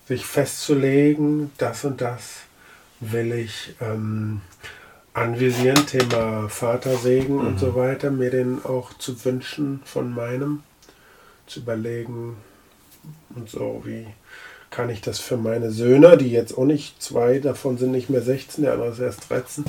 sich 0.06 0.24
festzulegen, 0.24 1.50
das 1.58 1.84
und 1.84 2.00
das 2.00 2.42
will 3.00 3.32
ich 3.32 3.74
ähm, 3.80 4.42
anvisieren, 5.12 5.86
Thema 5.86 6.48
Vatersegen 6.48 7.36
mhm. 7.36 7.46
und 7.46 7.58
so 7.58 7.74
weiter, 7.74 8.12
mir 8.12 8.30
den 8.30 8.64
auch 8.64 8.94
zu 8.94 9.24
wünschen 9.24 9.80
von 9.84 10.14
meinem, 10.14 10.62
zu 11.48 11.60
überlegen 11.60 12.36
und 13.34 13.50
so, 13.50 13.82
wie 13.84 14.06
kann 14.70 14.90
ich 14.90 15.00
das 15.00 15.18
für 15.18 15.36
meine 15.36 15.70
Söhne, 15.70 16.16
die 16.16 16.30
jetzt 16.30 16.56
auch 16.56 16.64
nicht 16.64 17.02
zwei 17.02 17.38
davon 17.38 17.78
sind 17.78 17.92
nicht 17.92 18.10
mehr 18.10 18.22
16, 18.22 18.64
der 18.64 18.74
andere 18.74 18.90
ist 18.90 18.98
erst 18.98 19.30
13, 19.30 19.64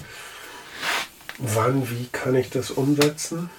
wann, 1.38 1.90
wie 1.90 2.08
kann 2.12 2.36
ich 2.36 2.50
das 2.50 2.72
umsetzen? 2.72 3.50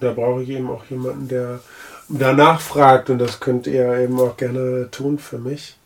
Da 0.00 0.12
brauche 0.12 0.42
ich 0.42 0.50
eben 0.50 0.70
auch 0.70 0.84
jemanden, 0.86 1.28
der 1.28 1.60
danach 2.08 2.60
fragt 2.60 3.10
und 3.10 3.18
das 3.18 3.40
könnt 3.40 3.66
ihr 3.66 3.96
eben 3.98 4.18
auch 4.20 4.36
gerne 4.36 4.90
tun 4.90 5.18
für 5.18 5.38
mich. 5.38 5.76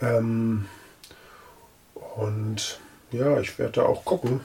Ähm, 0.00 0.66
und 2.16 2.80
ja, 3.10 3.40
ich 3.40 3.58
werde 3.58 3.72
da 3.72 3.82
auch 3.82 4.04
gucken, 4.04 4.40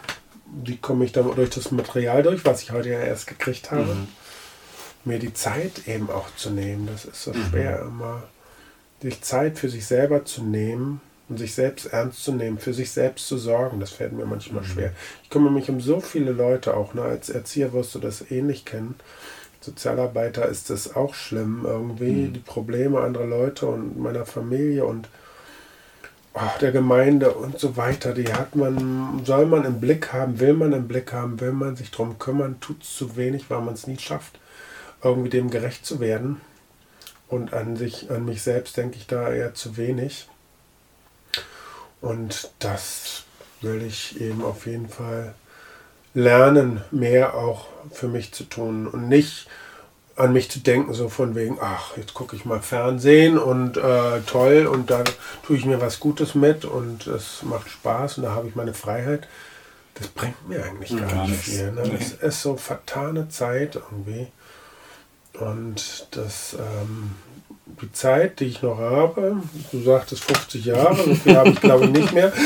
wie 0.64 0.78
komme 0.78 1.06
ich 1.06 1.12
dann 1.12 1.34
durch 1.36 1.50
das 1.52 1.72
Material 1.72 2.24
durch, 2.24 2.44
was 2.46 2.62
ich 2.62 2.72
heute 2.72 2.90
ja 2.90 3.00
erst 3.00 3.28
gekriegt 3.28 3.72
habe. 3.72 3.96
Mhm. 3.96 4.08
Mir 5.04 5.20
die 5.20 5.34
Zeit 5.34 5.88
eben 5.88 6.10
auch 6.10 6.28
zu 6.36 6.52
nehmen, 6.52 6.88
das 6.88 7.06
ist 7.06 7.24
so 7.24 7.34
mhm. 7.34 7.46
schwer 7.50 7.82
immer 7.82 8.24
sich 9.02 9.22
Zeit 9.22 9.58
für 9.58 9.70
sich 9.70 9.86
selber 9.86 10.26
zu 10.26 10.44
nehmen 10.44 11.02
und 11.30 11.38
sich 11.38 11.54
selbst 11.54 11.86
ernst 11.88 12.24
zu 12.24 12.34
nehmen, 12.34 12.60
für 12.60 12.74
sich 12.74 12.92
selbst 12.92 13.28
zu 13.28 13.38
sorgen, 13.38 13.80
das 13.80 13.92
fällt 13.92 14.14
mir 14.14 14.26
manchmal 14.26 14.64
mhm. 14.64 14.68
schwer. 14.68 14.92
Ich 15.24 15.30
kümmere 15.30 15.54
mich 15.54 15.70
um 15.70 15.80
so 15.80 16.02
viele 16.02 16.32
Leute 16.32 16.76
auch. 16.76 16.94
Ne? 16.94 17.02
Als 17.02 17.30
Erzieher 17.30 17.74
wirst 17.74 17.96
du 17.96 18.00
das 18.00 18.30
ähnlich 18.32 18.66
kennen. 18.66 18.96
Sozialarbeiter 19.62 20.48
ist 20.48 20.70
das 20.70 20.96
auch 20.96 21.14
schlimm 21.14 21.62
irgendwie, 21.66 22.12
mhm. 22.12 22.34
die 22.34 22.40
Probleme 22.40 23.00
anderer 23.00 23.28
Leute 23.28 23.68
und 23.68 23.98
meiner 24.00 24.26
Familie 24.26 24.86
und 24.86 25.08
oh, 26.34 26.60
der 26.60 26.72
Gemeinde 26.72 27.32
und 27.32 27.60
so 27.60 27.78
weiter, 27.78 28.14
die 28.14 28.34
hat 28.34 28.56
man, 28.56 29.22
soll 29.24 29.46
man 29.46 29.64
im 29.64 29.80
Blick 29.80 30.14
haben, 30.14 30.40
will 30.40 30.54
man 30.54 30.74
im 30.74 30.88
Blick 30.88 31.14
haben, 31.14 31.40
will 31.40 31.54
man 31.54 31.76
sich 31.76 31.92
darum 31.92 32.20
kümmern, 32.20 32.60
tut 32.60 32.84
es 32.84 32.96
zu 32.96 33.16
wenig, 33.16 33.50
weil 33.50 33.62
man 33.62 33.76
es 33.76 33.88
nie 33.88 33.98
schafft, 33.98 34.40
irgendwie 35.04 35.30
dem 35.30 35.50
gerecht 35.50 35.86
zu 35.86 36.00
werden. 36.00 36.42
Und 37.32 37.54
an 37.54 37.78
sich, 37.78 38.12
an 38.12 38.26
mich 38.26 38.44
selbst 38.44 38.76
denke 38.76 38.98
ich 38.98 39.08
da 39.08 39.32
eher 39.32 39.54
zu 39.54 39.78
wenig. 39.78 40.28
Und 42.02 42.52
das 42.60 43.24
will 43.62 43.82
ich 43.84 44.20
eben 44.20 44.44
auf 44.44 44.66
jeden 44.66 44.90
Fall 44.90 45.34
lernen, 46.14 46.84
mehr 46.92 47.36
auch 47.36 47.68
für 47.92 48.10
mich 48.10 48.34
zu 48.34 48.44
tun 48.44 48.86
und 48.86 49.08
nicht 49.08 49.48
an 50.18 50.34
mich 50.34 50.52
zu 50.52 50.60
denken, 50.60 50.94
so 50.94 51.08
von 51.08 51.36
wegen, 51.36 51.58
ach, 51.62 51.96
jetzt 51.96 52.14
gucke 52.14 52.36
ich 52.36 52.44
mal 52.44 52.60
Fernsehen 52.60 53.38
und 53.38 53.78
äh, 53.78 54.20
toll 54.28 54.68
und 54.68 54.92
da 54.92 55.06
tue 55.46 55.56
ich 55.56 55.66
mir 55.66 55.80
was 55.80 56.02
Gutes 56.02 56.36
mit 56.36 56.66
und 56.66 57.08
es 57.08 57.44
macht 57.44 57.70
Spaß 57.70 58.18
und 58.18 58.26
da 58.26 58.32
habe 58.32 58.50
ich 58.50 58.56
meine 58.56 58.74
Freiheit. 58.74 59.28
Das 59.96 60.10
bringt 60.10 60.50
mir 60.50 60.66
eigentlich 60.66 60.90
gar, 60.98 61.08
gar 61.08 61.28
nicht 61.28 61.40
viel. 61.40 61.72
Ne? 61.72 61.84
Das 61.98 62.12
ist 62.12 62.42
so 62.42 62.58
vertane 62.58 63.30
Zeit 63.30 63.76
irgendwie. 63.76 64.28
Und 65.40 66.08
das, 66.12 66.54
ähm, 66.54 67.12
die 67.82 67.92
Zeit, 67.92 68.40
die 68.40 68.46
ich 68.46 68.62
noch 68.62 68.78
habe, 68.78 69.38
du 69.72 69.82
sagtest 69.82 70.24
50 70.26 70.66
Jahre, 70.66 70.96
so 70.96 71.16
viel 71.16 71.36
habe 71.36 71.50
ich 71.50 71.62
glaube 71.62 71.86
ich 71.86 71.92
nicht 71.92 72.14
mehr. 72.14 72.32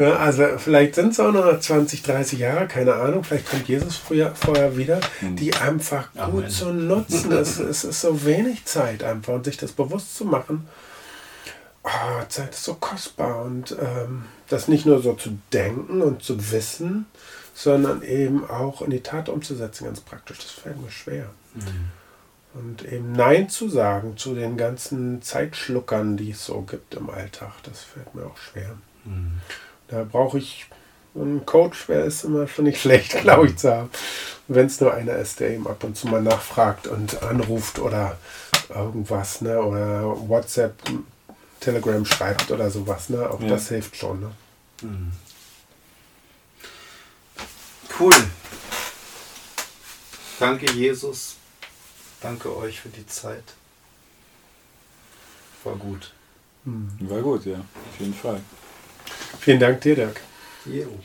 Also 0.00 0.44
vielleicht 0.56 0.94
sind 0.94 1.10
es 1.10 1.20
auch 1.20 1.30
noch 1.30 1.60
20, 1.60 2.02
30 2.02 2.38
Jahre, 2.38 2.66
keine 2.66 2.94
Ahnung, 2.94 3.22
vielleicht 3.22 3.50
kommt 3.50 3.68
Jesus 3.68 3.96
früher, 3.96 4.34
vorher 4.34 4.76
wieder, 4.78 5.00
hm. 5.18 5.36
die 5.36 5.54
einfach 5.54 6.08
Amen. 6.16 6.32
gut 6.32 6.50
zu 6.50 6.72
nutzen. 6.72 7.30
es, 7.32 7.58
es 7.58 7.84
ist 7.84 8.00
so 8.00 8.24
wenig 8.24 8.64
Zeit 8.64 9.02
einfach 9.02 9.34
und 9.34 9.44
sich 9.44 9.58
das 9.58 9.72
bewusst 9.72 10.16
zu 10.16 10.24
machen. 10.24 10.66
Oh, 11.82 12.24
Zeit 12.28 12.54
ist 12.54 12.64
so 12.64 12.74
kostbar 12.74 13.42
und 13.42 13.72
ähm, 13.72 14.24
das 14.48 14.68
nicht 14.68 14.86
nur 14.86 15.02
so 15.02 15.14
zu 15.14 15.38
denken 15.52 16.00
und 16.00 16.22
zu 16.22 16.50
wissen, 16.50 17.06
sondern 17.62 18.02
eben 18.02 18.48
auch 18.48 18.80
in 18.80 18.90
die 18.90 19.02
Tat 19.02 19.28
umzusetzen, 19.28 19.84
ganz 19.84 20.00
praktisch. 20.00 20.38
Das 20.38 20.50
fällt 20.50 20.80
mir 20.80 20.90
schwer. 20.90 21.26
Mhm. 21.54 21.90
Und 22.54 22.84
eben 22.90 23.12
Nein 23.12 23.50
zu 23.50 23.68
sagen 23.68 24.16
zu 24.16 24.34
den 24.34 24.56
ganzen 24.56 25.20
Zeitschluckern, 25.20 26.16
die 26.16 26.30
es 26.30 26.44
so 26.44 26.62
gibt 26.62 26.94
im 26.94 27.10
Alltag, 27.10 27.52
das 27.64 27.82
fällt 27.82 28.14
mir 28.14 28.24
auch 28.24 28.38
schwer. 28.38 28.78
Mhm. 29.04 29.40
Da 29.88 30.04
brauche 30.04 30.38
ich 30.38 30.66
einen 31.14 31.44
Coach, 31.44 31.84
wer 31.88 32.04
ist 32.04 32.24
immer 32.24 32.48
schon 32.48 32.64
nicht 32.64 32.80
schlecht, 32.80 33.20
glaube 33.20 33.46
ich, 33.46 33.56
zu 33.58 33.70
haben. 33.70 33.90
Wenn 34.48 34.66
es 34.66 34.80
nur 34.80 34.94
einer 34.94 35.16
ist, 35.16 35.40
der 35.40 35.50
eben 35.50 35.68
ab 35.68 35.84
und 35.84 35.96
zu 35.96 36.08
mal 36.08 36.22
nachfragt 36.22 36.86
und 36.86 37.22
anruft 37.22 37.78
oder 37.78 38.16
irgendwas, 38.74 39.42
ne? 39.42 39.60
Oder 39.60 40.02
WhatsApp, 40.28 40.74
Telegram 41.60 42.04
schreibt 42.06 42.50
oder 42.50 42.70
sowas, 42.70 43.10
ne? 43.10 43.30
Auch 43.30 43.40
ja. 43.40 43.48
das 43.48 43.68
hilft 43.68 43.96
schon, 43.96 44.20
ne? 44.20 44.30
Mhm. 44.82 45.12
Cool. 48.00 48.14
Danke, 50.38 50.72
Jesus. 50.72 51.36
Danke 52.22 52.56
euch 52.56 52.80
für 52.80 52.88
die 52.88 53.06
Zeit. 53.06 53.44
War 55.64 55.76
gut. 55.76 56.10
War 56.64 57.20
gut, 57.20 57.44
ja, 57.44 57.58
auf 57.58 58.00
jeden 58.00 58.14
Fall. 58.14 58.40
Vielen 59.40 59.60
Dank 59.60 59.82
dir, 59.82 59.96
Dirk. 59.96 60.18
Jo. 60.64 60.98